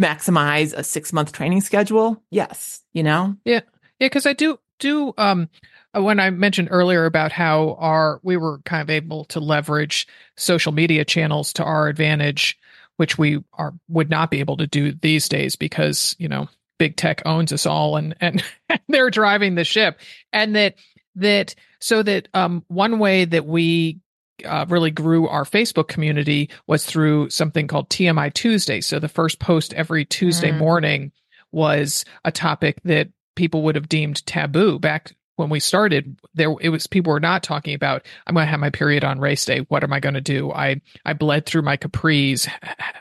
maximize 0.00 0.72
a 0.72 0.80
6-month 0.82 1.32
training 1.32 1.60
schedule, 1.60 2.22
yes, 2.30 2.80
you 2.92 3.02
know. 3.02 3.36
Yeah, 3.44 3.60
Yeah. 4.00 4.08
because 4.08 4.26
I 4.26 4.32
do 4.32 4.58
do 4.78 5.14
um 5.16 5.48
uh, 5.96 6.02
when 6.02 6.20
I 6.20 6.30
mentioned 6.30 6.68
earlier 6.70 7.04
about 7.06 7.32
how 7.32 7.76
our 7.78 8.20
we 8.22 8.36
were 8.36 8.58
kind 8.64 8.82
of 8.82 8.90
able 8.90 9.24
to 9.26 9.40
leverage 9.40 10.06
social 10.36 10.72
media 10.72 11.04
channels 11.04 11.52
to 11.54 11.64
our 11.64 11.88
advantage, 11.88 12.58
which 12.96 13.16
we 13.16 13.42
are 13.54 13.72
would 13.88 14.10
not 14.10 14.30
be 14.30 14.40
able 14.40 14.56
to 14.58 14.66
do 14.66 14.92
these 14.92 15.28
days 15.28 15.56
because 15.56 16.14
you 16.18 16.28
know 16.28 16.48
big 16.78 16.96
tech 16.96 17.22
owns 17.24 17.52
us 17.52 17.64
all 17.64 17.96
and 17.96 18.14
and 18.20 18.42
they're 18.88 19.10
driving 19.10 19.54
the 19.54 19.64
ship, 19.64 19.98
and 20.32 20.56
that 20.56 20.74
that 21.16 21.54
so 21.80 22.02
that 22.02 22.28
um 22.34 22.64
one 22.68 22.98
way 22.98 23.24
that 23.24 23.46
we 23.46 23.98
uh, 24.44 24.66
really 24.68 24.90
grew 24.90 25.26
our 25.28 25.44
Facebook 25.44 25.88
community 25.88 26.50
was 26.66 26.84
through 26.84 27.30
something 27.30 27.66
called 27.66 27.88
TMI 27.88 28.32
Tuesday. 28.34 28.80
So 28.82 28.98
the 28.98 29.08
first 29.08 29.38
post 29.38 29.72
every 29.74 30.04
Tuesday 30.04 30.50
Mm. 30.52 30.58
morning 30.58 31.12
was 31.52 32.04
a 32.24 32.30
topic 32.30 32.78
that 32.84 33.08
people 33.34 33.62
would 33.62 33.74
have 33.76 33.88
deemed 33.88 34.24
taboo 34.26 34.78
back 34.78 35.14
when 35.36 35.48
we 35.48 35.58
started. 35.60 36.18
There 36.34 36.54
it 36.60 36.68
was 36.68 36.86
people 36.86 37.12
were 37.12 37.20
not 37.20 37.42
talking 37.42 37.74
about 37.74 38.04
i'm 38.26 38.34
going 38.34 38.46
to 38.46 38.50
have 38.50 38.60
my 38.60 38.70
period 38.70 39.04
on 39.04 39.20
race 39.20 39.44
day. 39.44 39.60
What 39.68 39.82
am 39.84 39.92
i 39.92 40.00
going 40.00 40.14
to 40.14 40.20
do? 40.20 40.52
I 40.52 40.80
i 41.06 41.12
bled 41.14 41.46
through 41.46 41.62
my 41.62 41.76
capris. 41.78 42.46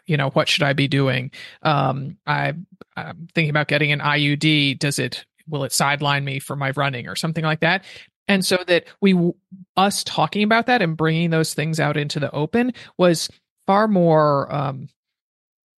You 0.06 0.16
know 0.18 0.30
what 0.30 0.48
should 0.48 0.64
i 0.64 0.72
be 0.74 0.88
doing? 0.88 1.32
Um 1.64 2.18
i 2.26 2.54
i'm 2.96 3.28
thinking 3.34 3.50
about 3.50 3.68
getting 3.68 3.92
an 3.92 4.00
iud 4.00 4.80
does 4.80 5.00
it 5.00 5.26
will 5.48 5.64
it 5.64 5.72
sideline 5.72 6.24
me 6.26 6.40
for 6.40 6.56
my 6.56 6.72
running 6.72 7.08
or 7.08 7.16
something 7.16 7.44
like 7.44 7.60
that 7.62 7.84
and 8.28 8.44
so 8.46 8.58
that 8.68 8.86
we 9.02 9.16
us 9.78 10.04
talking 10.04 10.44
about 10.44 10.66
that 10.66 10.82
and 10.82 10.98
bringing 10.98 11.30
those 11.30 11.54
things 11.54 11.80
out 11.80 11.98
into 11.98 12.20
the 12.20 12.32
open 12.32 12.74
was 12.98 13.30
far 13.68 13.88
more 13.88 14.54
um 14.54 14.90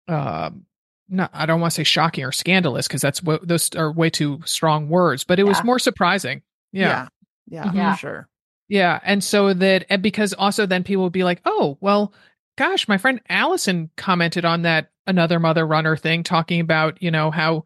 um 0.08 0.66
not 1.10 1.30
I 1.34 1.46
don't 1.46 1.62
want 1.62 1.72
to 1.72 1.76
say 1.76 1.84
shocking 1.84 2.24
or 2.26 2.32
scandalous 2.32 2.88
because 2.88 3.02
that's 3.02 3.24
what 3.24 3.48
those 3.48 3.74
are 3.76 3.92
way 3.92 4.10
too 4.10 4.42
strong 4.46 4.90
words, 4.90 5.24
but 5.24 5.40
it 5.40 5.44
was 5.46 5.64
more 5.64 5.80
surprising. 5.80 6.42
Yeah. 6.74 7.08
Yeah. 7.48 7.66
Yeah, 7.66 7.74
Yeah. 7.74 7.94
for 7.94 8.00
sure. 8.00 8.30
Yeah. 8.68 9.00
And 9.04 9.24
so 9.24 9.54
that 9.54 9.86
and 9.90 10.04
because 10.04 10.34
also 10.34 10.66
then 10.66 10.84
people 10.84 11.04
would 11.06 11.14
be 11.14 11.24
like, 11.24 11.40
"Oh, 11.46 11.78
well, 11.80 12.14
gosh, 12.58 12.90
my 12.90 12.98
friend 12.98 13.22
Allison 13.30 13.90
commented 13.96 14.44
on 14.44 14.64
that 14.64 14.92
another 15.06 15.40
mother 15.40 15.66
runner 15.66 15.96
thing 15.96 16.24
talking 16.24 16.60
about, 16.60 17.02
you 17.02 17.10
know, 17.12 17.32
how 17.32 17.64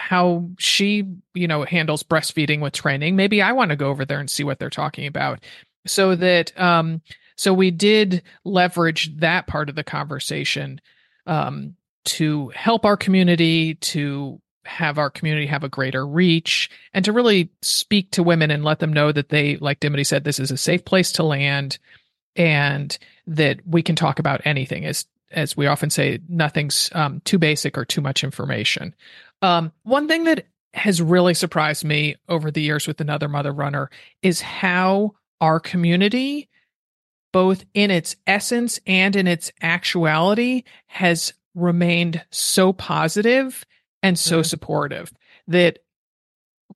how 0.00 0.48
she, 0.58 1.04
you 1.34 1.46
know, 1.46 1.64
handles 1.64 2.02
breastfeeding 2.02 2.60
with 2.60 2.72
training. 2.72 3.16
Maybe 3.16 3.42
I 3.42 3.52
want 3.52 3.68
to 3.68 3.76
go 3.76 3.90
over 3.90 4.06
there 4.06 4.18
and 4.18 4.30
see 4.30 4.44
what 4.44 4.58
they're 4.58 4.70
talking 4.70 5.06
about." 5.06 5.40
So 5.86 6.16
that 6.16 6.58
um 6.58 7.02
so 7.36 7.52
we 7.52 7.70
did 7.70 8.22
leverage 8.44 9.14
that 9.18 9.46
part 9.46 9.68
of 9.68 9.74
the 9.74 9.84
conversation 9.84 10.80
um 11.26 11.76
to 12.06 12.48
help 12.48 12.86
our 12.86 12.96
community 12.96 13.74
to 13.74 14.40
have 14.64 14.98
our 14.98 15.10
community 15.10 15.46
have 15.46 15.64
a 15.64 15.68
greater 15.68 16.06
reach 16.06 16.70
and 16.94 17.04
to 17.04 17.12
really 17.12 17.50
speak 17.60 18.10
to 18.12 18.22
women 18.22 18.50
and 18.50 18.64
let 18.64 18.78
them 18.78 18.92
know 18.92 19.12
that 19.12 19.28
they 19.28 19.56
like 19.56 19.80
dimity 19.80 20.04
said 20.04 20.24
this 20.24 20.38
is 20.38 20.50
a 20.50 20.56
safe 20.56 20.84
place 20.84 21.12
to 21.12 21.22
land 21.22 21.78
and 22.36 22.98
that 23.26 23.60
we 23.66 23.82
can 23.82 23.96
talk 23.96 24.18
about 24.18 24.40
anything 24.44 24.86
as 24.86 25.06
as 25.32 25.56
we 25.56 25.66
often 25.66 25.90
say 25.90 26.18
nothing's 26.28 26.90
um, 26.92 27.20
too 27.24 27.38
basic 27.38 27.78
or 27.78 27.84
too 27.84 28.00
much 28.00 28.24
information 28.24 28.94
um, 29.42 29.72
one 29.82 30.08
thing 30.08 30.24
that 30.24 30.46
has 30.74 31.02
really 31.02 31.34
surprised 31.34 31.84
me 31.84 32.16
over 32.28 32.50
the 32.50 32.62
years 32.62 32.86
with 32.86 33.00
another 33.00 33.28
mother 33.28 33.52
runner 33.52 33.90
is 34.22 34.40
how 34.40 35.12
our 35.40 35.58
community 35.58 36.48
both 37.32 37.64
in 37.74 37.90
its 37.90 38.16
essence 38.26 38.80
and 38.86 39.14
in 39.14 39.26
its 39.26 39.52
actuality 39.62 40.64
has 40.86 41.32
remained 41.54 42.24
so 42.30 42.72
positive 42.72 43.64
and 44.02 44.18
so 44.18 44.40
Mhm. 44.40 44.46
supportive 44.46 45.12
that 45.48 45.78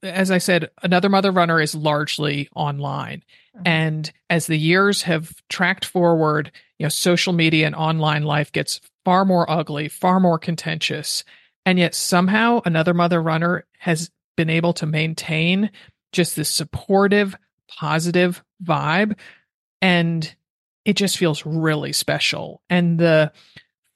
as 0.03 0.31
I 0.31 0.39
said, 0.39 0.71
another 0.83 1.09
mother 1.09 1.31
runner 1.31 1.61
is 1.61 1.75
largely 1.75 2.49
online. 2.55 3.23
Mm-hmm. 3.57 3.63
And 3.67 4.13
as 4.29 4.49
the 4.49 4.59
years 4.59 5.03
have 5.03 5.33
tracked 5.49 5.85
forward, 5.85 6.51
you 6.79 6.85
know, 6.85 6.91
social 6.91 7.33
media 7.33 7.65
and 7.67 7.75
online 7.75 8.25
life 8.25 8.51
gets 8.53 8.81
far 9.05 9.25
more 9.25 9.49
ugly, 9.51 9.89
far 9.89 10.19
more 10.21 10.39
contentious. 10.39 11.25
And 11.67 11.79
yet 11.79 11.95
somehow 11.95 12.61
another 12.65 12.95
mother 12.95 13.23
runner 13.23 13.65
has 13.79 14.11
been 14.37 14.51
able 14.51 14.73
to 14.75 14.87
maintain 14.87 15.71
just 16.13 16.37
this 16.37 16.51
supportive, 16.51 17.37
positive 17.69 18.43
vibe. 18.63 19.19
And 19.81 20.35
it 20.85 20.97
just 20.97 21.17
feels 21.17 21.47
really 21.47 21.93
special. 21.93 22.63
And 22.69 22.99
the 22.99 23.33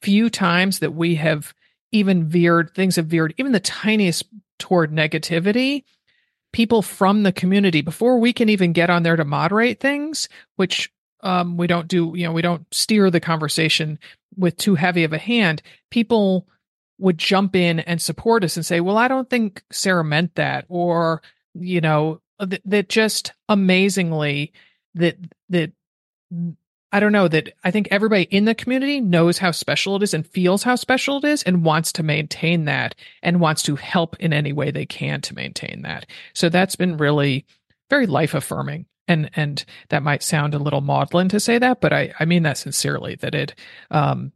few 0.01 0.29
times 0.29 0.79
that 0.79 0.93
we 0.93 1.15
have 1.15 1.53
even 1.91 2.27
veered, 2.27 2.73
things 2.73 2.95
have 2.95 3.07
veered 3.07 3.33
even 3.37 3.51
the 3.51 3.59
tiniest 3.59 4.25
toward 4.57 4.91
negativity, 4.91 5.83
people 6.51 6.81
from 6.81 7.23
the 7.23 7.31
community, 7.31 7.81
before 7.81 8.19
we 8.19 8.33
can 8.33 8.49
even 8.49 8.73
get 8.73 8.89
on 8.89 9.03
there 9.03 9.15
to 9.15 9.25
moderate 9.25 9.79
things, 9.79 10.29
which 10.55 10.91
um, 11.21 11.57
we 11.57 11.67
don't 11.67 11.87
do, 11.87 12.13
you 12.15 12.25
know, 12.25 12.31
we 12.31 12.41
don't 12.41 12.65
steer 12.73 13.09
the 13.11 13.19
conversation 13.19 13.99
with 14.37 14.57
too 14.57 14.75
heavy 14.75 15.03
of 15.03 15.13
a 15.13 15.17
hand, 15.17 15.61
people 15.91 16.47
would 16.99 17.17
jump 17.17 17.55
in 17.55 17.79
and 17.79 18.01
support 18.01 18.43
us 18.43 18.57
and 18.57 18.65
say, 18.65 18.79
well, 18.79 18.97
I 18.97 19.07
don't 19.07 19.29
think 19.29 19.63
Sarah 19.71 20.03
meant 20.03 20.35
that. 20.35 20.65
Or, 20.69 21.21
you 21.53 21.81
know, 21.81 22.21
that, 22.39 22.61
that 22.65 22.89
just 22.89 23.33
amazingly 23.47 24.53
that, 24.95 25.17
that 25.49 25.71
I 26.91 26.99
don't 26.99 27.11
know 27.11 27.27
that 27.27 27.53
I 27.63 27.71
think 27.71 27.87
everybody 27.91 28.23
in 28.23 28.45
the 28.45 28.55
community 28.55 28.99
knows 28.99 29.37
how 29.37 29.51
special 29.51 29.95
it 29.95 30.03
is 30.03 30.13
and 30.13 30.25
feels 30.25 30.63
how 30.63 30.75
special 30.75 31.17
it 31.17 31.23
is 31.23 31.43
and 31.43 31.63
wants 31.63 31.91
to 31.93 32.03
maintain 32.03 32.65
that 32.65 32.95
and 33.21 33.39
wants 33.39 33.63
to 33.63 33.75
help 33.75 34.15
in 34.19 34.33
any 34.33 34.53
way 34.53 34.71
they 34.71 34.85
can 34.85 35.21
to 35.21 35.35
maintain 35.35 35.83
that. 35.83 36.07
So 36.33 36.49
that's 36.49 36.75
been 36.75 36.97
really 36.97 37.45
very 37.89 38.07
life 38.07 38.33
affirming. 38.33 38.85
And 39.07 39.29
and 39.35 39.63
that 39.89 40.03
might 40.03 40.21
sound 40.21 40.53
a 40.53 40.59
little 40.59 40.81
maudlin 40.81 41.29
to 41.29 41.39
say 41.39 41.57
that, 41.57 41.81
but 41.81 41.93
I, 41.93 42.13
I 42.19 42.25
mean 42.25 42.43
that 42.43 42.57
sincerely, 42.57 43.15
that 43.15 43.33
it 43.33 43.55
um 43.89 44.31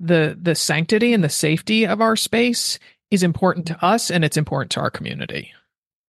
the 0.00 0.36
the 0.40 0.54
sanctity 0.54 1.12
and 1.12 1.22
the 1.22 1.28
safety 1.28 1.86
of 1.86 2.00
our 2.00 2.16
space 2.16 2.78
is 3.10 3.22
important 3.22 3.66
to 3.66 3.84
us 3.84 4.10
and 4.10 4.24
it's 4.24 4.36
important 4.36 4.72
to 4.72 4.80
our 4.80 4.90
community 4.90 5.52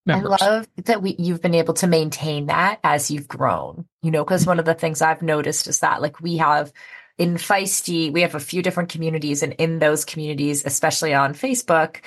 members. 0.06 0.42
I 0.42 0.46
love 0.46 0.68
that 0.86 1.02
we 1.02 1.16
you've 1.18 1.42
been 1.42 1.56
able 1.56 1.74
to 1.76 1.88
maintain 1.88 2.48
that 2.48 2.80
as 2.84 3.12
you've 3.12 3.28
grown. 3.28 3.86
You 4.02 4.12
know, 4.12 4.24
because 4.24 4.46
one 4.46 4.60
of 4.60 4.66
the 4.66 4.74
things 4.74 5.02
I've 5.02 5.22
noticed 5.22 5.68
is 5.68 5.80
that 5.80 6.02
like 6.02 6.20
we 6.22 6.38
have 6.38 6.72
in 7.18 7.36
Feisty, 7.36 8.12
we 8.12 8.22
have 8.22 8.36
a 8.36 8.40
few 8.40 8.62
different 8.62 8.90
communities, 8.90 9.42
and 9.42 9.54
in 9.54 9.80
those 9.80 10.06
communities, 10.06 10.66
especially 10.66 11.14
on 11.14 11.34
Facebook, 11.34 11.98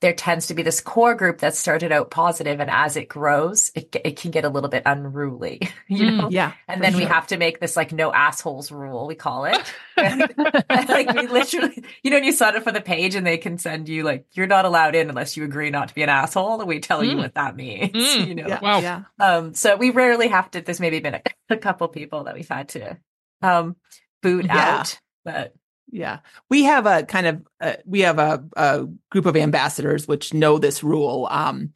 there 0.00 0.12
tends 0.12 0.46
to 0.46 0.54
be 0.54 0.62
this 0.62 0.80
core 0.80 1.14
group 1.14 1.38
that 1.38 1.56
started 1.56 1.90
out 1.90 2.10
positive 2.10 2.60
and 2.60 2.70
as 2.70 2.96
it 2.96 3.08
grows 3.08 3.70
it, 3.74 3.94
it 4.04 4.16
can 4.16 4.30
get 4.30 4.44
a 4.44 4.48
little 4.48 4.68
bit 4.68 4.82
unruly 4.86 5.60
you 5.88 6.04
mm, 6.04 6.16
know 6.16 6.28
yeah 6.30 6.52
and 6.66 6.82
then 6.82 6.92
sure. 6.92 7.00
we 7.00 7.06
have 7.06 7.26
to 7.26 7.36
make 7.36 7.60
this 7.60 7.76
like 7.76 7.92
no 7.92 8.12
assholes 8.12 8.70
rule 8.70 9.06
we 9.06 9.14
call 9.14 9.44
it 9.44 9.74
like 9.96 11.12
we 11.14 11.26
literally 11.26 11.84
you 12.02 12.10
know 12.10 12.16
when 12.16 12.24
you 12.24 12.32
sign 12.32 12.56
up 12.56 12.62
for 12.62 12.72
the 12.72 12.80
page 12.80 13.14
and 13.14 13.26
they 13.26 13.38
can 13.38 13.58
send 13.58 13.88
you 13.88 14.02
like 14.02 14.26
you're 14.32 14.46
not 14.46 14.64
allowed 14.64 14.94
in 14.94 15.08
unless 15.08 15.36
you 15.36 15.44
agree 15.44 15.70
not 15.70 15.88
to 15.88 15.94
be 15.94 16.02
an 16.02 16.08
asshole 16.08 16.60
and 16.60 16.68
we 16.68 16.80
tell 16.80 17.02
mm. 17.02 17.10
you 17.10 17.16
what 17.16 17.34
that 17.34 17.56
means 17.56 17.92
mm. 17.92 18.26
you 18.26 18.34
know 18.34 18.46
yeah, 18.46 18.60
wow 18.60 18.78
yeah 18.78 19.02
um 19.20 19.54
so 19.54 19.76
we 19.76 19.90
rarely 19.90 20.28
have 20.28 20.50
to 20.50 20.60
there's 20.60 20.80
maybe 20.80 21.00
been 21.00 21.14
a, 21.14 21.22
a 21.50 21.56
couple 21.56 21.88
people 21.88 22.24
that 22.24 22.34
we've 22.34 22.48
had 22.48 22.68
to 22.68 22.96
um 23.42 23.76
boot 24.22 24.46
yeah. 24.46 24.78
out 24.78 24.98
but 25.24 25.54
yeah, 25.90 26.18
we 26.50 26.64
have 26.64 26.86
a 26.86 27.04
kind 27.04 27.26
of 27.26 27.42
uh, 27.60 27.74
we 27.86 28.00
have 28.00 28.18
a, 28.18 28.44
a, 28.56 28.86
group 29.10 29.26
of 29.26 29.36
ambassadors 29.36 30.06
which 30.06 30.34
know 30.34 30.58
this 30.58 30.82
rule. 30.82 31.26
Um, 31.30 31.72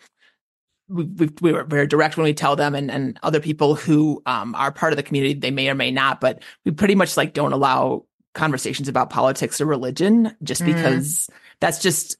we, 0.88 1.04
we, 1.04 1.30
we 1.40 1.52
were 1.52 1.64
very 1.64 1.86
direct 1.86 2.16
when 2.16 2.24
we 2.24 2.34
tell 2.34 2.56
them, 2.56 2.74
and 2.74 2.90
and 2.90 3.18
other 3.22 3.40
people 3.40 3.74
who 3.74 4.22
um, 4.26 4.54
are 4.54 4.72
part 4.72 4.92
of 4.92 4.96
the 4.96 5.02
community, 5.02 5.34
they 5.34 5.50
may 5.50 5.68
or 5.68 5.74
may 5.74 5.90
not, 5.90 6.20
but 6.20 6.42
we 6.64 6.72
pretty 6.72 6.94
much 6.94 7.16
like 7.16 7.32
don't 7.32 7.52
allow 7.52 8.04
conversations 8.34 8.88
about 8.88 9.10
politics 9.10 9.60
or 9.60 9.66
religion 9.66 10.34
just 10.42 10.62
mm. 10.62 10.66
because 10.66 11.28
that's 11.60 11.80
just 11.80 12.16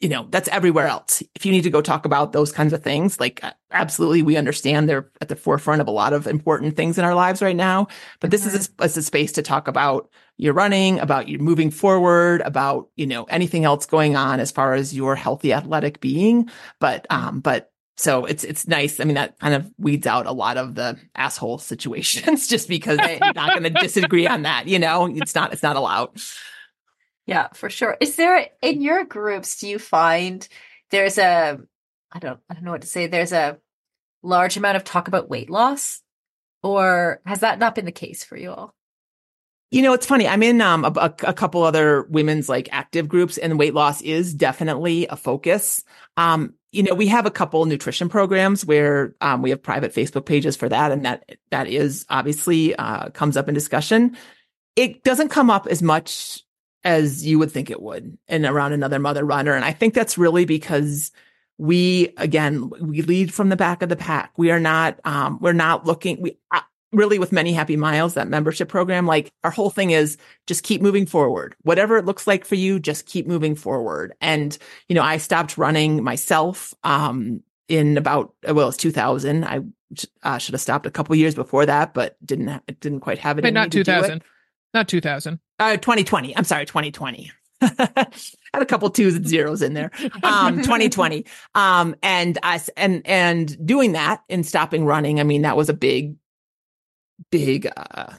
you 0.00 0.08
know 0.08 0.26
that's 0.30 0.48
everywhere 0.48 0.86
else 0.86 1.22
if 1.34 1.44
you 1.44 1.52
need 1.52 1.62
to 1.62 1.70
go 1.70 1.80
talk 1.80 2.04
about 2.04 2.32
those 2.32 2.52
kinds 2.52 2.72
of 2.72 2.82
things 2.82 3.20
like 3.20 3.44
absolutely 3.70 4.22
we 4.22 4.36
understand 4.36 4.88
they're 4.88 5.10
at 5.20 5.28
the 5.28 5.36
forefront 5.36 5.80
of 5.80 5.88
a 5.88 5.92
lot 5.92 6.12
of 6.12 6.26
important 6.26 6.74
things 6.74 6.98
in 6.98 7.04
our 7.04 7.14
lives 7.14 7.42
right 7.42 7.56
now 7.56 7.86
but 8.20 8.28
mm-hmm. 8.28 8.30
this 8.30 8.46
is 8.46 8.70
a, 8.80 8.84
is 8.84 8.96
a 8.96 9.02
space 9.02 9.32
to 9.32 9.42
talk 9.42 9.68
about 9.68 10.10
your 10.38 10.52
running 10.52 10.98
about 11.00 11.28
you 11.28 11.38
moving 11.38 11.70
forward 11.70 12.40
about 12.42 12.88
you 12.96 13.06
know 13.06 13.24
anything 13.24 13.64
else 13.64 13.86
going 13.86 14.16
on 14.16 14.40
as 14.40 14.50
far 14.50 14.74
as 14.74 14.94
your 14.94 15.16
healthy 15.16 15.52
athletic 15.52 16.00
being 16.00 16.48
but 16.78 17.06
um 17.10 17.40
but 17.40 17.72
so 17.96 18.26
it's 18.26 18.44
it's 18.44 18.68
nice. 18.68 19.00
I 19.00 19.04
mean, 19.04 19.14
that 19.14 19.38
kind 19.38 19.54
of 19.54 19.72
weeds 19.78 20.06
out 20.06 20.26
a 20.26 20.32
lot 20.32 20.58
of 20.58 20.74
the 20.74 20.98
asshole 21.14 21.58
situations 21.58 22.46
just 22.48 22.68
because 22.68 22.98
you're 22.98 23.32
not 23.32 23.58
going 23.58 23.62
to 23.62 23.70
disagree 23.70 24.26
on 24.26 24.42
that. 24.42 24.68
You 24.68 24.78
know, 24.78 25.06
it's 25.06 25.34
not 25.34 25.52
it's 25.52 25.62
not 25.62 25.76
allowed. 25.76 26.10
Yeah, 27.26 27.48
for 27.54 27.70
sure. 27.70 27.96
Is 28.00 28.16
there 28.16 28.48
in 28.62 28.82
your 28.82 29.04
groups, 29.04 29.58
do 29.58 29.68
you 29.68 29.78
find 29.78 30.46
there's 30.90 31.18
a 31.18 31.58
I 32.12 32.18
don't 32.18 32.38
I 32.50 32.54
don't 32.54 32.64
know 32.64 32.72
what 32.72 32.82
to 32.82 32.86
say, 32.86 33.06
there's 33.06 33.32
a 33.32 33.58
large 34.22 34.56
amount 34.56 34.76
of 34.76 34.84
talk 34.84 35.08
about 35.08 35.30
weight 35.30 35.48
loss? 35.48 36.02
Or 36.62 37.20
has 37.24 37.40
that 37.40 37.58
not 37.58 37.74
been 37.74 37.84
the 37.84 37.92
case 37.92 38.24
for 38.24 38.36
you 38.36 38.50
all? 38.50 38.74
You 39.70 39.82
know, 39.82 39.92
it's 39.92 40.06
funny. 40.06 40.28
I'm 40.28 40.42
in 40.42 40.60
um, 40.60 40.84
a, 40.84 41.12
a, 41.24 41.34
couple 41.34 41.64
other 41.64 42.04
women's 42.04 42.48
like 42.48 42.68
active 42.70 43.08
groups, 43.08 43.36
and 43.36 43.58
weight 43.58 43.74
loss 43.74 44.00
is 44.00 44.32
definitely 44.32 45.08
a 45.08 45.16
focus. 45.16 45.82
Um, 46.16 46.54
you 46.70 46.84
know, 46.84 46.94
we 46.94 47.08
have 47.08 47.26
a 47.26 47.32
couple 47.32 47.64
nutrition 47.64 48.08
programs 48.08 48.64
where 48.64 49.14
um, 49.20 49.42
we 49.42 49.50
have 49.50 49.62
private 49.62 49.92
Facebook 49.92 50.24
pages 50.24 50.56
for 50.56 50.68
that, 50.68 50.92
and 50.92 51.04
that 51.04 51.36
that 51.50 51.66
is 51.66 52.06
obviously 52.08 52.76
uh, 52.76 53.10
comes 53.10 53.36
up 53.36 53.48
in 53.48 53.54
discussion. 53.54 54.16
It 54.76 55.02
doesn't 55.02 55.30
come 55.30 55.50
up 55.50 55.66
as 55.66 55.82
much 55.82 56.44
as 56.86 57.26
you 57.26 57.36
would 57.40 57.50
think 57.50 57.68
it 57.68 57.82
would 57.82 58.16
and 58.28 58.46
around 58.46 58.72
another 58.72 59.00
mother 59.00 59.24
runner. 59.24 59.54
And 59.54 59.64
I 59.64 59.72
think 59.72 59.92
that's 59.92 60.16
really 60.16 60.44
because 60.44 61.10
we, 61.58 62.14
again, 62.16 62.70
we 62.80 63.02
lead 63.02 63.34
from 63.34 63.48
the 63.48 63.56
back 63.56 63.82
of 63.82 63.88
the 63.88 63.96
pack. 63.96 64.32
We 64.36 64.52
are 64.52 64.60
not, 64.60 65.00
um, 65.04 65.38
we're 65.40 65.52
not 65.52 65.84
looking, 65.84 66.20
we, 66.22 66.38
uh, 66.52 66.60
really 66.96 67.18
with 67.18 67.32
many 67.32 67.52
happy 67.52 67.76
miles 67.76 68.14
that 68.14 68.28
membership 68.28 68.68
program 68.68 69.06
like 69.06 69.30
our 69.44 69.50
whole 69.50 69.70
thing 69.70 69.90
is 69.90 70.16
just 70.46 70.62
keep 70.62 70.80
moving 70.80 71.06
forward 71.06 71.54
whatever 71.62 71.96
it 71.96 72.04
looks 72.04 72.26
like 72.26 72.44
for 72.44 72.54
you 72.54 72.78
just 72.80 73.06
keep 73.06 73.26
moving 73.26 73.54
forward 73.54 74.14
and 74.20 74.58
you 74.88 74.94
know 74.94 75.02
i 75.02 75.16
stopped 75.16 75.58
running 75.58 76.02
myself 76.02 76.74
um 76.84 77.40
in 77.68 77.96
about 77.96 78.34
well 78.50 78.68
it's 78.68 78.76
2000 78.76 79.44
i 79.44 79.60
uh, 80.24 80.36
should 80.36 80.52
have 80.52 80.60
stopped 80.60 80.84
a 80.84 80.90
couple 80.90 81.14
years 81.14 81.34
before 81.34 81.64
that 81.64 81.94
but 81.94 82.16
didn't 82.26 82.48
ha- 82.48 82.60
didn't 82.80 83.00
quite 83.00 83.18
have 83.18 83.38
it 83.38 83.42
but 83.42 83.52
not 83.52 83.70
2000 83.70 84.22
not 84.74 84.88
2000 84.88 85.38
uh, 85.58 85.76
2020. 85.76 86.36
I'm 86.36 86.44
sorry, 86.44 86.66
2020. 86.66 87.30
had 87.60 88.12
a 88.52 88.66
couple 88.66 88.90
twos 88.90 89.14
and 89.14 89.26
zeros 89.26 89.62
in 89.62 89.74
there. 89.74 89.90
Um, 90.22 90.58
2020. 90.58 91.24
Um, 91.54 91.96
and 92.02 92.38
us 92.42 92.68
and 92.76 93.00
and 93.06 93.66
doing 93.66 93.92
that 93.92 94.22
and 94.28 94.44
stopping 94.44 94.84
running. 94.84 95.20
I 95.20 95.22
mean, 95.22 95.42
that 95.42 95.56
was 95.56 95.70
a 95.70 95.74
big, 95.74 96.16
big 97.30 97.70
uh, 97.76 98.12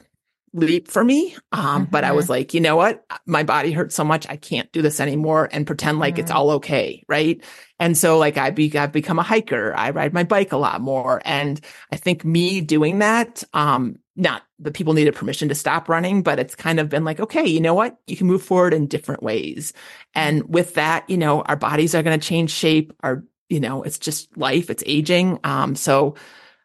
leap 0.52 0.88
for 0.88 1.04
me. 1.04 1.36
Um, 1.52 1.82
mm-hmm. 1.82 1.90
but 1.90 2.04
I 2.04 2.12
was 2.12 2.26
mm-hmm. 2.26 2.32
like, 2.32 2.54
you 2.54 2.60
know 2.60 2.76
what? 2.76 3.04
My 3.26 3.42
body 3.42 3.72
hurts 3.72 3.94
so 3.94 4.04
much. 4.04 4.26
I 4.28 4.36
can't 4.36 4.70
do 4.72 4.82
this 4.82 5.00
anymore 5.00 5.48
and 5.52 5.66
pretend 5.66 5.98
like 5.98 6.14
mm-hmm. 6.14 6.22
it's 6.22 6.30
all 6.30 6.50
okay. 6.52 7.04
Right. 7.08 7.42
And 7.78 7.96
so 7.96 8.18
like 8.18 8.36
I 8.36 8.50
be, 8.50 8.76
I've 8.76 8.92
become 8.92 9.18
a 9.18 9.22
hiker. 9.22 9.74
I 9.76 9.90
ride 9.90 10.14
my 10.14 10.24
bike 10.24 10.52
a 10.52 10.56
lot 10.56 10.80
more. 10.80 11.20
And 11.24 11.60
I 11.92 11.96
think 11.96 12.24
me 12.24 12.60
doing 12.60 12.98
that, 13.00 13.44
um, 13.52 13.98
not 14.16 14.42
the 14.58 14.72
people 14.72 14.94
needed 14.94 15.14
permission 15.14 15.48
to 15.48 15.54
stop 15.54 15.88
running, 15.88 16.22
but 16.22 16.40
it's 16.40 16.56
kind 16.56 16.80
of 16.80 16.88
been 16.88 17.04
like, 17.04 17.20
okay, 17.20 17.46
you 17.46 17.60
know 17.60 17.74
what? 17.74 17.96
You 18.08 18.16
can 18.16 18.26
move 18.26 18.42
forward 18.42 18.74
in 18.74 18.88
different 18.88 19.22
ways. 19.22 19.72
And 20.14 20.42
with 20.52 20.74
that, 20.74 21.08
you 21.08 21.16
know, 21.16 21.42
our 21.42 21.56
bodies 21.56 21.94
are 21.94 22.02
going 22.02 22.18
to 22.18 22.26
change 22.26 22.50
shape. 22.50 22.92
Our, 23.00 23.22
you 23.48 23.60
know, 23.60 23.84
it's 23.84 23.98
just 23.98 24.36
life. 24.36 24.70
It's 24.70 24.82
aging. 24.86 25.38
Um, 25.44 25.76
so, 25.76 26.16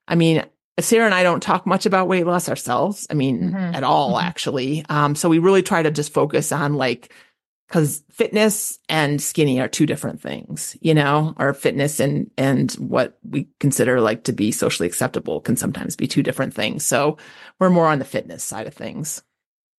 I 0.08 0.16
mean, 0.16 0.44
Sarah 0.80 1.06
and 1.06 1.14
I 1.14 1.24
don't 1.24 1.44
talk 1.44 1.68
much 1.68 1.86
about 1.86 2.08
weight 2.08 2.26
loss 2.26 2.50
ourselves. 2.50 3.06
I 3.10 3.14
mean, 3.14 3.52
mm-hmm. 3.52 3.76
at 3.76 3.84
all, 3.84 4.16
mm-hmm. 4.16 4.28
actually. 4.28 4.86
Um, 4.90 5.16
so 5.16 5.30
we 5.30 5.40
really 5.40 5.62
try 5.62 5.84
to 5.84 5.92
just 5.92 6.14
focus 6.14 6.52
on 6.52 6.74
like 6.74 7.14
because 7.68 8.04
fitness 8.12 8.78
and 8.88 9.20
skinny 9.22 9.60
are 9.60 9.68
two 9.68 9.88
different 9.88 10.22
things, 10.22 10.78
you 10.82 10.94
know, 10.94 11.34
or 11.38 11.56
fitness 11.56 12.00
and, 12.00 12.30
and 12.38 12.72
what 12.74 13.18
we 13.28 13.48
consider 13.60 14.00
like 14.00 14.26
to 14.26 14.32
be 14.32 14.52
socially 14.52 14.88
acceptable 14.88 15.42
can 15.42 15.56
sometimes 15.56 15.96
be 15.96 16.08
two 16.08 16.22
different 16.22 16.54
things. 16.54 16.86
So 16.86 17.18
we're 17.60 17.72
more 17.72 17.88
on 17.88 17.98
the 17.98 18.06
fitness 18.06 18.44
side 18.44 18.68
of 18.68 18.76
things. 18.76 19.24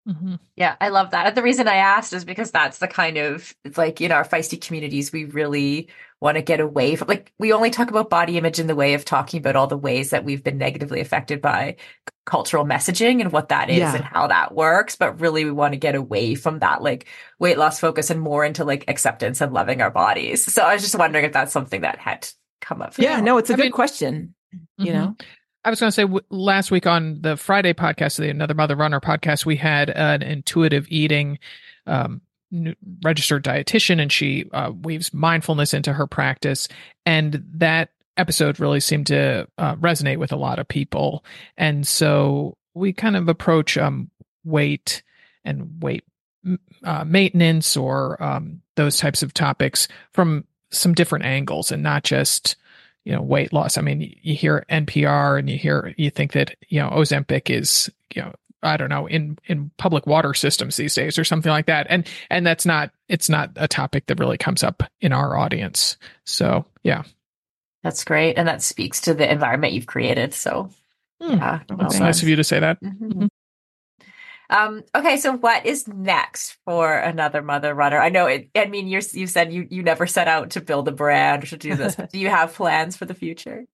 Mm-hmm. 0.08 0.34
Yeah, 0.56 0.76
I 0.80 0.88
love 0.88 1.12
that. 1.12 1.26
And 1.26 1.36
the 1.36 1.42
reason 1.42 1.68
I 1.68 1.76
asked 1.76 2.12
is 2.12 2.24
because 2.24 2.50
that's 2.50 2.78
the 2.78 2.88
kind 2.88 3.16
of 3.16 3.54
it's 3.64 3.78
like 3.78 4.00
in 4.00 4.12
our 4.12 4.24
feisty 4.24 4.60
communities, 4.60 5.12
we 5.12 5.24
really 5.26 5.88
want 6.24 6.36
to 6.36 6.42
get 6.42 6.58
away 6.58 6.96
from 6.96 7.06
like 7.06 7.32
we 7.38 7.52
only 7.52 7.70
talk 7.70 7.90
about 7.90 8.08
body 8.10 8.38
image 8.38 8.58
in 8.58 8.66
the 8.66 8.74
way 8.74 8.94
of 8.94 9.04
talking 9.04 9.38
about 9.38 9.54
all 9.54 9.66
the 9.66 9.76
ways 9.76 10.10
that 10.10 10.24
we've 10.24 10.42
been 10.42 10.58
negatively 10.58 11.00
affected 11.00 11.40
by 11.42 11.76
cultural 12.26 12.64
messaging 12.64 13.20
and 13.20 13.30
what 13.30 13.50
that 13.50 13.68
is 13.68 13.78
yeah. 13.78 13.94
and 13.94 14.02
how 14.04 14.26
that 14.26 14.54
works. 14.54 14.96
But 14.96 15.20
really 15.20 15.44
we 15.44 15.52
want 15.52 15.74
to 15.74 15.78
get 15.78 15.94
away 15.94 16.34
from 16.34 16.60
that 16.60 16.82
like 16.82 17.06
weight 17.38 17.58
loss 17.58 17.78
focus 17.78 18.08
and 18.10 18.20
more 18.20 18.44
into 18.44 18.64
like 18.64 18.86
acceptance 18.88 19.40
and 19.42 19.52
loving 19.52 19.82
our 19.82 19.90
bodies. 19.90 20.50
So 20.52 20.62
I 20.62 20.72
was 20.72 20.82
just 20.82 20.98
wondering 20.98 21.26
if 21.26 21.32
that's 21.32 21.52
something 21.52 21.82
that 21.82 21.98
had 21.98 22.26
come 22.62 22.80
up? 22.80 22.94
Yeah, 22.98 23.20
no, 23.20 23.36
it's 23.38 23.50
a 23.50 23.52
I 23.52 23.56
good 23.56 23.62
mean- 23.64 23.72
question. 23.72 24.34
You 24.78 24.92
Mhm. 24.92 24.94
know, 24.94 25.16
I 25.64 25.70
was 25.70 25.80
going 25.80 25.88
to 25.88 25.92
say 25.94 26.02
w- 26.04 26.20
last 26.30 26.70
week 26.70 26.86
on 26.86 27.20
the 27.20 27.36
Friday 27.36 27.74
podcast, 27.74 28.18
the 28.18 28.30
Another 28.30 28.54
Mother 28.54 28.76
Runner 28.76 29.00
podcast, 29.00 29.44
we 29.44 29.56
had 29.56 29.90
an 29.90 30.22
intuitive 30.22 30.86
eating 30.88 31.38
um, 31.86 32.02
n- 32.04 32.20
registered 33.02 33.44
dietitian, 33.44 34.00
and 34.00 34.12
she 34.12 34.48
uh, 34.52 34.72
weaves 34.82 35.12
mindfulness 35.12 35.74
into 35.74 35.92
her 35.92 36.06
practice, 36.06 36.68
and 37.04 37.44
that 37.54 37.90
episode 38.16 38.60
really 38.60 38.80
seemed 38.80 39.08
to 39.08 39.48
uh, 39.58 39.74
resonate 39.76 40.18
with 40.18 40.32
a 40.32 40.36
lot 40.36 40.58
of 40.58 40.68
people, 40.68 41.24
and 41.56 41.86
so 41.86 42.56
we 42.74 42.92
kind 42.92 43.16
of 43.16 43.28
approach 43.28 43.76
um, 43.78 44.10
weight 44.44 45.02
and 45.44 45.82
weight 45.82 46.04
uh, 46.84 47.04
maintenance 47.04 47.76
or 47.76 48.22
um, 48.22 48.60
those 48.76 48.98
types 48.98 49.22
of 49.22 49.32
topics 49.32 49.88
from 50.12 50.44
some 50.70 50.94
different 50.94 51.24
angles, 51.24 51.72
and 51.72 51.82
not 51.82 52.04
just 52.04 52.56
you 53.04 53.12
know 53.12 53.22
weight 53.22 53.52
loss. 53.52 53.78
I 53.78 53.82
mean 53.82 54.14
you 54.22 54.34
hear 54.34 54.64
npr 54.70 55.38
and 55.38 55.48
you 55.48 55.58
hear 55.58 55.94
you 55.96 56.10
think 56.10 56.32
that 56.32 56.56
you 56.68 56.80
know 56.80 56.90
ozempic 56.90 57.50
is 57.50 57.90
you 58.14 58.22
know 58.22 58.32
i 58.64 58.76
don't 58.76 58.88
know 58.88 59.06
in 59.06 59.38
in 59.46 59.70
public 59.76 60.06
water 60.06 60.34
systems 60.34 60.76
these 60.76 60.94
days 60.94 61.18
or 61.18 61.24
something 61.24 61.50
like 61.50 61.66
that 61.66 61.86
and 61.90 62.06
and 62.30 62.46
that's 62.46 62.66
not 62.66 62.90
it's 63.08 63.28
not 63.28 63.50
a 63.56 63.68
topic 63.68 64.06
that 64.06 64.18
really 64.18 64.38
comes 64.38 64.62
up 64.62 64.82
in 65.00 65.12
our 65.12 65.36
audience 65.36 65.96
so 66.24 66.64
yeah 66.82 67.02
That's 67.82 68.02
great. 68.04 68.38
And 68.38 68.48
that 68.48 68.62
speaks 68.62 69.02
to 69.02 69.12
the 69.14 69.30
environment 69.30 69.74
you've 69.74 69.86
created. 69.86 70.32
So, 70.32 70.70
Hmm. 71.22 71.36
yeah. 71.36 71.60
well 71.68 71.88
done. 71.90 72.00
nice 72.00 72.22
of 72.22 72.28
you 72.28 72.36
to 72.36 72.44
say 72.44 72.58
that 72.60 72.80
Mhm. 72.82 73.28
Um, 74.50 74.82
okay, 74.94 75.16
so 75.16 75.32
what 75.36 75.64
is 75.66 75.88
next 75.88 76.56
for 76.64 76.92
another 76.96 77.40
mother 77.42 77.74
runner? 77.74 77.98
I 77.98 78.10
know 78.10 78.26
it. 78.26 78.50
I 78.54 78.66
mean, 78.66 78.88
you're, 78.88 79.00
you 79.12 79.26
said 79.26 79.52
you 79.52 79.66
you 79.70 79.82
never 79.82 80.06
set 80.06 80.28
out 80.28 80.50
to 80.50 80.60
build 80.60 80.86
a 80.88 80.92
brand 80.92 81.44
or 81.44 81.46
to 81.48 81.56
do 81.56 81.74
this. 81.74 81.96
but 81.96 82.10
do 82.12 82.18
you 82.18 82.28
have 82.28 82.54
plans 82.54 82.96
for 82.96 83.04
the 83.06 83.14
future? 83.14 83.64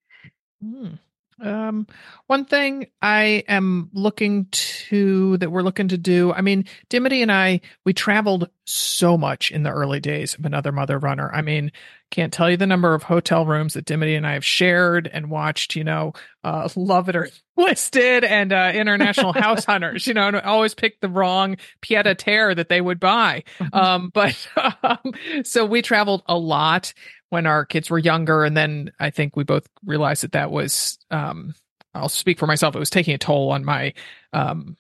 Hmm. 0.63 0.95
Um, 1.43 1.87
one 2.27 2.45
thing 2.45 2.87
I 3.01 3.45
am 3.49 3.91
looking 3.93 4.47
to 4.51 5.37
that 5.39 5.51
we're 5.51 5.63
looking 5.63 5.89
to 5.89 5.99
do. 5.99 6.33
I 6.33 6.43
mean, 6.43 6.67
Dimity 6.89 7.23
and 7.23 7.33
I 7.33 7.61
we 7.85 7.93
traveled 7.93 8.51
so 8.67 9.17
much 9.17 9.51
in 9.51 9.63
the 9.63 9.71
early 9.71 10.01
days 10.01 10.35
of 10.35 10.45
another 10.45 10.71
mother 10.73 10.99
runner. 10.99 11.31
I 11.33 11.43
mean, 11.43 11.73
can't 12.11 12.33
tell 12.33 12.51
you 12.51 12.57
the 12.57 12.67
number 12.67 12.95
of 12.95 13.05
hotel 13.05 13.47
rooms 13.47 13.75
that 13.75 13.85
Dimity 13.85 14.15
and 14.17 14.27
I 14.27 14.35
have 14.35 14.45
shared 14.45 15.09
and 15.13 15.31
watched. 15.31 15.77
You 15.77 15.85
know, 15.85 16.13
uh, 16.45 16.69
Love 16.77 17.09
It 17.09 17.17
or 17.17 17.29
List 17.57 17.97
It 17.97 18.25
and 18.25 18.53
uh, 18.53 18.73
International 18.75 19.33
House 19.33 19.65
Hunters. 19.67 20.07
You 20.07 20.15
know, 20.15 20.29
and 20.29 20.37
always 20.37 20.75
pick 20.75 21.01
the 21.01 21.09
wrong 21.09 21.57
pied 21.81 22.07
a 22.07 22.15
terre 22.15 22.55
that 22.55 22.69
they 22.69 22.81
would 22.81 23.01
buy. 23.01 23.45
Um, 23.73 24.11
but 24.13 24.37
um, 24.83 25.15
so 25.45 25.65
we 25.65 25.83
traveled 25.83 26.23
a 26.27 26.37
lot 26.37 26.93
when 27.31 27.47
our 27.47 27.65
kids 27.65 27.91
were 27.91 27.99
younger 27.99 28.45
and 28.45 28.57
then 28.57 28.93
i 29.01 29.11
think 29.11 29.37
we 29.37 29.45
both 29.45 29.67
realized 29.85 30.23
that 30.23 30.33
that 30.33 30.51
was 30.51 30.99
um 31.11 31.55
i'll 31.95 32.09
speak 32.09 32.39
for 32.39 32.47
myself 32.47 32.77
it 32.77 32.81
was 32.81 32.91
taking 32.91 33.15
a 33.15 33.19
toll 33.19 33.51
on 33.51 33.65
my 33.65 33.93
um 34.33 34.77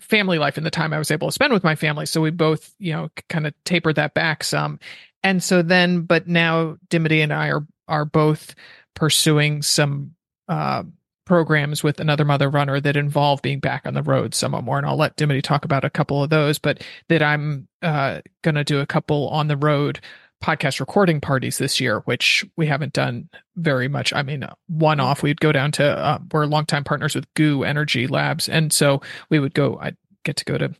family 0.00 0.38
life 0.38 0.56
and 0.56 0.64
the 0.64 0.70
time 0.70 0.92
i 0.92 0.98
was 0.98 1.10
able 1.10 1.28
to 1.28 1.32
spend 1.32 1.52
with 1.52 1.64
my 1.64 1.74
family. 1.74 2.06
So 2.06 2.20
we 2.20 2.30
both 2.30 2.74
you 2.78 2.92
know 2.92 3.10
kind 3.28 3.46
of 3.46 3.54
tapered 3.64 3.96
that 3.96 4.14
back 4.14 4.44
some. 4.44 4.78
And 5.22 5.42
so 5.42 5.62
then 5.62 6.02
but 6.02 6.28
now 6.28 6.76
dimity 6.88 7.20
and 7.20 7.32
i 7.32 7.48
are 7.48 7.66
are 7.88 8.04
both 8.04 8.54
pursuing 8.94 9.62
some 9.62 10.14
uh 10.48 10.84
programs 11.26 11.82
with 11.82 12.00
another 12.00 12.24
mother 12.24 12.50
runner 12.50 12.80
that 12.80 12.96
involve 12.96 13.40
being 13.40 13.58
back 13.58 13.86
on 13.86 13.94
the 13.94 14.02
road 14.02 14.34
somewhat 14.34 14.62
more 14.62 14.76
and 14.76 14.86
i'll 14.86 14.96
let 14.96 15.16
dimity 15.16 15.40
talk 15.40 15.64
about 15.64 15.82
a 15.82 15.88
couple 15.88 16.22
of 16.22 16.28
those 16.28 16.58
but 16.58 16.84
that 17.08 17.22
i'm 17.22 17.66
uh 17.80 18.20
going 18.42 18.54
to 18.54 18.62
do 18.62 18.78
a 18.80 18.86
couple 18.86 19.28
on 19.30 19.48
the 19.48 19.56
road 19.56 20.00
podcast 20.44 20.78
recording 20.78 21.20
parties 21.22 21.56
this 21.56 21.80
year, 21.80 22.00
which 22.00 22.44
we 22.56 22.66
haven't 22.66 22.92
done 22.92 23.30
very 23.56 23.88
much. 23.88 24.12
I 24.12 24.22
mean, 24.22 24.44
one 24.68 25.00
off, 25.00 25.22
we'd 25.22 25.40
go 25.40 25.52
down 25.52 25.72
to, 25.72 25.84
uh, 25.84 26.18
we're 26.32 26.44
longtime 26.44 26.84
partners 26.84 27.14
with 27.14 27.32
GU 27.34 27.64
Energy 27.64 28.06
Labs. 28.06 28.46
And 28.48 28.70
so 28.72 29.00
we 29.30 29.38
would 29.38 29.54
go, 29.54 29.78
I 29.80 29.92
get 30.22 30.36
to 30.36 30.44
go 30.44 30.58
to 30.58 30.74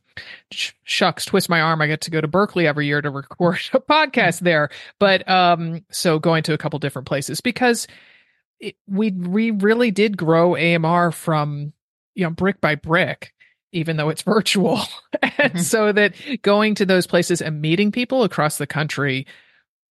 shucks, 0.52 1.24
twist 1.24 1.48
my 1.48 1.60
arm. 1.62 1.80
I 1.80 1.86
get 1.86 2.02
to 2.02 2.10
go 2.10 2.20
to 2.20 2.28
Berkeley 2.28 2.66
every 2.66 2.86
year 2.86 3.00
to 3.00 3.08
record 3.10 3.58
a 3.72 3.80
podcast 3.80 4.40
there. 4.40 4.68
But, 5.00 5.26
um, 5.28 5.84
so 5.90 6.18
going 6.18 6.42
to 6.44 6.52
a 6.52 6.58
couple 6.58 6.78
different 6.78 7.08
places 7.08 7.40
because 7.40 7.86
it, 8.60 8.76
we, 8.86 9.12
we 9.12 9.50
really 9.50 9.90
did 9.90 10.16
grow 10.18 10.56
AMR 10.56 11.10
from, 11.10 11.72
you 12.14 12.24
know, 12.24 12.30
brick 12.30 12.60
by 12.60 12.74
brick 12.74 13.32
even 13.72 13.96
though 13.96 14.08
it's 14.08 14.22
virtual. 14.34 14.80
and 15.22 15.54
Mhm. 15.54 15.60
so 15.60 15.90
that 15.90 16.14
going 16.42 16.76
to 16.76 16.86
those 16.86 17.06
places 17.08 17.42
and 17.42 17.60
meeting 17.60 17.90
people 17.90 18.22
across 18.22 18.56
the 18.56 18.68
country 18.68 19.26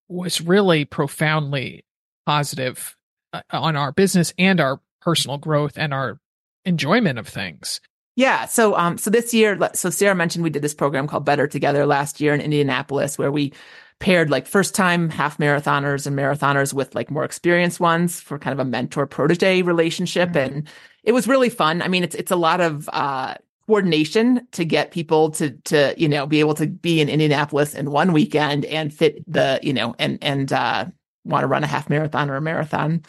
was 0.07 0.41
really 0.41 0.85
profoundly 0.85 1.85
positive 2.25 2.95
uh, 3.33 3.41
on 3.51 3.75
our 3.75 3.91
business 3.91 4.33
and 4.37 4.59
our 4.59 4.79
personal 5.01 5.37
growth 5.37 5.77
and 5.77 5.93
our 5.93 6.19
enjoyment 6.65 7.19
of 7.19 7.27
things. 7.27 7.81
Yeah. 8.15 8.45
So, 8.45 8.75
um, 8.77 8.97
so 8.97 9.09
this 9.09 9.33
year, 9.33 9.57
so 9.73 9.89
Sarah 9.89 10.15
mentioned 10.15 10.43
we 10.43 10.49
did 10.49 10.61
this 10.61 10.75
program 10.75 11.07
called 11.07 11.25
Better 11.25 11.47
Together 11.47 11.85
last 11.85 12.21
year 12.21 12.33
in 12.33 12.41
Indianapolis, 12.41 13.17
where 13.17 13.31
we 13.31 13.53
paired 13.99 14.29
like 14.29 14.45
first 14.45 14.75
time 14.75 15.09
half 15.09 15.37
marathoners 15.37 16.05
and 16.05 16.15
marathoners 16.15 16.73
with 16.73 16.93
like 16.93 17.09
more 17.09 17.23
experienced 17.23 17.79
ones 17.79 18.19
for 18.19 18.37
kind 18.37 18.53
of 18.53 18.59
a 18.59 18.69
mentor 18.69 19.07
protege 19.07 19.61
relationship. 19.63 20.29
Mhm. 20.29 20.45
And 20.45 20.67
it 21.03 21.11
was 21.11 21.27
really 21.27 21.49
fun. 21.49 21.81
I 21.81 21.87
mean, 21.87 22.03
it's, 22.03 22.15
it's 22.15 22.31
a 22.31 22.35
lot 22.35 22.61
of, 22.61 22.89
uh, 22.93 23.35
coordination 23.67 24.47
to 24.51 24.65
get 24.65 24.91
people 24.91 25.31
to, 25.31 25.51
to, 25.51 25.93
you 25.97 26.07
know, 26.07 26.25
be 26.25 26.39
able 26.39 26.53
to 26.55 26.67
be 26.67 27.01
in 27.01 27.09
Indianapolis 27.09 27.75
in 27.75 27.91
one 27.91 28.13
weekend 28.13 28.65
and 28.65 28.93
fit 28.93 29.23
the, 29.31 29.59
you 29.61 29.73
know, 29.73 29.95
and, 29.99 30.17
and, 30.21 30.51
uh, 30.51 30.85
want 31.25 31.43
to 31.43 31.47
run 31.47 31.63
a 31.63 31.67
half 31.67 31.89
marathon 31.89 32.29
or 32.29 32.35
a 32.35 32.41
marathon. 32.41 33.01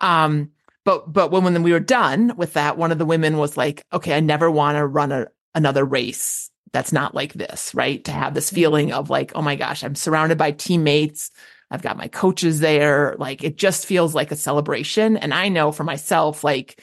Um, 0.00 0.50
but 0.84 1.12
but 1.12 1.30
when 1.30 1.44
when 1.44 1.62
we 1.62 1.72
were 1.72 1.80
done 1.80 2.32
with 2.36 2.54
that, 2.54 2.78
one 2.78 2.92
of 2.92 2.98
the 2.98 3.04
women 3.04 3.36
was 3.36 3.58
like, 3.58 3.84
"Okay, 3.92 4.14
I 4.14 4.20
never 4.20 4.50
want 4.50 4.78
to 4.78 4.86
run 4.86 5.12
a, 5.12 5.26
another 5.54 5.84
race 5.84 6.50
that's 6.72 6.92
not 6.92 7.14
like 7.14 7.34
this, 7.34 7.74
right? 7.74 8.04
To 8.04 8.12
have 8.12 8.34
this 8.34 8.50
feeling 8.50 8.92
of 8.92 9.10
like, 9.10 9.32
oh 9.34 9.42
my 9.42 9.56
gosh, 9.56 9.82
I'm 9.82 9.94
surrounded 9.94 10.38
by 10.38 10.52
teammates. 10.52 11.30
I've 11.70 11.82
got 11.82 11.96
my 11.96 12.08
coaches 12.08 12.60
there. 12.60 13.16
Like 13.18 13.44
it 13.44 13.56
just 13.56 13.86
feels 13.86 14.14
like 14.14 14.30
a 14.30 14.36
celebration. 14.36 15.16
And 15.16 15.34
I 15.34 15.48
know 15.48 15.72
for 15.72 15.84
myself, 15.84 16.44
like 16.44 16.82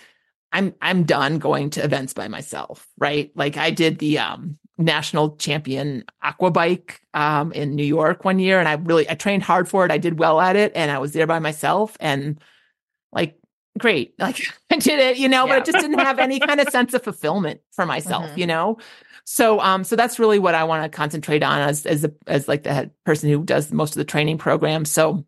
I'm 0.56 0.74
I'm 0.82 1.04
done 1.04 1.38
going 1.40 1.70
to 1.72 1.84
events 1.84 2.14
by 2.14 2.28
myself, 2.28 2.88
right? 2.98 3.32
Like 3.36 3.58
I 3.58 3.72
did 3.72 4.00
the 4.00 4.20
um 4.20 4.58
national 4.78 5.36
champion 5.38 6.04
aqua 6.22 6.52
bike 6.52 7.00
um 7.14 7.52
in 7.54 7.76
New 7.76 7.86
York 7.86 8.26
one 8.26 8.40
year 8.40 8.60
and 8.60 8.68
I 8.68 8.74
really 8.74 9.10
I 9.10 9.16
trained 9.16 9.44
hard 9.44 9.68
for 9.70 9.86
it. 9.86 9.92
I 9.92 9.98
did 9.98 10.20
well 10.20 10.40
at 10.42 10.56
it 10.56 10.72
and 10.76 10.90
I 10.92 10.98
was 11.00 11.12
there 11.14 11.28
by 11.28 11.40
myself 11.40 11.96
and 12.00 12.40
like 13.12 13.38
great. 13.78 14.16
Like 14.20 14.42
I 14.72 14.78
did 14.78 15.00
it, 15.00 15.18
you 15.18 15.28
know, 15.30 15.46
but 15.46 15.54
Yeah. 15.54 15.58
I 15.58 15.60
just 15.72 15.80
didn't 15.80 16.00
have 16.00 16.20
any 16.20 16.40
kind 16.40 16.60
of 16.62 16.70
sense 16.70 16.94
of 16.94 17.04
fulfillment 17.04 17.62
for 17.74 17.86
myself, 17.86 18.26
Mhm. 18.32 18.38
you 18.38 18.48
know? 18.48 18.78
So, 19.26 19.60
um, 19.60 19.84
so 19.84 19.96
that's 19.96 20.20
really 20.20 20.40
what 20.40 20.54
I 20.56 20.66
want 20.66 20.84
to 20.84 20.96
concentrate 20.96 21.42
on 21.44 21.60
as, 21.60 21.86
as, 21.86 22.04
a, 22.04 22.12
as 22.28 22.48
like 22.48 22.64
the 22.64 22.74
head 22.74 22.92
person 23.06 23.30
who 23.30 23.44
does 23.44 23.72
most 23.72 23.92
of 23.92 23.98
the 23.98 24.06
training 24.06 24.38
program. 24.38 24.86
So 24.86 25.26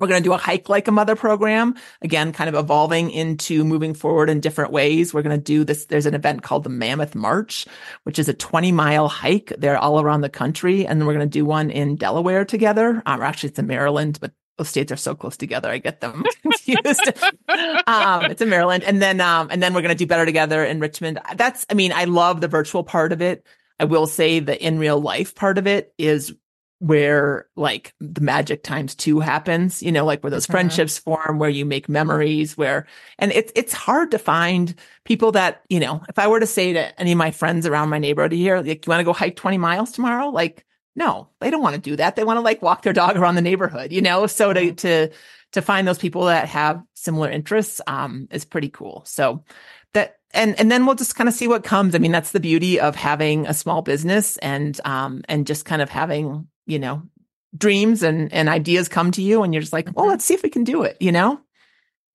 we're 0.00 0.08
going 0.08 0.22
to 0.22 0.26
do 0.26 0.32
a 0.32 0.38
hike 0.38 0.68
like 0.68 0.88
a 0.88 0.92
mother 0.92 1.14
program 1.14 1.74
again, 2.02 2.32
kind 2.32 2.48
of 2.48 2.56
evolving 2.56 3.10
into 3.10 3.64
moving 3.64 3.94
forward 3.94 4.30
in 4.30 4.40
different 4.40 4.72
ways. 4.72 5.12
We're 5.12 5.22
going 5.22 5.36
to 5.36 5.42
do 5.42 5.62
this. 5.62 5.86
There's 5.86 6.06
an 6.06 6.14
event 6.14 6.42
called 6.42 6.64
the 6.64 6.70
Mammoth 6.70 7.14
March, 7.14 7.66
which 8.04 8.18
is 8.18 8.28
a 8.28 8.34
20 8.34 8.72
mile 8.72 9.08
hike. 9.08 9.52
They're 9.58 9.78
all 9.78 10.00
around 10.00 10.22
the 10.22 10.28
country. 10.28 10.86
And 10.86 11.00
then 11.00 11.06
we're 11.06 11.14
going 11.14 11.28
to 11.28 11.38
do 11.38 11.44
one 11.44 11.70
in 11.70 11.96
Delaware 11.96 12.44
together. 12.44 13.02
Um, 13.06 13.20
or 13.20 13.24
actually 13.24 13.50
it's 13.50 13.58
in 13.58 13.66
Maryland, 13.66 14.18
but 14.20 14.32
those 14.56 14.68
states 14.68 14.90
are 14.92 14.96
so 14.96 15.14
close 15.14 15.36
together. 15.36 15.70
I 15.70 15.78
get 15.78 16.00
them 16.00 16.24
confused. 16.42 17.12
um, 17.86 18.24
it's 18.24 18.42
in 18.42 18.48
Maryland. 18.48 18.84
And 18.84 19.00
then, 19.00 19.20
um, 19.20 19.48
and 19.50 19.62
then 19.62 19.74
we're 19.74 19.82
going 19.82 19.90
to 19.90 19.94
do 19.94 20.06
better 20.06 20.26
together 20.26 20.64
in 20.64 20.80
Richmond. 20.80 21.18
That's, 21.36 21.66
I 21.70 21.74
mean, 21.74 21.92
I 21.92 22.04
love 22.04 22.40
the 22.40 22.48
virtual 22.48 22.84
part 22.84 23.12
of 23.12 23.22
it. 23.22 23.46
I 23.78 23.84
will 23.84 24.06
say 24.06 24.40
the 24.40 24.62
in 24.62 24.78
real 24.78 25.00
life 25.00 25.34
part 25.34 25.56
of 25.56 25.66
it 25.66 25.94
is 25.96 26.34
where 26.80 27.46
like 27.56 27.94
the 28.00 28.22
magic 28.22 28.62
times 28.62 28.94
two 28.94 29.20
happens, 29.20 29.82
you 29.82 29.92
know, 29.92 30.04
like 30.06 30.22
where 30.22 30.30
those 30.30 30.46
Mhm. 30.46 30.50
friendships 30.50 30.98
form, 30.98 31.38
where 31.38 31.50
you 31.50 31.66
make 31.66 31.90
memories, 31.90 32.56
where, 32.56 32.86
and 33.18 33.30
it's, 33.32 33.52
it's 33.54 33.74
hard 33.74 34.10
to 34.12 34.18
find 34.18 34.74
people 35.04 35.30
that, 35.32 35.60
you 35.68 35.78
know, 35.78 36.00
if 36.08 36.18
I 36.18 36.26
were 36.26 36.40
to 36.40 36.46
say 36.46 36.72
to 36.72 36.98
any 37.00 37.12
of 37.12 37.18
my 37.18 37.32
friends 37.32 37.66
around 37.66 37.90
my 37.90 37.98
neighborhood 37.98 38.32
here, 38.32 38.56
like, 38.62 38.86
you 38.86 38.90
want 38.90 39.00
to 39.00 39.04
go 39.04 39.12
hike 39.12 39.36
20 39.36 39.58
miles 39.58 39.92
tomorrow? 39.92 40.30
Like, 40.30 40.64
no, 40.96 41.28
they 41.40 41.50
don't 41.50 41.62
want 41.62 41.74
to 41.74 41.80
do 41.80 41.96
that. 41.96 42.16
They 42.16 42.24
want 42.24 42.38
to 42.38 42.42
like 42.42 42.62
walk 42.62 42.80
their 42.82 42.94
dog 42.94 43.16
around 43.18 43.34
the 43.34 43.42
neighborhood, 43.42 43.92
you 43.92 44.00
know? 44.00 44.26
So 44.26 44.54
to, 44.54 44.72
to, 44.72 45.10
to 45.52 45.62
find 45.62 45.86
those 45.86 45.98
people 45.98 46.24
that 46.24 46.48
have 46.48 46.82
similar 46.94 47.30
interests, 47.30 47.82
um, 47.86 48.26
is 48.30 48.46
pretty 48.46 48.70
cool. 48.70 49.02
So 49.04 49.44
that, 49.92 50.16
and, 50.32 50.58
and 50.58 50.70
then 50.70 50.86
we'll 50.86 50.94
just 50.94 51.14
kind 51.14 51.28
of 51.28 51.34
see 51.34 51.46
what 51.46 51.62
comes. 51.62 51.94
I 51.94 51.98
mean, 51.98 52.12
that's 52.12 52.32
the 52.32 52.40
beauty 52.40 52.80
of 52.80 52.96
having 52.96 53.46
a 53.46 53.52
small 53.52 53.82
business 53.82 54.38
and, 54.38 54.80
um, 54.86 55.22
and 55.28 55.46
just 55.46 55.66
kind 55.66 55.82
of 55.82 55.90
having, 55.90 56.46
you 56.70 56.78
know, 56.78 57.02
dreams 57.56 58.02
and, 58.02 58.32
and 58.32 58.48
ideas 58.48 58.88
come 58.88 59.10
to 59.12 59.22
you 59.22 59.42
and 59.42 59.52
you're 59.52 59.60
just 59.60 59.72
like, 59.72 59.88
well, 59.94 60.06
Mhm. 60.06 60.10
let's 60.10 60.24
see 60.24 60.34
if 60.34 60.42
we 60.42 60.50
can 60.50 60.64
do 60.64 60.82
it, 60.82 60.96
you 61.00 61.12
know? 61.12 61.40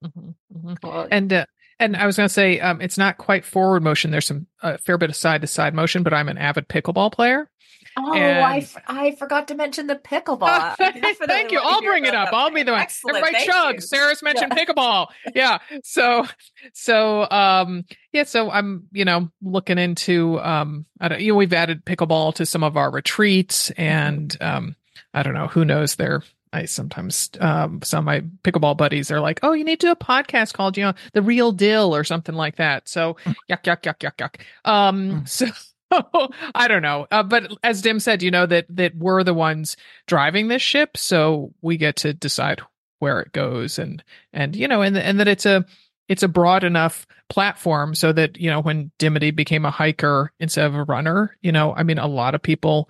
Mhm, 0.04 0.36
mhm. 0.56 0.82
Cool. 0.82 1.08
And 1.12 1.32
uh, 1.34 1.46
and 1.80 1.96
I 1.98 2.06
was 2.06 2.16
going 2.16 2.28
to 2.30 2.34
say, 2.34 2.60
um, 2.62 2.80
it's 2.80 2.98
not 2.98 3.18
quite 3.18 3.44
forward 3.44 3.84
motion. 3.84 4.12
There's 4.12 4.28
some 4.28 4.48
a 4.62 4.78
fair 4.78 4.98
bit 4.98 5.10
of 5.10 5.16
side 5.16 5.42
to 5.42 5.48
side 5.48 5.74
motion, 5.74 6.04
but 6.04 6.14
I'm 6.14 6.30
an 6.30 6.38
avid 6.38 6.70
pickleball 6.70 7.12
player, 7.12 7.50
Oh, 7.98 8.14
I, 8.14 8.58
f- 8.58 8.78
I 8.88 9.12
forgot 9.16 9.48
to 9.50 9.56
mention 9.56 9.88
the 9.88 9.96
pickleball. 9.96 10.76
Thank 11.28 11.52
you. 11.52 11.60
I'll 11.64 11.82
bring 11.82 12.06
it 12.06 12.14
up. 12.14 12.30
I'll 12.34 12.52
be 12.52 12.64
the 12.64 12.72
one. 12.74 12.82
Excellent. 12.82 13.18
Everybody 13.18 13.46
Thank 13.46 13.52
chug. 13.52 13.76
you. 13.76 13.82
Sarah's 13.82 14.22
mentioned 14.22 14.54
Yeah. 14.56 14.66
pickleball. 14.66 15.08
Yeah. 15.34 15.60
So, 15.84 16.26
so, 16.74 17.30
um, 17.30 17.86
yeah. 18.12 18.24
So 18.24 18.50
I'm, 18.52 18.88
you 18.92 19.06
know, 19.06 19.30
looking 19.42 19.78
into, 19.78 20.40
um, 20.42 20.86
I 21.00 21.08
don't, 21.08 21.22
you 21.22 21.32
know, 21.32 21.38
we've 21.38 21.54
added 21.54 21.86
pickleball 21.86 22.36
to 22.36 22.46
some 22.46 22.64
of 22.64 22.76
our 22.78 22.92
retreats 22.92 23.72
and, 23.72 24.36
um, 24.42 24.76
I 25.14 25.24
don't 25.24 25.34
know, 25.34 25.48
who 25.48 25.64
knows 25.66 25.96
there. 25.96 26.24
I 26.54 26.66
sometimes, 26.66 27.30
um, 27.42 27.82
some 27.82 28.00
of 28.00 28.06
my 28.06 28.22
pickleball 28.44 28.78
buddies 28.78 29.12
are 29.12 29.20
like, 29.20 29.40
oh, 29.44 29.52
you 29.54 29.64
need 29.66 29.80
to 29.82 29.88
do 29.88 29.92
a 29.92 29.96
podcast 29.96 30.54
called, 30.54 30.78
you 30.78 30.84
know, 30.86 30.94
The 31.14 31.22
Real 31.22 31.52
Dill 31.52 31.94
or 31.96 32.04
something 32.06 32.36
like 32.36 32.58
that. 32.58 32.88
So, 32.88 33.18
yuck, 33.50 33.64
yuck, 33.64 33.82
yuck, 33.82 34.00
yuck, 34.00 34.16
yuck. 34.18 34.42
Um, 34.70 35.12
Mm. 35.24 35.28
so, 35.30 35.48
I 36.56 36.68
don't 36.68 36.82
know. 36.82 37.08
Uh, 37.12 37.24
but 37.24 37.52
as 37.64 37.82
Dim 37.82 38.00
said, 38.00 38.24
you 38.24 38.32
know, 38.32 38.46
that, 38.46 38.66
that 38.70 38.96
we're 38.96 39.24
the 39.24 39.34
ones 39.34 39.78
driving 40.08 40.48
this 40.48 40.62
ship. 40.62 40.98
So 40.98 41.54
we 41.62 41.78
get 41.78 41.98
to 41.98 42.14
decide 42.14 42.62
where 43.00 43.22
it 43.22 43.32
goes 43.32 43.78
and, 43.78 44.04
and, 44.34 44.56
you 44.56 44.68
know, 44.68 44.82
and, 44.82 44.98
and 44.98 45.20
that 45.20 45.28
it's 45.28 45.46
a, 45.46 45.66
it's 46.08 46.24
a 46.24 46.28
broad 46.28 46.64
enough 46.64 47.08
platform 47.30 47.96
so 47.96 48.12
that, 48.14 48.38
you 48.38 48.50
know, 48.50 48.62
when 48.62 48.92
Dimity 49.00 49.32
became 49.32 49.66
a 49.66 49.72
hiker 49.72 50.32
instead 50.40 50.66
of 50.66 50.76
a 50.76 50.84
runner, 50.84 51.36
you 51.42 51.52
know, 51.52 51.74
I 51.76 51.84
mean, 51.84 51.98
a 51.98 52.08
lot 52.08 52.36
of 52.36 52.42
people 52.42 52.90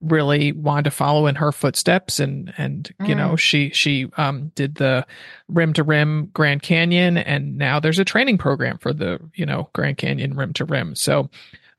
really 0.00 0.52
wanted 0.52 0.84
to 0.84 0.90
follow 0.90 1.26
in 1.26 1.34
her 1.34 1.50
footsteps 1.50 2.20
and 2.20 2.52
and 2.58 2.92
you 3.06 3.14
know 3.14 3.36
she 3.36 3.70
she 3.70 4.06
um 4.18 4.52
did 4.54 4.74
the 4.74 5.06
rim 5.48 5.72
to 5.72 5.82
rim 5.82 6.26
grand 6.34 6.62
canyon 6.62 7.16
and 7.16 7.56
now 7.56 7.80
there's 7.80 7.98
a 7.98 8.04
training 8.04 8.36
program 8.36 8.76
for 8.76 8.92
the 8.92 9.18
you 9.34 9.46
know 9.46 9.70
grand 9.72 9.96
canyon 9.96 10.34
rim 10.34 10.52
to 10.52 10.64
rim 10.64 10.94
so 10.94 11.30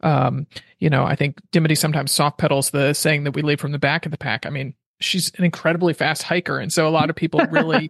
um 0.01 0.47
you 0.79 0.89
know 0.89 1.03
i 1.03 1.15
think 1.15 1.39
dimity 1.51 1.75
sometimes 1.75 2.11
soft 2.11 2.37
pedals 2.37 2.69
the 2.71 2.93
saying 2.93 3.23
that 3.23 3.35
we 3.35 3.41
leave 3.41 3.59
from 3.59 3.71
the 3.71 3.79
back 3.79 4.05
of 4.05 4.11
the 4.11 4.17
pack. 4.17 4.45
I 4.45 4.49
mean 4.49 4.73
she's 5.01 5.31
an 5.37 5.43
incredibly 5.43 5.93
fast 5.93 6.23
hiker 6.23 6.57
and 6.57 6.71
so 6.71 6.87
a 6.87 6.89
lot 6.89 7.09
of 7.09 7.15
people 7.15 7.41
really 7.51 7.89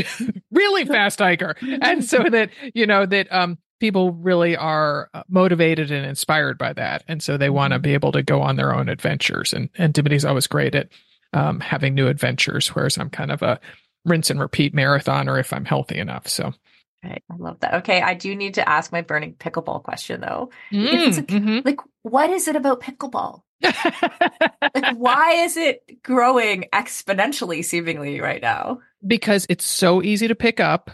really 0.50 0.84
fast 0.84 1.18
hiker. 1.18 1.54
And 1.82 2.04
so 2.04 2.22
that 2.24 2.50
you 2.74 2.86
know 2.86 3.04
that 3.06 3.30
um 3.30 3.58
people 3.78 4.12
really 4.12 4.56
are 4.56 5.10
uh, 5.12 5.22
motivated 5.28 5.90
and 5.90 6.06
inspired 6.06 6.56
by 6.56 6.72
that. 6.72 7.04
And 7.08 7.22
so 7.22 7.36
they 7.36 7.50
want 7.50 7.74
to 7.74 7.78
be 7.78 7.92
able 7.92 8.10
to 8.12 8.22
go 8.22 8.40
on 8.40 8.56
their 8.56 8.74
own 8.74 8.88
adventures. 8.88 9.52
And 9.52 9.68
and 9.76 9.92
Dimity's 9.92 10.24
always 10.24 10.46
great 10.46 10.74
at 10.74 10.88
um 11.32 11.60
having 11.60 11.94
new 11.94 12.06
adventures 12.06 12.68
whereas 12.68 12.96
i'm 12.96 13.10
kind 13.10 13.32
of 13.32 13.42
a 13.42 13.58
rinse 14.04 14.30
and 14.30 14.38
repeat 14.38 14.72
marathoner 14.72 15.38
if 15.40 15.52
i'm 15.52 15.64
healthy 15.64 15.98
enough. 15.98 16.28
So 16.28 16.54
Right. 17.06 17.22
I 17.30 17.36
love 17.36 17.60
that. 17.60 17.74
Okay. 17.76 18.00
I 18.02 18.14
do 18.14 18.34
need 18.34 18.54
to 18.54 18.68
ask 18.68 18.90
my 18.92 19.02
burning 19.02 19.34
pickleball 19.34 19.82
question 19.82 20.20
though. 20.20 20.50
It's 20.70 21.16
like- 21.18 21.26
Mhm. 21.26 21.64
Like, 21.64 21.80
what 22.02 22.30
is 22.30 22.48
it 22.48 22.56
about 22.56 22.80
pickleball? 22.80 23.42
Like, 23.62 23.74
why 24.96 25.32
is 25.44 25.56
it 25.56 26.02
growing 26.02 26.64
exponentially 26.72 27.64
seemingly 27.64 28.20
right 28.20 28.42
now? 28.42 28.80
because 29.06 29.46
it's 29.48 29.66
so 29.68 30.02
easy 30.02 30.26
to 30.26 30.34
pick 30.34 30.58
up 30.58 30.90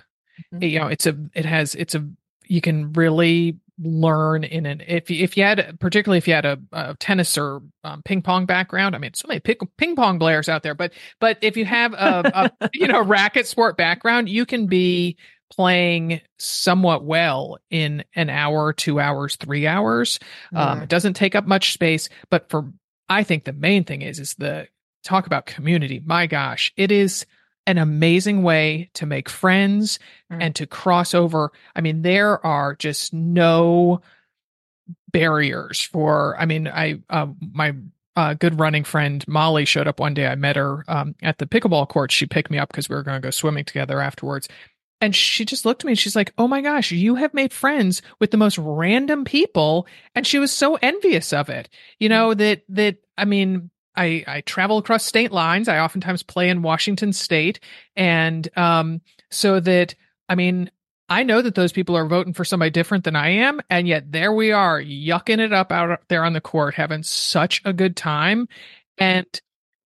Mhm. 0.52 0.70
you 0.70 0.78
know 0.78 0.88
it's 0.88 1.06
a 1.06 1.16
it 1.34 1.44
has 1.46 1.74
it's 1.74 1.94
a 1.94 2.06
you 2.46 2.60
can 2.60 2.92
really 2.92 3.56
learn 3.82 4.44
in 4.44 4.66
an 4.66 4.82
if 4.86 5.10
you, 5.10 5.22
if 5.24 5.36
you 5.36 5.44
had 5.44 5.78
particularly 5.80 6.18
if 6.18 6.28
you 6.28 6.34
had 6.34 6.44
a, 6.44 6.58
a 6.72 6.94
tennis 6.98 7.38
or 7.38 7.62
um, 7.84 8.02
ping 8.02 8.20
pong 8.20 8.44
background 8.44 8.94
i 8.94 8.98
mean 8.98 9.14
so 9.14 9.26
many 9.28 9.40
pick, 9.40 9.60
ping 9.78 9.96
pong 9.96 10.18
players 10.18 10.48
out 10.48 10.62
there 10.62 10.74
but 10.74 10.92
but 11.20 11.38
if 11.42 11.56
you 11.56 11.64
have 11.64 11.92
a, 11.94 12.50
a 12.60 12.70
you 12.74 12.86
know 12.86 13.02
racket 13.04 13.46
sport 13.46 13.76
background 13.78 14.28
you 14.28 14.44
can 14.44 14.66
be 14.66 15.16
playing 15.54 16.20
somewhat 16.38 17.04
well 17.04 17.58
in 17.70 18.04
an 18.14 18.30
hour 18.30 18.72
two 18.72 18.98
hours 18.98 19.36
three 19.36 19.66
hours 19.66 20.18
um, 20.54 20.82
it 20.82 20.88
doesn't 20.88 21.14
take 21.14 21.34
up 21.34 21.46
much 21.46 21.72
space, 21.72 22.08
but 22.30 22.48
for 22.50 22.72
I 23.08 23.22
think 23.24 23.44
the 23.44 23.52
main 23.52 23.84
thing 23.84 24.00
is 24.02 24.18
is 24.18 24.34
the 24.34 24.68
talk 25.04 25.26
about 25.26 25.44
community. 25.46 26.00
My 26.04 26.26
gosh, 26.26 26.72
it 26.76 26.90
is 26.90 27.26
an 27.66 27.76
amazing 27.78 28.42
way 28.42 28.90
to 28.94 29.06
make 29.06 29.28
friends 29.28 29.98
Mm. 30.30 30.38
and 30.42 30.54
to 30.56 30.66
cross 30.66 31.12
over. 31.14 31.52
I 31.76 31.80
mean, 31.82 32.02
there 32.02 32.44
are 32.46 32.74
just 32.74 33.12
no 33.12 34.00
barriers 35.12 35.80
for. 35.80 36.36
I 36.38 36.46
mean, 36.46 36.66
I 36.68 37.00
uh, 37.10 37.26
my 37.52 37.74
uh, 38.16 38.34
good 38.34 38.58
running 38.58 38.84
friend 38.84 39.26
Molly 39.28 39.64
showed 39.64 39.88
up 39.88 40.00
one 40.00 40.14
day. 40.14 40.26
I 40.26 40.34
met 40.34 40.56
her 40.56 40.84
um, 40.88 41.14
at 41.22 41.38
the 41.38 41.46
pickleball 41.46 41.88
court. 41.88 42.10
She 42.12 42.26
picked 42.26 42.50
me 42.50 42.58
up 42.58 42.68
because 42.70 42.88
we 42.88 42.94
were 42.94 43.02
going 43.02 43.20
to 43.20 43.26
go 43.26 43.30
swimming 43.30 43.64
together 43.64 44.00
afterwards. 44.00 44.48
And 45.02 45.16
she 45.16 45.44
just 45.44 45.66
looked 45.66 45.82
at 45.82 45.86
me 45.86 45.92
and 45.92 45.98
she's 45.98 46.14
like, 46.14 46.32
Oh 46.38 46.46
my 46.46 46.60
gosh, 46.62 46.92
you 46.92 47.16
have 47.16 47.34
made 47.34 47.52
friends 47.52 48.00
with 48.20 48.30
the 48.30 48.36
most 48.36 48.56
random 48.56 49.24
people. 49.24 49.88
And 50.14 50.24
she 50.24 50.38
was 50.38 50.52
so 50.52 50.78
envious 50.80 51.32
of 51.32 51.50
it. 51.50 51.68
You 51.98 52.08
know, 52.08 52.32
that, 52.34 52.62
that, 52.68 52.98
I 53.18 53.24
mean, 53.24 53.70
I, 53.96 54.24
I 54.28 54.40
travel 54.42 54.78
across 54.78 55.04
state 55.04 55.32
lines. 55.32 55.68
I 55.68 55.80
oftentimes 55.80 56.22
play 56.22 56.48
in 56.48 56.62
Washington 56.62 57.12
state. 57.12 57.58
And, 57.96 58.48
um, 58.56 59.00
so 59.28 59.58
that, 59.58 59.96
I 60.28 60.36
mean, 60.36 60.70
I 61.08 61.24
know 61.24 61.42
that 61.42 61.56
those 61.56 61.72
people 61.72 61.96
are 61.96 62.06
voting 62.06 62.32
for 62.32 62.44
somebody 62.44 62.70
different 62.70 63.02
than 63.02 63.16
I 63.16 63.30
am. 63.30 63.60
And 63.68 63.88
yet 63.88 64.12
there 64.12 64.32
we 64.32 64.52
are 64.52 64.80
yucking 64.80 65.40
it 65.40 65.52
up 65.52 65.72
out 65.72 66.00
there 66.08 66.24
on 66.24 66.32
the 66.32 66.40
court, 66.40 66.74
having 66.74 67.02
such 67.02 67.60
a 67.64 67.72
good 67.72 67.96
time. 67.96 68.48
And 68.98 69.26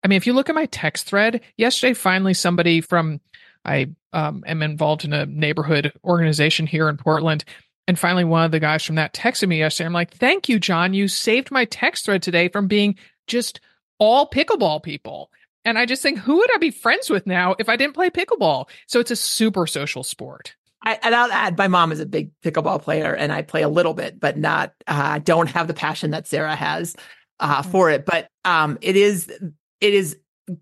I 0.05 0.09
mean, 0.09 0.19
if 0.19 0.27
you 0.27 0.35
look 0.35 0.51
at 0.51 0.55
my 0.55 0.67
text 0.67 1.07
thread 1.07 1.41
yesterday, 1.57 1.95
finally 1.95 2.35
somebody 2.35 2.83
from, 2.83 3.21
I 3.65 3.89
um, 4.17 4.43
am 4.47 4.63
involved 4.63 5.05
in 5.05 5.13
a 5.13 5.27
neighborhood 5.27 5.93
organization 6.03 6.67
here 6.67 6.89
in 6.89 6.97
Portland. 6.97 7.45
And 7.87 7.99
finally, 7.99 8.25
one 8.25 8.45
of 8.45 8.51
the 8.51 8.59
guys 8.59 8.83
from 8.83 8.97
that 8.97 9.13
texted 9.13 9.47
me 9.47 9.59
yesterday. 9.59 9.87
I'm 9.87 9.93
like, 9.93 10.13
thank 10.15 10.49
you, 10.49 10.59
John. 10.59 10.95
You 10.95 11.07
saved 11.07 11.51
my 11.51 11.67
text 11.67 12.07
thread 12.07 12.23
today 12.23 12.49
from 12.49 12.67
being 12.67 12.97
just 13.27 13.61
all 13.99 14.29
pickleball 14.29 14.83
people. 14.83 15.31
And 15.67 15.79
I 15.79 15.85
just 15.85 16.03
think, 16.03 16.19
who 16.19 16.37
would 16.37 16.55
I 16.55 16.59
be 16.59 16.71
friends 16.71 17.11
with 17.11 17.27
now 17.27 17.57
if 17.59 17.69
I 17.69 17.77
didn't 17.77 17.95
play 17.95 18.09
pickleball? 18.09 18.71
So 18.87 19.01
it's 19.01 19.11
a 19.11 19.17
super 19.17 19.67
social 19.67 20.03
sport. 20.03 20.57
I, 20.83 20.99
and 21.03 21.15
I'll 21.15 21.31
add, 21.31 21.59
my 21.59 21.69
mom 21.69 21.93
is 21.93 22.01
a 22.01 22.07
big 22.07 22.31
pickleball 22.41 22.83
player, 22.83 23.13
and 23.15 23.33
I 23.33 23.43
play 23.43 23.63
a 23.63 23.69
little 23.69 23.95
bit, 23.95 24.19
but 24.19 24.39
not. 24.39 24.73
Uh, 24.87 25.19
don't 25.19 25.51
have 25.51 25.67
the 25.67 25.75
passion 25.75 26.13
that 26.13 26.27
Sarah 26.27 26.57
has 26.57 26.97
uh, 27.39 27.63
for 27.63 27.91
it. 27.91 28.07
But 28.07 28.29
um, 28.45 28.79
it 28.81 28.97
is, 28.97 29.29
it 29.29 29.95
is 29.95 30.17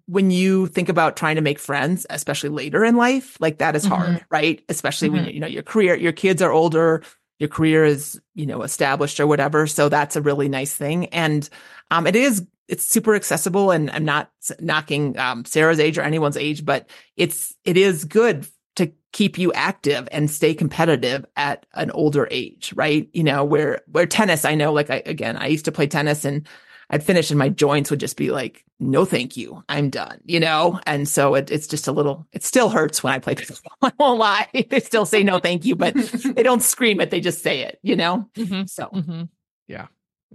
when 0.07 0.31
you 0.31 0.67
think 0.69 0.89
about 0.89 1.17
trying 1.17 1.37
to 1.37 1.43
make 1.43 1.59
friends, 1.59 2.07
especially 2.11 2.49
later 2.51 2.85
in 2.85 2.97
life, 2.97 3.37
like 3.41 3.59
that 3.59 3.77
is 3.77 3.85
hard, 3.85 4.25
right? 4.31 4.63
Especially 4.69 5.09
when 5.09 5.27
you 5.27 5.41
know 5.41 5.47
your 5.47 5.63
career, 5.63 5.95
your 5.95 6.13
kids 6.13 6.41
are 6.43 6.53
older, 6.53 7.03
your 7.39 7.49
career 7.49 7.85
is 7.85 8.21
you 8.35 8.47
know 8.47 8.63
established 8.63 9.21
or 9.21 9.27
whatever. 9.27 9.67
So 9.67 9.89
that's 9.89 10.17
a 10.17 10.23
really 10.23 10.49
nice 10.49 10.75
thing, 10.75 11.07
and 11.07 11.49
um, 11.91 12.07
it 12.07 12.17
is. 12.17 12.47
It's 12.67 12.87
super 12.87 13.15
accessible, 13.15 13.71
and 13.71 13.91
I'm 13.91 14.07
not 14.07 14.31
knocking 14.59 15.19
um, 15.19 15.45
Sarah's 15.45 15.79
age 15.79 15.99
or 15.99 16.03
anyone's 16.03 16.39
age, 16.39 16.65
but 16.65 16.89
it's 17.15 17.55
it 17.67 17.77
is 17.77 18.07
good 18.07 18.47
to 18.77 18.91
keep 19.13 19.39
you 19.39 19.53
active 19.53 20.09
and 20.11 20.31
stay 20.31 20.55
competitive 20.55 21.27
at 21.37 21.67
an 21.75 21.91
older 21.91 22.27
age, 22.31 22.73
right? 22.75 23.09
You 23.13 23.23
know, 23.23 23.45
where 23.45 23.83
where 23.93 24.07
tennis, 24.07 24.47
I 24.47 24.55
know, 24.55 24.73
like 24.73 24.89
I 24.89 25.03
again, 25.05 25.37
I 25.37 25.49
used 25.49 25.67
to 25.67 25.73
play 25.73 25.87
tennis 25.87 26.25
and 26.25 26.49
I'd 26.91 27.03
finish 27.03 27.31
and 27.31 27.39
my 27.39 27.49
joints 27.49 27.91
would 27.91 28.01
just 28.01 28.17
be 28.17 28.31
like, 28.31 28.65
no, 28.79 29.05
thank 29.05 29.37
you. 29.37 29.63
I'm 29.69 29.91
done, 29.91 30.21
you 30.25 30.41
know? 30.41 30.81
And 30.87 31.09
so 31.09 31.35
it, 31.35 31.51
it's 31.51 31.67
just 31.67 31.89
a 31.89 31.93
little, 31.93 32.27
it 32.33 32.43
still 32.45 32.69
hurts 32.69 33.03
when 33.03 33.13
I 33.15 33.19
play 33.19 33.35
pickleball. 33.37 33.71
I 33.83 33.93
won't 33.99 34.19
lie. 34.19 34.49
They 34.71 34.81
still 34.81 35.07
say 35.07 35.23
no, 35.23 35.39
thank 35.39 35.65
you, 35.65 35.77
but 35.77 35.95
they 36.37 36.43
don't 36.43 36.63
scream 36.63 37.01
it. 37.01 37.11
They 37.11 37.21
just 37.21 37.43
say 37.43 37.61
it, 37.63 37.79
you 37.83 37.97
know? 37.97 38.29
Mm-hmm. 38.37 38.67
So 38.67 38.89
Mm-hmm. 38.93 39.23
Yeah. 39.69 39.87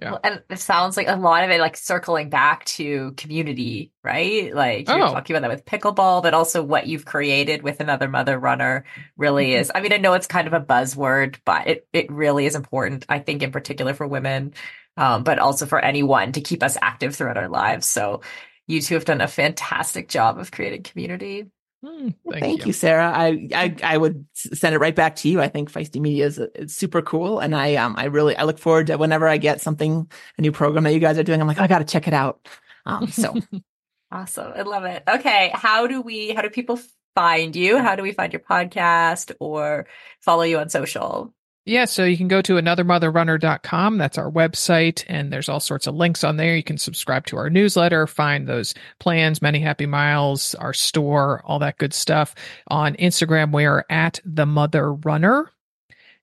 Yeah. 0.01 0.11
Well, 0.11 0.19
and 0.23 0.41
it 0.49 0.59
sounds 0.59 0.95
like 0.95 1.09
a 1.09 1.17
lot 1.17 1.43
of 1.43 1.49
it, 1.49 1.59
like 1.59 1.75
circling 1.75 2.29
back 2.29 2.63
to 2.65 3.11
community, 3.17 3.91
right? 4.01 4.53
Like 4.55 4.87
you're 4.87 4.97
Oh. 4.97 5.11
talking 5.11 5.35
about 5.35 5.45
that 5.47 5.53
with 5.53 5.65
pickleball, 5.65 6.23
but 6.23 6.33
also 6.33 6.63
what 6.63 6.87
you've 6.87 7.03
created 7.03 7.63
with 7.63 7.81
another 7.81 8.07
mother 8.07 8.39
runner 8.39 8.85
really 9.17 9.53
is. 9.55 9.69
I 9.75 9.81
mean, 9.81 9.91
I 9.91 9.97
know 9.97 10.13
it's 10.13 10.25
kind 10.27 10.47
of 10.47 10.53
a 10.53 10.61
buzzword, 10.61 11.39
but 11.43 11.67
it, 11.67 11.87
it 11.91 12.09
really 12.09 12.45
is 12.45 12.55
important, 12.55 13.05
I 13.09 13.19
think, 13.19 13.43
in 13.43 13.51
particular 13.51 13.93
for 13.93 14.07
women, 14.07 14.53
um, 14.99 15.23
but 15.23 15.39
also 15.39 15.65
for 15.65 15.79
anyone 15.79 16.33
to 16.33 16.41
keep 16.41 16.61
us 16.61 16.77
active 16.81 17.15
throughout 17.15 17.37
our 17.37 17.47
lives. 17.47 17.87
So 17.87 18.21
you 18.67 18.81
two 18.81 18.95
have 18.95 19.05
done 19.05 19.21
a 19.21 19.27
fantastic 19.27 20.09
job 20.09 20.37
of 20.37 20.51
creating 20.51 20.83
community. 20.83 21.47
Mm, 21.83 22.13
thank, 22.29 22.65
you. 22.65 22.73
Sarah. 22.73 23.09
I, 23.09 23.47
I, 23.55 23.75
I 23.81 23.97
would 23.97 24.25
send 24.33 24.75
it 24.75 24.79
right 24.79 24.93
back 24.93 25.15
to 25.17 25.29
you. 25.29 25.39
I 25.39 25.47
think 25.47 25.71
Feisty 25.71 26.01
Media 26.01 26.25
is, 26.25 26.37
is 26.37 26.75
super 26.75 27.01
cool. 27.01 27.39
And 27.39 27.55
I, 27.55 27.75
um, 27.75 27.95
I 27.97 28.05
really, 28.05 28.35
I 28.35 28.43
look 28.43 28.59
forward 28.59 28.87
to 28.87 28.97
whenever 28.97 29.29
I 29.29 29.37
get 29.37 29.61
something, 29.61 30.11
a 30.37 30.41
new 30.41 30.51
program 30.51 30.83
that 30.83 30.93
you 30.93 30.99
guys 30.99 31.17
are 31.17 31.23
doing. 31.23 31.39
I'm 31.39 31.47
like, 31.47 31.59
I 31.59 31.67
got 31.67 31.79
to 31.79 31.85
check 31.85 32.05
it 32.05 32.13
out. 32.13 32.45
Um, 32.85 33.07
so 33.07 33.37
Awesome. 34.11 34.51
I 34.55 34.63
love 34.63 34.85
it. 34.85 35.03
Okay. 35.07 35.51
How 35.53 35.87
do 35.87 36.01
we, 36.01 36.31
how 36.31 36.41
do 36.41 36.49
people 36.49 36.79
find 37.15 37.55
you? 37.55 37.77
How 37.77 37.95
do 37.95 38.03
we 38.03 38.11
find 38.11 38.33
your 38.33 38.41
podcast 38.41 39.31
or 39.39 39.87
follow 40.19 40.41
you 40.41 40.57
on 40.57 40.69
social? 40.69 41.33
Yeah, 41.65 41.85
so 41.85 42.03
you 42.03 42.17
can 42.17 42.27
go 42.27 42.41
to 42.41 42.53
anothermotherrunner.com. 42.53 43.97
That's 43.97 44.17
our 44.17 44.31
website, 44.31 45.03
and 45.07 45.31
there's 45.31 45.49
all 45.49 45.59
sorts 45.59 45.85
of 45.85 45.95
links 45.95 46.23
on 46.23 46.37
there. 46.37 46.55
You 46.55 46.63
can 46.63 46.77
subscribe 46.77 47.27
to 47.27 47.37
our 47.37 47.49
newsletter, 47.49 48.07
find 48.07 48.47
those 48.47 48.73
plans, 48.99 49.41
many 49.41 49.59
happy 49.59 49.85
miles, 49.85 50.55
our 50.55 50.73
store, 50.73 51.41
all 51.45 51.59
that 51.59 51.77
good 51.77 51.93
stuff. 51.93 52.33
On 52.67 52.95
Instagram, 52.95 53.53
we 53.53 53.65
are 53.65 53.85
at 53.89 54.19
the 54.25 54.45
Mother 54.45 54.93
Runner. 54.93 55.51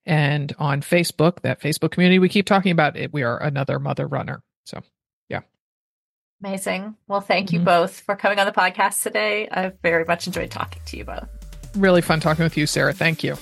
And 0.05 0.55
on 0.59 0.81
Facebook, 0.81 1.43
that 1.43 1.61
Facebook 1.61 1.91
community 1.91 2.19
we 2.19 2.29
keep 2.29 2.47
talking 2.47 2.73
about, 2.73 2.97
it, 2.97 3.13
we 3.13 3.23
are 3.23 3.43
another 3.43 3.79
Mother 3.79 4.07
Runner. 4.07 4.43
So 4.65 4.81
yeah. 5.29 5.41
Amazing. 6.43 6.97
Well, 7.09 7.21
thank 7.21 7.53
you 7.53 7.59
mm-hmm. 7.59 7.67
both 7.67 8.01
for 8.01 8.15
coming 8.15 8.39
on 8.39 8.47
the 8.47 8.53
podcast 8.53 9.03
today. 9.03 9.49
I've 9.51 9.79
very 9.81 10.05
much 10.05 10.27
enjoyed 10.27 10.51
talking 10.51 10.83
to 10.87 10.97
you 10.97 11.05
both. 11.05 11.29
Really 11.77 12.03
fun 12.03 12.21
talking 12.21 12.45
with 12.45 12.57
you, 12.57 12.67
Sarah. 12.67 12.93
Thank 12.93 13.25
you. 13.25 13.37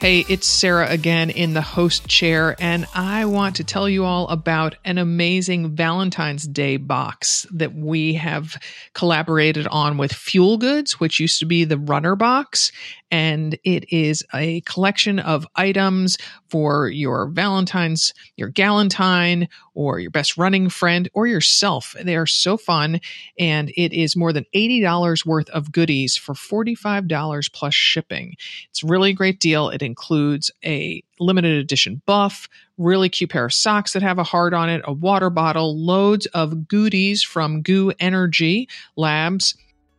Hey, 0.00 0.24
it's 0.28 0.46
Sarah 0.46 0.88
again 0.88 1.28
in 1.28 1.54
the 1.54 1.60
host 1.60 2.06
chair, 2.06 2.54
and 2.60 2.86
I 2.94 3.24
want 3.24 3.56
to 3.56 3.64
tell 3.64 3.88
you 3.88 4.04
all 4.04 4.28
about 4.28 4.76
an 4.84 4.96
amazing 4.96 5.74
Valentine's 5.74 6.46
Day 6.46 6.76
box 6.76 7.48
that 7.52 7.74
we 7.74 8.14
have 8.14 8.56
collaborated 8.94 9.66
on 9.66 9.98
with 9.98 10.12
Fuel 10.12 10.56
Goods, 10.56 11.00
which 11.00 11.18
used 11.18 11.40
to 11.40 11.46
be 11.46 11.64
the 11.64 11.78
Runner 11.78 12.14
Box 12.14 12.70
and 13.10 13.58
it 13.64 13.92
is 13.92 14.24
a 14.34 14.60
collection 14.62 15.18
of 15.18 15.46
items 15.56 16.18
for 16.48 16.88
your 16.88 17.28
Valentine's, 17.28 18.12
your 18.36 18.50
Galentine, 18.50 19.48
or 19.74 20.00
your 20.00 20.10
best 20.10 20.36
running 20.36 20.68
friend, 20.68 21.08
or 21.14 21.26
yourself. 21.26 21.94
They 22.02 22.16
are 22.16 22.26
so 22.26 22.56
fun, 22.56 23.00
and 23.38 23.70
it 23.76 23.92
is 23.92 24.16
more 24.16 24.32
than 24.32 24.46
$80 24.54 25.24
worth 25.24 25.48
of 25.50 25.72
goodies 25.72 26.16
for 26.16 26.34
$45 26.34 27.52
plus 27.52 27.74
shipping. 27.74 28.34
It's 28.70 28.82
really 28.82 29.10
a 29.10 29.14
great 29.14 29.40
deal. 29.40 29.68
It 29.68 29.82
includes 29.82 30.50
a 30.64 31.02
limited 31.20 31.58
edition 31.58 32.02
buff, 32.06 32.48
really 32.76 33.08
cute 33.08 33.30
pair 33.30 33.44
of 33.44 33.52
socks 33.52 33.92
that 33.92 34.02
have 34.02 34.18
a 34.18 34.24
heart 34.24 34.54
on 34.54 34.68
it, 34.68 34.82
a 34.84 34.92
water 34.92 35.30
bottle, 35.30 35.76
loads 35.76 36.26
of 36.26 36.68
goodies 36.68 37.22
from 37.22 37.62
GU 37.62 37.92
Energy 37.98 38.68
Labs 38.96 39.56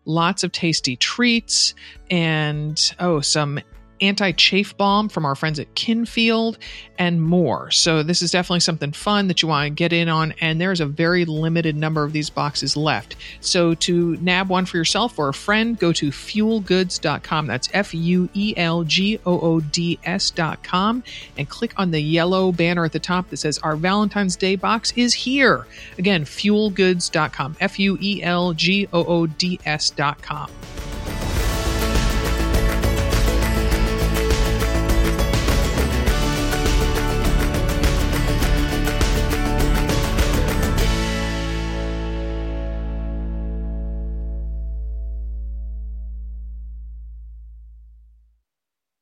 lots 0.10 0.44
of 0.44 0.52
tasty 0.52 0.96
treats, 0.96 1.74
and 2.10 2.94
oh, 3.00 3.22
some 3.22 3.60
anti 4.02 4.32
chafe 4.32 4.76
balm 4.78 5.10
from 5.10 5.26
our 5.26 5.36
friends 5.36 5.60
at 5.60 5.74
Kinfield, 5.76 6.58
and 6.98 7.22
more. 7.22 7.72
So, 7.72 8.04
this 8.04 8.22
is 8.22 8.32
definitely 8.32 8.60
something 8.62 8.92
fun 8.92 9.28
that 9.28 9.42
you 9.42 9.48
want 9.48 9.66
to 9.66 9.70
get 9.70 9.94
in 9.94 10.10
on. 10.10 10.34
And 10.42 10.60
there's 10.60 10.82
a 10.82 10.86
very 10.86 11.26
limited 11.26 11.76
number 11.76 12.04
of 12.04 12.14
these 12.14 12.30
boxes 12.30 12.76
left. 12.76 13.16
So, 13.42 13.74
to 13.76 14.18
nab 14.18 14.50
one 14.50 14.66
for 14.66 14.78
yourself 14.78 15.18
or 15.18 15.30
a 15.30 15.34
friend, 15.34 15.78
go 15.78 15.94
to 15.94 16.10
fuelgoods.com. 16.10 17.48
That's 17.48 17.70
F 17.74 17.94
U 17.94 18.30
E 18.34 18.54
L 18.58 18.84
G 18.84 19.20
O 19.26 19.40
O 19.40 19.60
D 19.60 20.00
S.com 20.04 21.04
and 21.38 21.50
click 21.50 21.74
on 21.78 21.92
the 21.92 22.02
yellow 22.02 22.52
banner 22.52 22.86
at 22.86 22.92
the 22.92 23.00
top 23.00 23.30
that 23.30 23.38
says 23.38 23.58
Our 23.60 23.76
Valentine's 23.76 24.36
Day 24.36 24.56
box 24.56 24.94
is 24.96 25.14
here. 25.14 25.66
Again, 25.98 26.26
fuelgoods.com. 26.26 27.58
F 27.60 27.80
U 27.80 27.98
E 28.02 28.24
L 28.24 28.54
G 28.54 28.88
O 28.94 29.06
O 29.06 29.28
D 29.28 29.60
S.com. 29.66 30.50